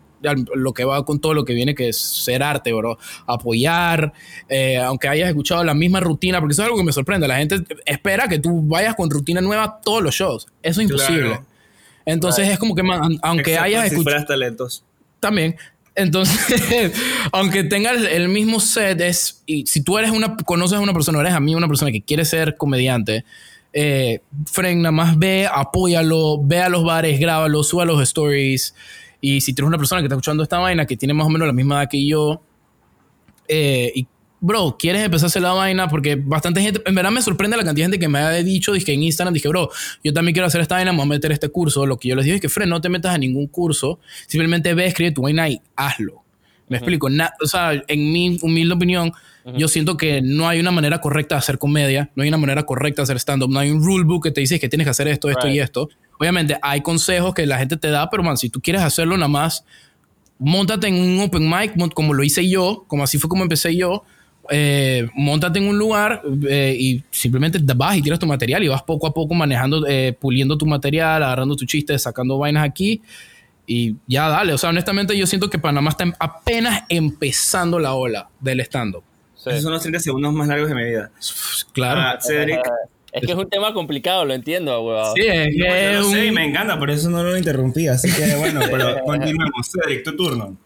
lo 0.55 0.72
que 0.72 0.84
va 0.84 1.05
con 1.05 1.20
todo 1.20 1.34
lo 1.34 1.45
que 1.45 1.53
viene, 1.53 1.74
que 1.74 1.88
es 1.88 1.99
ser 1.99 2.42
arte, 2.42 2.72
bro. 2.72 2.97
Apoyar, 3.26 4.12
eh, 4.49 4.76
aunque 4.78 5.09
hayas 5.09 5.28
escuchado 5.28 5.64
la 5.64 5.74
misma 5.74 6.01
rutina, 6.01 6.38
porque 6.40 6.53
eso 6.53 6.62
es 6.62 6.66
algo 6.66 6.78
que 6.78 6.84
me 6.84 6.92
sorprende. 6.92 7.26
La 7.26 7.36
gente 7.38 7.61
espera 7.84 8.28
que 8.28 8.38
tú 8.38 8.62
vayas 8.62 8.95
con 8.95 9.11
rutina 9.11 9.40
nueva 9.40 9.64
a 9.64 9.80
todos 9.80 10.03
los 10.03 10.14
shows. 10.14 10.47
Eso 10.62 10.80
es 10.80 10.90
imposible. 10.90 11.26
Claro. 11.28 11.47
Entonces 12.07 12.48
es 12.48 12.59
como 12.59 12.74
que, 12.74 12.82
man, 12.82 13.18
aunque 13.22 13.52
Excepto 13.52 13.64
hayas 13.64 13.92
escuchado 13.92 14.24
talentos. 14.24 14.84
también. 15.20 15.57
Entonces, 15.94 16.92
aunque 17.32 17.64
tengas 17.64 18.02
el 18.02 18.28
mismo 18.28 18.61
set, 18.61 19.00
es, 19.00 19.42
y 19.46 19.66
si 19.66 19.82
tú 19.82 19.96
eres 19.98 20.11
una, 20.11 20.36
conoces 20.36 20.78
a 20.78 20.80
una 20.80 20.92
persona, 20.92 21.20
eres 21.20 21.34
a 21.34 21.40
mí 21.40 21.55
una 21.55 21.68
persona 21.68 21.92
que 21.92 22.02
quiere 22.02 22.24
ser 22.24 22.57
comediante, 22.57 23.24
eh, 23.72 24.20
Frank, 24.46 24.76
nada 24.76 24.92
más 24.92 25.18
ve, 25.18 25.48
apóyalo, 25.52 26.40
ve 26.42 26.61
a 26.61 26.68
los 26.68 26.84
bares, 26.84 27.18
grábalo, 27.18 27.62
suba 27.62 27.84
los 27.84 28.00
stories. 28.02 28.74
Y 29.20 29.40
si 29.40 29.52
tú 29.52 29.62
eres 29.62 29.68
una 29.68 29.78
persona 29.78 30.00
que 30.00 30.07
está 30.07 30.14
escuchando 30.14 30.42
esta 30.42 30.59
vaina, 30.59 30.86
que 30.86 30.96
tiene 30.96 31.14
más 31.14 31.26
o 31.26 31.30
menos 31.30 31.46
la 31.46 31.52
misma 31.52 31.80
edad 31.80 31.90
que 31.90 32.07
yo, 32.07 32.40
eh, 33.48 33.92
y 33.94 34.07
bro, 34.41 34.76
quieres 34.78 35.03
empezar 35.03 35.26
a 35.26 35.28
hacer 35.28 35.43
la 35.43 35.53
vaina 35.53 35.89
porque 35.89 36.16
bastante 36.16 36.61
gente, 36.61 36.82
en 36.85 36.95
verdad 36.95 37.11
me 37.11 37.22
sorprende 37.22 37.57
la 37.57 37.64
cantidad 37.64 37.87
de 37.87 37.93
gente 37.93 37.99
que 38.05 38.09
me 38.09 38.18
ha 38.18 38.30
dicho, 38.30 38.72
dije 38.72 38.93
en 38.93 39.03
Instagram, 39.03 39.32
dije, 39.32 39.49
bro, 39.49 39.70
yo 40.03 40.12
también 40.12 40.35
quiero 40.35 40.47
hacer 40.47 40.61
esta 40.61 40.74
vaina, 40.74 40.93
me 40.93 40.99
voy 40.99 41.07
a 41.07 41.09
meter 41.11 41.32
este 41.32 41.49
curso. 41.49 41.87
Lo 41.87 41.97
que 41.99 42.09
yo 42.09 42.16
les 42.16 42.24
digo 42.26 42.35
es 42.35 42.41
que, 42.41 42.49
Fred, 42.49 42.66
no 42.66 42.80
te 42.80 42.89
metas 42.89 43.14
a 43.14 43.18
ningún 43.18 43.47
curso, 43.47 43.99
simplemente 44.26 44.74
ve, 44.74 44.87
escribe 44.87 45.12
tu 45.12 45.22
vaina 45.22 45.49
y 45.49 45.61
hazlo. 45.76 46.22
Me 46.68 46.76
explico, 46.78 47.11
Na- 47.11 47.32
o 47.43 47.47
sea, 47.47 47.72
en 47.89 48.12
mi 48.12 48.39
humilde 48.43 48.74
opinión, 48.74 49.12
yo 49.59 49.68
siento 49.68 49.99
que 49.99 50.22
no 50.22 50.49
hay 50.49 50.59
una 50.61 50.70
manera 50.70 51.03
correcta 51.03 51.35
de 51.35 51.41
hacer 51.41 51.59
comedia, 51.59 52.11
no 52.16 52.22
hay 52.22 52.28
una 52.30 52.39
manera 52.39 52.64
correcta 52.64 53.03
de 53.03 53.05
hacer 53.05 53.16
stand-up, 53.18 53.51
no 53.51 53.59
hay 53.61 53.70
un 53.70 53.85
rule 53.85 54.05
book 54.05 54.22
que 54.24 54.30
te 54.30 54.41
dice 54.41 54.59
que 54.59 54.70
tienes 54.70 54.87
que 54.87 54.91
hacer 54.91 55.07
esto, 55.09 55.28
esto 55.28 55.47
y 55.55 55.59
esto. 55.61 55.89
Obviamente 56.18 56.57
hay 56.62 56.80
consejos 56.80 57.35
que 57.35 57.45
la 57.45 57.59
gente 57.59 57.76
te 57.76 57.89
da, 57.91 58.09
pero 58.09 58.22
man, 58.22 58.39
si 58.39 58.49
tú 58.49 58.62
quieres 58.62 58.80
hacerlo 58.80 59.16
nada 59.18 59.28
más, 59.28 59.64
montate 60.39 60.89
en 60.89 60.95
un 60.95 61.20
open 61.20 61.49
mic, 61.49 61.93
como 61.93 62.14
lo 62.14 62.22
hice 62.24 62.49
yo, 62.49 62.85
como 62.89 63.05
así 63.05 63.18
fue 63.18 63.28
como 63.28 63.43
empecé 63.43 63.76
yo. 63.76 64.05
Eh, 64.51 65.09
montate 65.14 65.59
en 65.59 65.66
un 65.68 65.78
lugar 65.78 66.22
eh, 66.49 66.76
y 66.78 67.03
simplemente 67.11 67.59
te 67.59 67.72
vas 67.72 67.97
y 67.97 68.03
tiras 68.03 68.18
tu 68.18 68.26
material 68.26 68.62
y 68.62 68.68
vas 68.68 68.82
poco 68.82 69.07
a 69.07 69.14
poco 69.14 69.32
manejando, 69.34 69.86
eh, 69.86 70.12
puliendo 70.18 70.59
tu 70.59 70.66
material, 70.66 71.22
agarrando 71.22 71.57
tu 71.57 71.64
chiste, 71.64 71.99
sacando 71.99 72.36
vainas 72.38 72.64
aquí 72.64 73.01
y 73.66 73.95
ya 74.07 74.28
dale. 74.28 74.53
O 74.53 74.59
sea, 74.59 74.70
honestamente 74.70 75.16
yo 75.16 75.26
siento 75.26 75.49
que 75.49 75.59
Panamá 75.59 75.90
está 75.90 76.05
apenas 76.18 76.82
empezando 76.90 77.78
la 77.78 77.95
ola 77.95 78.28
del 78.40 78.61
stand-up. 78.61 79.03
Sí. 79.34 79.51
Esos 79.51 79.62
son 79.62 79.72
los 79.72 79.82
30 79.82 80.01
segundos 80.01 80.32
más 80.32 80.49
largos 80.49 80.68
de 80.68 80.74
mi 80.74 80.84
vida. 80.84 81.11
Claro. 81.72 82.01
Ah, 82.01 82.18
Cedric. 82.20 82.61
Es 83.12 83.24
que 83.24 83.30
es 83.32 83.38
un 83.38 83.49
tema 83.49 83.72
complicado, 83.72 84.24
lo 84.24 84.34
entiendo, 84.34 84.80
weón. 84.82 85.14
sí, 85.14 85.22
es, 85.24 85.55
No, 85.57 85.64
yo 85.66 86.01
lo 86.03 86.11
sé 86.11 86.26
y 86.26 86.28
un- 86.30 86.34
me 86.34 86.45
encanta, 86.47 86.78
por 86.78 86.90
eso 86.90 87.09
no 87.11 87.22
lo 87.22 87.36
interrumpí. 87.38 87.86
Así 87.86 88.11
que 88.12 88.34
bueno, 88.36 88.61
pero 88.70 88.97
continuemos. 89.05 89.70
Cedric, 89.70 90.03
tu 90.05 90.16
turno. 90.16 90.57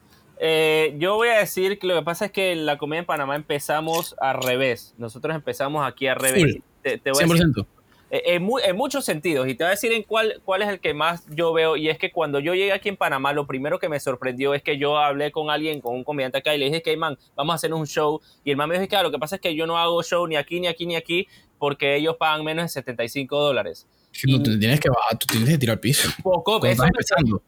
Eh, 0.40 0.94
yo 0.98 1.16
voy 1.16 1.28
a 1.28 1.38
decir 1.38 1.78
que 1.78 1.86
lo 1.86 1.94
que 1.96 2.02
pasa 2.02 2.26
es 2.26 2.32
que 2.32 2.54
la 2.54 2.78
comedia 2.78 3.00
en 3.00 3.06
Panamá 3.06 3.36
empezamos 3.36 4.14
al 4.20 4.40
revés. 4.42 4.94
Nosotros 4.98 5.34
empezamos 5.34 5.86
aquí 5.86 6.06
al 6.06 6.16
revés. 6.16 6.42
Full. 6.54 6.62
Te, 6.82 6.98
te 6.98 7.10
voy 7.10 7.22
a 7.24 7.26
decir 7.26 7.46
100%. 7.46 7.66
Eh, 8.10 8.22
en, 8.36 8.42
mu- 8.42 8.58
en 8.58 8.74
muchos 8.76 9.04
sentidos. 9.04 9.48
Y 9.48 9.54
te 9.54 9.64
voy 9.64 9.68
a 9.68 9.70
decir 9.72 9.92
en 9.92 10.02
cuál, 10.02 10.40
cuál 10.44 10.62
es 10.62 10.68
el 10.68 10.80
que 10.80 10.94
más 10.94 11.26
yo 11.28 11.52
veo. 11.52 11.76
Y 11.76 11.88
es 11.90 11.98
que 11.98 12.10
cuando 12.12 12.38
yo 12.40 12.54
llegué 12.54 12.72
aquí 12.72 12.88
en 12.88 12.96
Panamá, 12.96 13.32
lo 13.32 13.46
primero 13.46 13.78
que 13.78 13.88
me 13.90 14.00
sorprendió 14.00 14.54
es 14.54 14.62
que 14.62 14.78
yo 14.78 14.96
hablé 14.96 15.30
con 15.32 15.50
alguien, 15.50 15.80
con 15.82 15.94
un 15.94 16.04
comediante 16.04 16.38
acá, 16.38 16.54
y 16.54 16.58
le 16.58 16.66
dije 16.66 16.80
que, 16.82 16.96
man, 16.96 17.18
vamos 17.36 17.52
a 17.52 17.56
hacer 17.56 17.74
un 17.74 17.86
show. 17.86 18.20
Y 18.44 18.50
el 18.50 18.56
man 18.56 18.68
me 18.68 18.76
dijo 18.78 18.88
que, 18.88 18.96
"Ah, 18.96 19.02
lo 19.02 19.10
que 19.10 19.18
pasa 19.18 19.34
es 19.36 19.42
que 19.42 19.54
yo 19.54 19.66
no 19.66 19.76
hago 19.76 20.02
show 20.02 20.26
ni 20.26 20.36
aquí, 20.36 20.58
ni 20.60 20.68
aquí, 20.68 20.86
ni 20.86 20.96
aquí, 20.96 21.26
porque 21.58 21.96
ellos 21.96 22.16
pagan 22.16 22.44
menos 22.44 22.64
de 22.64 22.68
75 22.68 23.38
dólares. 23.40 23.86
No 24.26 24.42
te 24.42 24.56
tienes 24.56 24.80
que 24.80 24.88
bajar, 24.88 25.16
tú 25.18 25.26
tienes 25.28 25.48
que 25.48 25.58
tirar 25.58 25.74
al 25.74 25.80
piso. 25.80 26.08
Poco, 26.22 26.64
eso 26.66 26.82
me- 26.82 26.90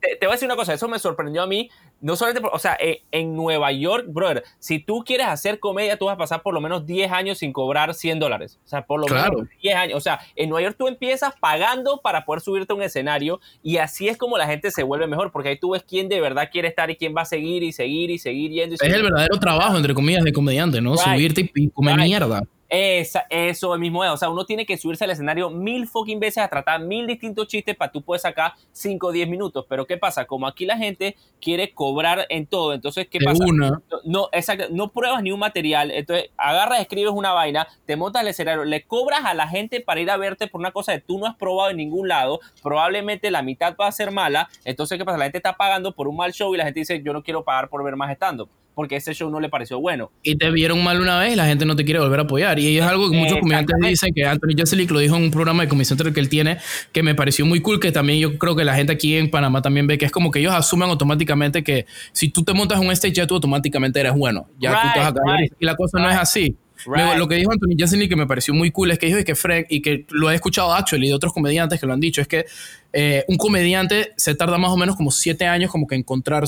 te, 0.00 0.16
te 0.16 0.26
voy 0.26 0.32
a 0.32 0.36
decir 0.36 0.46
una 0.46 0.54
cosa, 0.56 0.72
eso 0.72 0.86
me 0.86 0.98
sorprendió 1.00 1.42
a 1.42 1.46
mí, 1.46 1.68
no 2.00 2.14
solamente, 2.14 2.40
por- 2.42 2.54
o 2.54 2.58
sea, 2.60 2.76
en, 2.78 2.98
en 3.10 3.34
Nueva 3.34 3.72
York, 3.72 4.04
brother, 4.08 4.44
si 4.60 4.78
tú 4.78 5.02
quieres 5.04 5.26
hacer 5.26 5.58
comedia, 5.58 5.96
tú 5.98 6.04
vas 6.04 6.14
a 6.14 6.18
pasar 6.18 6.42
por 6.42 6.54
lo 6.54 6.60
menos 6.60 6.86
10 6.86 7.10
años 7.10 7.38
sin 7.38 7.52
cobrar 7.52 7.92
100 7.94 8.20
dólares, 8.20 8.60
o 8.64 8.68
sea, 8.68 8.86
por 8.86 9.00
lo 9.00 9.06
Claro. 9.06 9.32
menos 9.38 9.48
10 9.60 9.74
años, 9.74 9.96
o 9.96 10.00
sea, 10.00 10.20
en 10.36 10.48
Nueva 10.48 10.62
York 10.64 10.76
tú 10.78 10.86
empiezas 10.86 11.32
pagando 11.40 12.00
para 12.02 12.24
poder 12.24 12.40
subirte 12.40 12.72
a 12.72 12.76
un 12.76 12.82
escenario 12.82 13.40
y 13.64 13.78
así 13.78 14.08
es 14.08 14.16
como 14.16 14.38
la 14.38 14.46
gente 14.46 14.70
se 14.70 14.82
vuelve 14.84 15.06
mejor, 15.08 15.32
porque 15.32 15.48
ahí 15.48 15.58
tú 15.58 15.70
ves 15.70 15.82
quién 15.82 16.08
de 16.08 16.20
verdad 16.20 16.50
quiere 16.52 16.68
estar 16.68 16.88
y 16.90 16.94
quién 16.96 17.14
va 17.16 17.22
a 17.22 17.26
seguir 17.26 17.62
y 17.64 17.72
seguir 17.72 18.10
y 18.10 18.18
seguir 18.18 18.52
yendo. 18.52 18.74
Y 18.74 18.76
Es 18.76 18.80
seguir. 18.80 18.96
el 18.96 19.02
verdadero 19.02 19.38
trabajo, 19.40 19.76
entre 19.76 19.94
comillas, 19.94 20.22
de 20.22 20.32
comediante, 20.32 20.80
¿no? 20.80 20.92
Right. 20.92 21.00
Subirte 21.02 21.40
y, 21.40 21.64
y 21.64 21.70
comer 21.70 21.96
Right. 21.96 22.04
mierda. 22.06 22.42
Esa- 22.70 23.26
eso 23.28 23.76
mismo 23.76 24.04
es. 24.04 24.10
O 24.12 24.16
sea, 24.16 24.30
uno 24.30 24.44
tiene 24.46 24.64
que 24.64 24.76
subirse 24.78 25.02
al 25.04 25.10
escenario 25.10 25.50
mil 25.50 25.88
fucking 25.88 26.20
veces 26.20 26.38
a 26.38 26.48
tratar 26.48 26.80
mil 26.80 27.04
distintos 27.06 27.48
chistes 27.48 27.74
para 27.76 27.90
tú 27.90 28.00
puedes 28.00 28.22
sacar 28.22 28.52
5 28.70 29.08
o 29.08 29.12
10 29.12 29.28
minutos. 29.28 29.66
Pero 29.68 29.86
¿qué 29.86 29.96
pasa? 29.96 30.24
Como 30.24 30.46
aquí 30.46 30.64
la 30.66 30.76
gente 30.78 31.16
quiere 31.40 31.72
cobrar 31.74 32.26
en 32.28 32.46
todo, 32.46 32.72
entonces 32.72 33.08
¿qué 33.10 33.18
De 33.18 33.24
pasa? 33.24 33.44
una. 33.44 33.82
No, 34.04 34.28
exacto, 34.32 34.66
no 34.70 34.88
pruebas 34.92 35.20
ni 35.22 35.32
un 35.32 35.40
material, 35.40 35.90
entonces 35.90 36.30
agarras, 36.36 36.80
escribes 36.80 37.12
una 37.12 37.32
vaina, 37.32 37.66
te 37.86 37.96
montas 37.96 38.20
al 38.20 38.28
escenario, 38.28 38.64
le 38.64 38.82
cobras 38.84 39.24
a 39.24 39.34
la 39.34 39.48
gente 39.48 39.80
para 39.80 40.00
ir 40.00 40.10
a 40.10 40.16
verte 40.16 40.46
por 40.46 40.60
una 40.60 40.70
cosa 40.70 40.92
que 40.92 41.00
tú 41.00 41.18
no 41.18 41.26
has 41.26 41.34
probado 41.36 41.70
en 41.70 41.78
ningún 41.78 42.06
lado, 42.08 42.38
probablemente 42.62 43.30
la 43.30 43.42
mitad 43.42 43.74
va 43.80 43.86
a 43.88 43.92
ser 43.92 44.10
mala, 44.12 44.48
entonces 44.64 44.96
¿qué 44.96 45.04
pasa? 45.04 45.18
La 45.18 45.24
gente 45.24 45.38
está 45.38 45.56
pagando 45.56 45.92
por 45.92 46.06
un 46.08 46.16
mal 46.16 46.32
show 46.32 46.54
y 46.54 46.58
la 46.58 46.64
gente 46.64 46.80
dice 46.80 47.02
yo 47.02 47.12
no 47.12 47.22
quiero 47.22 47.42
pagar 47.42 47.68
por 47.68 47.82
ver 47.82 47.96
más 47.96 48.10
stand-up, 48.12 48.48
porque 48.80 48.96
ese 48.96 49.12
show 49.12 49.28
no 49.28 49.40
le 49.40 49.50
pareció 49.50 49.78
bueno. 49.78 50.10
y 50.22 50.36
te 50.36 50.50
vieron 50.50 50.82
mal 50.82 50.98
una 51.02 51.18
vez 51.18 51.34
y 51.34 51.36
la 51.36 51.44
gente 51.44 51.66
no 51.66 51.76
te 51.76 51.84
quiere 51.84 52.00
volver 52.00 52.20
a 52.20 52.22
apoyar. 52.22 52.58
Y 52.58 52.78
es 52.78 52.82
algo 52.82 53.10
que 53.10 53.16
muchos 53.18 53.38
comediantes 53.38 53.74
Exactamente. 53.76 53.88
dicen, 53.90 54.14
que 54.14 54.24
Anthony 54.24 54.56
Jeselnik 54.56 54.90
lo 54.90 55.00
dijo 55.00 55.16
en 55.16 55.24
un 55.24 55.30
programa 55.30 55.64
de 55.64 55.68
Comisión 55.68 55.98
que 55.98 56.18
él 56.18 56.30
tiene, 56.30 56.56
que 56.90 57.02
me 57.02 57.14
pareció 57.14 57.44
muy 57.44 57.60
cool, 57.60 57.78
que 57.78 57.92
también 57.92 58.20
yo 58.20 58.38
creo 58.38 58.56
que 58.56 58.64
la 58.64 58.74
gente 58.74 58.94
aquí 58.94 59.18
en 59.18 59.30
Panamá 59.30 59.60
también 59.60 59.86
ve 59.86 59.98
que 59.98 60.06
es 60.06 60.10
como 60.10 60.30
que 60.30 60.38
ellos 60.38 60.54
asumen 60.54 60.88
automáticamente 60.88 61.62
que 61.62 61.84
si 62.12 62.30
tú 62.30 62.42
te 62.42 62.54
montas 62.54 62.80
un 62.80 62.90
stage 62.92 63.12
ya 63.12 63.26
tú 63.26 63.34
automáticamente 63.34 64.00
eres 64.00 64.14
bueno. 64.14 64.46
Ya 64.58 64.70
tú 64.70 64.76
Right, 64.82 64.92
te 64.94 64.98
vas 65.00 65.08
a 65.08 65.12
caer. 65.12 65.40
right, 65.40 65.52
y 65.60 65.66
la 65.66 65.76
cosa 65.76 65.98
no 65.98 66.06
es 66.06 66.14
right. 66.14 66.22
así. 66.22 66.56
Right. 66.86 67.18
Lo 67.18 67.28
que 67.28 67.34
dijo 67.34 67.52
Anthony 67.52 67.76
Jeselnik 67.76 68.08
que 68.08 68.16
me 68.16 68.26
pareció 68.26 68.54
muy 68.54 68.70
cool 68.70 68.92
es 68.92 68.98
que 68.98 69.04
dijo 69.04 69.18
es 69.18 69.26
que 69.26 69.34
Fred, 69.34 69.66
y 69.68 69.82
que 69.82 70.06
lo 70.08 70.30
he 70.30 70.34
escuchado 70.34 70.72
actually 70.72 71.08
de 71.08 71.12
otros 71.14 71.34
comediantes 71.34 71.78
que 71.78 71.86
lo 71.86 71.92
han 71.92 72.00
dicho, 72.00 72.22
es 72.22 72.28
que 72.28 72.46
eh, 72.94 73.24
un 73.28 73.36
comediante 73.36 74.14
se 74.16 74.34
tarda 74.34 74.56
más 74.56 74.70
o 74.70 74.78
menos 74.78 74.96
como 74.96 75.10
siete 75.10 75.44
años 75.44 75.70
como 75.70 75.86
que 75.86 75.96
encontrar 75.96 76.44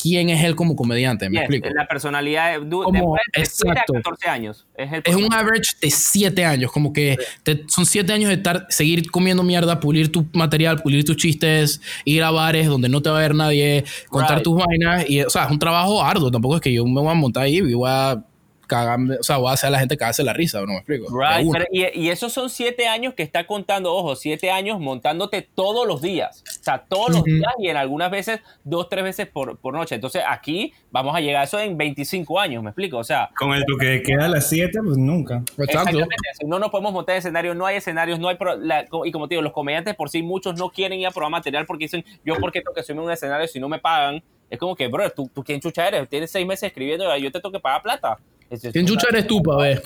quién 0.00 0.28
es 0.30 0.44
él 0.44 0.54
como 0.56 0.76
comediante, 0.76 1.28
¿me 1.30 1.36
Yes, 1.36 1.40
explico? 1.42 1.68
La 1.74 1.86
personalidad 1.86 2.58
de, 2.60 2.66
du- 2.66 2.82
Como- 2.82 3.14
de 3.14 3.40
exacto. 3.42 3.94
14 3.94 4.28
años. 4.28 4.66
Es, 4.76 4.92
el 4.92 5.02
Es 5.04 5.14
un 5.16 5.32
average 5.32 5.70
de 5.80 5.90
siete 5.90 6.44
años, 6.44 6.70
como 6.70 6.92
que 6.92 7.16
te- 7.42 7.64
son 7.68 7.86
siete 7.86 8.12
años 8.12 8.28
de 8.28 8.34
estar, 8.36 8.66
seguir 8.68 9.10
comiendo 9.10 9.42
mierda, 9.42 9.80
pulir 9.80 10.12
tu 10.12 10.26
material, 10.32 10.82
pulir 10.82 11.04
tus 11.04 11.16
chistes, 11.16 11.80
ir 12.04 12.22
a 12.22 12.30
bares 12.30 12.66
donde 12.66 12.88
no 12.88 13.00
te 13.02 13.10
va 13.10 13.18
a 13.18 13.20
ver 13.22 13.34
nadie, 13.34 13.84
contar 14.08 14.36
Right. 14.38 14.44
tus 14.44 14.56
vainas. 14.64 15.08
Y, 15.08 15.22
o 15.22 15.30
sea, 15.30 15.44
es 15.46 15.50
un 15.50 15.58
trabajo 15.58 16.02
arduo. 16.02 16.30
Tampoco 16.30 16.56
es 16.56 16.60
que 16.62 16.72
yo 16.72 16.84
me 16.84 17.00
voy 17.00 17.10
a 17.10 17.14
montar 17.14 17.44
ahí 17.44 17.56
y 17.56 17.72
voy 17.74 17.88
a 17.90 18.22
cagarme, 18.66 19.16
o 19.18 19.22
sea, 19.22 19.36
voy 19.38 19.50
a 19.50 19.52
hacer 19.52 19.68
a 19.68 19.70
la 19.70 19.78
gente 19.78 19.96
cagarse 19.96 20.22
la 20.22 20.32
risa, 20.32 20.60
¿no 20.60 20.66
me 20.68 20.76
explico? 20.76 21.06
Right, 21.18 21.48
pero- 21.52 21.64
y, 21.70 21.86
y 22.06 22.08
esos 22.10 22.32
son 22.32 22.50
siete 22.50 22.86
años 22.88 23.14
que 23.14 23.22
está 23.22 23.46
contando, 23.46 23.94
ojo, 23.94 24.16
siete 24.16 24.50
años 24.50 24.80
montándote 24.80 25.42
todos 25.42 25.86
los 25.86 26.02
días. 26.02 26.42
O 26.60 26.62
sea, 26.62 26.84
todos 26.88 27.10
los 27.10 27.24
días 27.24 27.52
y 27.58 27.68
en 27.68 27.76
algunas 27.76 28.10
veces 28.10 28.40
dos, 28.64 28.88
tres 28.88 29.04
veces 29.04 29.26
por, 29.28 29.58
por 29.58 29.74
noche. 29.74 29.94
Entonces 29.94 30.22
aquí 30.28 30.72
vamos 30.90 31.14
a 31.14 31.20
llegar 31.20 31.42
a 31.42 31.44
eso 31.44 31.58
en 31.60 31.76
25 31.76 32.40
años, 32.40 32.62
¿me 32.62 32.70
explico? 32.70 32.98
O 32.98 33.04
sea, 33.04 33.30
Con 33.38 33.52
el 33.52 33.64
toque 33.64 33.86
de 33.86 34.02
queda 34.02 34.26
a 34.26 34.28
las 34.28 34.48
7, 34.48 34.78
pues 34.84 34.96
nunca. 34.98 35.36
Exacto. 35.36 35.62
Exactamente, 35.62 36.16
si 36.40 36.46
no 36.46 36.58
nos 36.58 36.70
podemos 36.70 36.92
montar 36.92 37.14
en 37.14 37.18
escenario, 37.20 37.54
no 37.54 37.66
hay 37.66 37.76
escenarios, 37.76 38.18
no 38.18 38.28
hay 38.28 38.36
pro- 38.36 38.56
la- 38.56 38.84
y 39.04 39.12
como 39.12 39.28
te 39.28 39.34
digo, 39.34 39.42
los 39.42 39.52
comediantes 39.52 39.94
por 39.94 40.10
sí 40.10 40.22
muchos 40.22 40.58
no 40.58 40.70
quieren 40.70 40.98
ir 41.00 41.06
a 41.06 41.10
probar 41.10 41.30
material 41.30 41.66
porque 41.66 41.84
dicen, 41.84 42.04
yo 42.24 42.36
por 42.36 42.52
qué 42.52 42.60
tengo 42.60 42.74
que 42.74 42.82
subirme 42.82 43.02
un 43.04 43.10
escenario 43.10 43.46
si 43.46 43.60
no 43.60 43.68
me 43.68 43.78
pagan. 43.78 44.22
Es 44.48 44.58
como 44.60 44.76
que, 44.76 44.86
bro, 44.86 45.10
tú, 45.10 45.28
tú 45.34 45.42
quién 45.42 45.60
chucha 45.60 45.88
eres, 45.88 46.08
tienes 46.08 46.30
seis 46.30 46.46
meses 46.46 46.68
escribiendo, 46.68 47.04
yo 47.16 47.32
te 47.32 47.40
tengo 47.40 47.50
que 47.52 47.58
pagar 47.60 47.82
plata. 47.82 48.16
Es- 48.50 48.64
es- 48.64 48.72
¿Quién 48.72 48.86
chucha 48.86 49.08
eres 49.10 49.26
tú, 49.26 49.42
pa' 49.42 49.56
ver? 49.56 49.82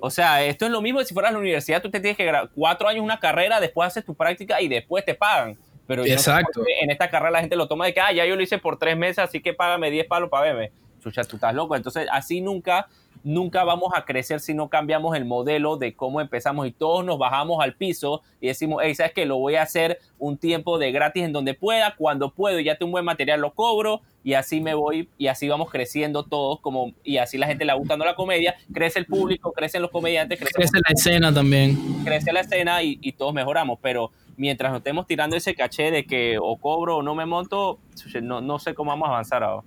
O 0.00 0.10
sea, 0.10 0.42
esto 0.44 0.64
es 0.66 0.70
lo 0.72 0.80
mismo 0.80 0.98
que 0.98 1.04
si 1.04 1.14
fueras 1.14 1.30
a 1.30 1.32
la 1.34 1.38
universidad, 1.38 1.80
tú 1.80 1.90
te 1.90 2.00
tienes 2.00 2.16
que 2.16 2.28
gra- 2.28 2.48
cuatro 2.54 2.88
años 2.88 3.02
una 3.04 3.18
carrera, 3.20 3.60
después 3.60 3.86
haces 3.86 4.04
tu 4.04 4.14
práctica 4.14 4.60
y 4.60 4.68
después 4.68 5.04
te 5.04 5.14
pagan. 5.14 5.56
Pero 5.86 6.04
yo 6.04 6.14
no 6.14 6.18
sé 6.18 6.30
Exacto. 6.30 6.62
en 6.82 6.90
esta 6.90 7.10
carrera 7.10 7.30
la 7.30 7.40
gente 7.40 7.54
lo 7.56 7.68
toma 7.68 7.86
de 7.86 7.94
que, 7.94 8.00
ah, 8.00 8.12
ya 8.12 8.24
yo 8.24 8.34
lo 8.36 8.42
hice 8.42 8.58
por 8.58 8.78
tres 8.78 8.96
meses, 8.96 9.18
así 9.18 9.40
que 9.40 9.52
págame 9.54 9.90
10 9.90 10.06
palos 10.06 10.30
para 10.30 10.44
verme. 10.52 10.72
Chucha, 11.02 11.22
tú 11.24 11.36
estás 11.36 11.54
loco. 11.54 11.76
Entonces, 11.76 12.08
así 12.10 12.40
nunca, 12.40 12.88
nunca 13.24 13.64
vamos 13.64 13.92
a 13.96 14.04
crecer 14.04 14.38
si 14.38 14.54
no 14.54 14.68
cambiamos 14.68 15.16
el 15.16 15.24
modelo 15.24 15.76
de 15.76 15.94
cómo 15.94 16.20
empezamos 16.20 16.66
y 16.68 16.72
todos 16.72 17.04
nos 17.04 17.18
bajamos 17.18 17.62
al 17.64 17.74
piso 17.74 18.22
y 18.40 18.48
decimos, 18.48 18.82
hey, 18.84 18.94
¿sabes 18.94 19.12
qué? 19.12 19.26
Lo 19.26 19.38
voy 19.38 19.56
a 19.56 19.62
hacer 19.62 19.98
un 20.18 20.36
tiempo 20.36 20.78
de 20.78 20.92
gratis 20.92 21.24
en 21.24 21.32
donde 21.32 21.54
pueda, 21.54 21.96
cuando 21.96 22.30
puedo, 22.30 22.60
y 22.60 22.64
ya 22.64 22.76
tengo 22.76 22.88
un 22.88 22.92
buen 22.92 23.04
material, 23.04 23.40
lo 23.40 23.54
cobro 23.54 24.02
y 24.22 24.34
así 24.34 24.60
me 24.60 24.74
voy 24.74 25.08
y 25.18 25.26
así 25.26 25.48
vamos 25.48 25.70
creciendo 25.70 26.22
todos 26.22 26.60
como 26.60 26.92
y 27.02 27.16
así 27.16 27.36
la 27.38 27.46
gente 27.46 27.64
le 27.64 27.72
va 27.72 27.78
gustando 27.78 28.04
la 28.04 28.14
comedia, 28.14 28.54
crece 28.72 28.98
el 28.98 29.06
público, 29.06 29.52
crecen 29.52 29.82
los 29.82 29.90
comediantes, 29.90 30.38
crece, 30.38 30.62
es 30.62 30.70
la 30.72 30.92
escena 30.92 31.32
también. 31.32 31.76
crece 32.04 32.32
la 32.32 32.40
escena 32.40 32.82
y, 32.82 32.98
y 33.00 33.12
todos 33.12 33.32
mejoramos, 33.32 33.78
pero 33.80 34.12
mientras 34.36 34.70
nos 34.70 34.78
estemos 34.78 35.06
tirando 35.06 35.36
ese 35.36 35.54
caché 35.54 35.90
de 35.90 36.04
que 36.04 36.36
o 36.40 36.56
cobro 36.56 36.98
o 36.98 37.02
no 37.02 37.14
me 37.14 37.24
monto, 37.26 37.78
no, 38.22 38.40
no 38.40 38.58
sé 38.58 38.74
cómo 38.74 38.90
vamos 38.90 39.08
a 39.08 39.12
avanzar 39.12 39.42
ahora. 39.42 39.64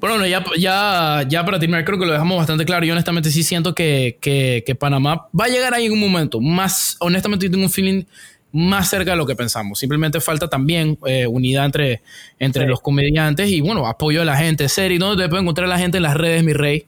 Bueno, 0.00 0.24
ya, 0.26 0.44
ya, 0.56 1.24
ya 1.28 1.44
para 1.44 1.58
terminar, 1.58 1.84
creo 1.84 1.98
que 1.98 2.06
lo 2.06 2.12
dejamos 2.12 2.36
bastante 2.38 2.64
claro. 2.64 2.86
Yo 2.86 2.92
honestamente 2.92 3.30
sí 3.30 3.42
siento 3.42 3.74
que, 3.74 4.16
que, 4.20 4.62
que 4.64 4.74
Panamá 4.76 5.26
va 5.38 5.46
a 5.46 5.48
llegar 5.48 5.74
ahí 5.74 5.86
en 5.86 5.92
un 5.92 6.00
momento. 6.00 6.40
Más, 6.40 6.96
honestamente, 7.00 7.46
yo 7.46 7.50
tengo 7.50 7.64
un 7.64 7.70
feeling 7.70 8.04
más 8.52 8.88
cerca 8.88 9.10
de 9.10 9.16
lo 9.16 9.26
que 9.26 9.34
pensamos. 9.34 9.78
Simplemente 9.78 10.20
falta 10.20 10.48
también 10.48 10.96
eh, 11.04 11.26
unidad 11.26 11.64
entre, 11.66 12.02
entre 12.38 12.62
Sí. 12.64 12.68
los 12.70 12.80
comediantes 12.80 13.50
y, 13.50 13.60
bueno, 13.60 13.86
apoyo 13.86 14.22
a 14.22 14.24
la 14.24 14.36
gente. 14.36 14.68
Seri, 14.68 14.98
¿dónde 14.98 15.22
te 15.24 15.28
puede 15.28 15.42
encontrar 15.42 15.68
la 15.68 15.78
gente 15.78 15.96
en 15.96 16.04
las 16.04 16.14
redes, 16.16 16.44
mi 16.44 16.52
rey? 16.52 16.86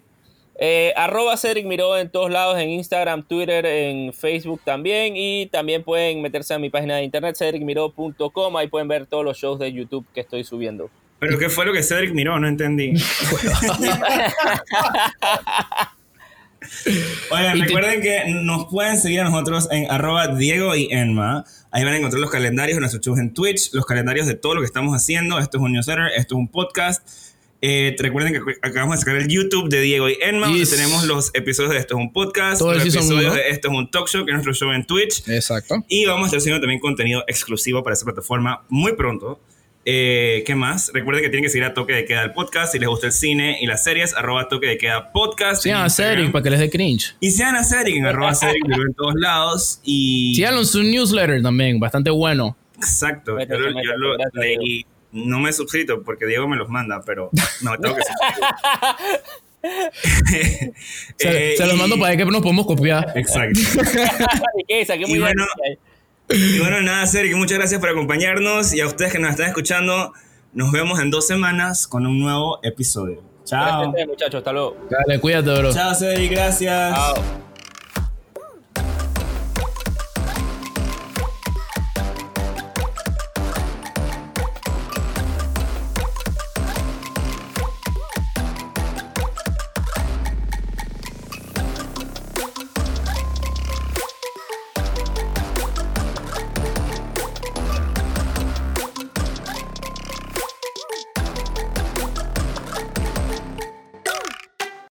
Eh, 0.62 0.92
arroba 0.94 1.36
Cedric 1.36 1.66
Miró 1.66 1.96
en 1.96 2.10
todos 2.10 2.30
lados, 2.30 2.58
en 2.58 2.68
Instagram, 2.70 3.22
Twitter, 3.26 3.64
en 3.66 4.12
Facebook 4.12 4.60
también. 4.64 5.14
Y 5.16 5.46
también 5.46 5.82
pueden 5.82 6.22
meterse 6.22 6.54
a 6.54 6.58
mi 6.60 6.70
página 6.70 6.96
de 6.96 7.02
internet, 7.02 7.34
cedricmiró.com. 7.36 8.56
Ahí 8.56 8.68
pueden 8.68 8.86
ver 8.86 9.06
todos 9.06 9.24
los 9.24 9.36
shows 9.36 9.58
de 9.58 9.72
YouTube 9.72 10.06
que 10.14 10.20
estoy 10.20 10.44
subiendo. 10.44 10.90
Pero 11.20 11.38
¿qué 11.38 11.48
fue 11.50 11.66
lo 11.66 11.72
que 11.72 11.82
Cedric 11.82 12.12
miró? 12.14 12.40
No 12.40 12.48
entendí. 12.48 12.94
Oigan, 17.30 17.60
recuerden 17.60 18.00
que 18.00 18.22
nos 18.42 18.66
pueden 18.70 18.98
seguir 18.98 19.20
a 19.20 19.24
nosotros 19.24 19.68
en 19.70 19.90
arroba 19.90 20.28
Diego 20.28 20.74
y 20.74 20.88
Enma. 20.90 21.44
Ahí 21.70 21.84
van 21.84 21.92
a 21.94 21.98
encontrar 21.98 22.20
los 22.20 22.30
calendarios 22.30 22.76
de 22.76 22.80
nuestros 22.80 23.04
shows 23.04 23.18
en 23.18 23.34
Twitch, 23.34 23.72
los 23.72 23.84
calendarios 23.84 24.26
de 24.26 24.34
todo 24.34 24.54
lo 24.54 24.60
que 24.60 24.66
estamos 24.66 24.94
haciendo. 24.94 25.38
Esto 25.38 25.58
es 25.58 25.62
un 25.62 25.72
newsletter, 25.72 26.06
esto 26.16 26.34
es 26.34 26.38
un 26.38 26.48
podcast. 26.48 27.06
Eh, 27.62 27.94
recuerden 27.98 28.32
que 28.32 28.40
acabamos 28.62 28.96
de 28.96 29.00
sacar 29.00 29.16
el 29.16 29.28
YouTube 29.28 29.68
de 29.68 29.82
Diego 29.82 30.08
y 30.08 30.16
Enma, 30.22 30.46
donde 30.46 30.64
tenemos 30.64 31.04
los 31.04 31.30
episodios 31.34 31.74
de 31.74 31.78
Esto 31.78 31.96
es 31.96 32.00
un 32.00 32.12
podcast, 32.12 32.62
los 32.62 32.80
episodios 32.80 33.34
de 33.34 33.50
Esto 33.50 33.68
es 33.68 33.74
un 33.74 33.90
talk 33.90 34.08
show, 34.08 34.24
que 34.24 34.30
es 34.30 34.34
nuestro 34.34 34.54
show 34.54 34.72
en 34.72 34.86
Twitch. 34.86 35.28
Exacto. 35.28 35.84
Y 35.86 36.06
vamos 36.06 36.24
a 36.24 36.26
estar 36.28 36.38
haciendo 36.38 36.60
también 36.60 36.80
contenido 36.80 37.22
exclusivo 37.26 37.82
para 37.82 37.92
esa 37.92 38.06
plataforma 38.06 38.64
muy 38.70 38.94
pronto. 38.94 39.40
Eh, 39.86 40.42
¿Qué 40.46 40.54
más? 40.54 40.90
Recuerden 40.92 41.22
que 41.24 41.30
tienen 41.30 41.44
que 41.44 41.48
seguir 41.48 41.64
a 41.64 41.72
Toque 41.72 41.94
de 41.94 42.04
Queda 42.04 42.22
el 42.22 42.32
podcast. 42.32 42.72
Si 42.72 42.78
les 42.78 42.88
gusta 42.88 43.06
el 43.06 43.12
cine 43.12 43.58
y 43.60 43.66
las 43.66 43.82
series, 43.82 44.14
arroba 44.14 44.46
Toque 44.48 44.66
de 44.66 44.78
Queda 44.78 45.10
podcast. 45.10 45.64
En 45.64 45.74
a. 45.74 45.88
Cedric 45.88 46.30
para 46.32 46.42
que 46.42 46.50
les 46.50 46.60
dé 46.60 46.68
cringe. 46.70 47.16
Y 47.20 47.30
sean 47.30 47.56
a 47.56 47.64
Cedric 47.64 47.96
en 47.96 48.06
arroba 48.06 48.34
Cedric 48.34 48.62
en 48.68 48.94
todos 48.94 49.14
lados. 49.16 49.80
Y. 49.84 50.34
Síganlo 50.34 50.60
en 50.60 50.66
su 50.66 50.82
newsletter 50.82 51.42
también, 51.42 51.80
bastante 51.80 52.10
bueno. 52.10 52.56
Exacto. 52.76 53.38
Yo, 53.40 53.46
lo- 53.58 53.68
yo 53.68 53.74
métete, 53.74 53.96
lo 53.96 54.12
gracias, 54.18 54.32
leí. 54.34 54.86
No 55.12 55.40
me 55.40 55.50
he 55.50 55.52
suscrito 55.52 56.02
porque 56.04 56.26
Diego 56.26 56.46
me 56.46 56.56
los 56.56 56.68
manda, 56.68 57.02
pero 57.04 57.30
no, 57.62 57.76
tengo 57.78 57.96
que 57.96 58.02
suscribir. 58.02 58.44
Se, 61.18 61.52
Eh, 61.52 61.54
se 61.56 61.66
los 61.66 61.74
y- 61.74 61.78
mando 61.78 61.98
para 61.98 62.16
que 62.16 62.24
nos 62.24 62.40
podemos 62.42 62.66
copiar. 62.66 63.12
Exacto. 63.16 63.58
¿Y 64.68 65.18
bueno, 65.18 65.44
bien. 65.62 65.78
Y 66.30 66.58
bueno, 66.60 66.80
nada, 66.80 67.06
Cedric, 67.06 67.34
muchas 67.36 67.58
gracias 67.58 67.80
por 67.80 67.90
acompañarnos. 67.90 68.72
Y 68.72 68.80
a 68.80 68.86
ustedes 68.86 69.12
que 69.12 69.18
nos 69.18 69.30
están 69.30 69.48
escuchando, 69.48 70.12
nos 70.52 70.72
vemos 70.72 71.00
en 71.00 71.10
dos 71.10 71.26
semanas 71.26 71.86
con 71.86 72.06
un 72.06 72.20
nuevo 72.20 72.60
episodio. 72.62 73.22
Chao. 73.44 73.90
Gracias, 73.90 74.08
muchachos. 74.08 74.38
Hasta 74.38 74.52
luego. 74.52 74.76
Dale, 74.88 75.20
cuídate, 75.20 75.58
bro. 75.58 75.72
Chao, 75.72 75.94
Cedric, 75.94 76.30
gracias. 76.30 76.94
Chao. 76.94 77.49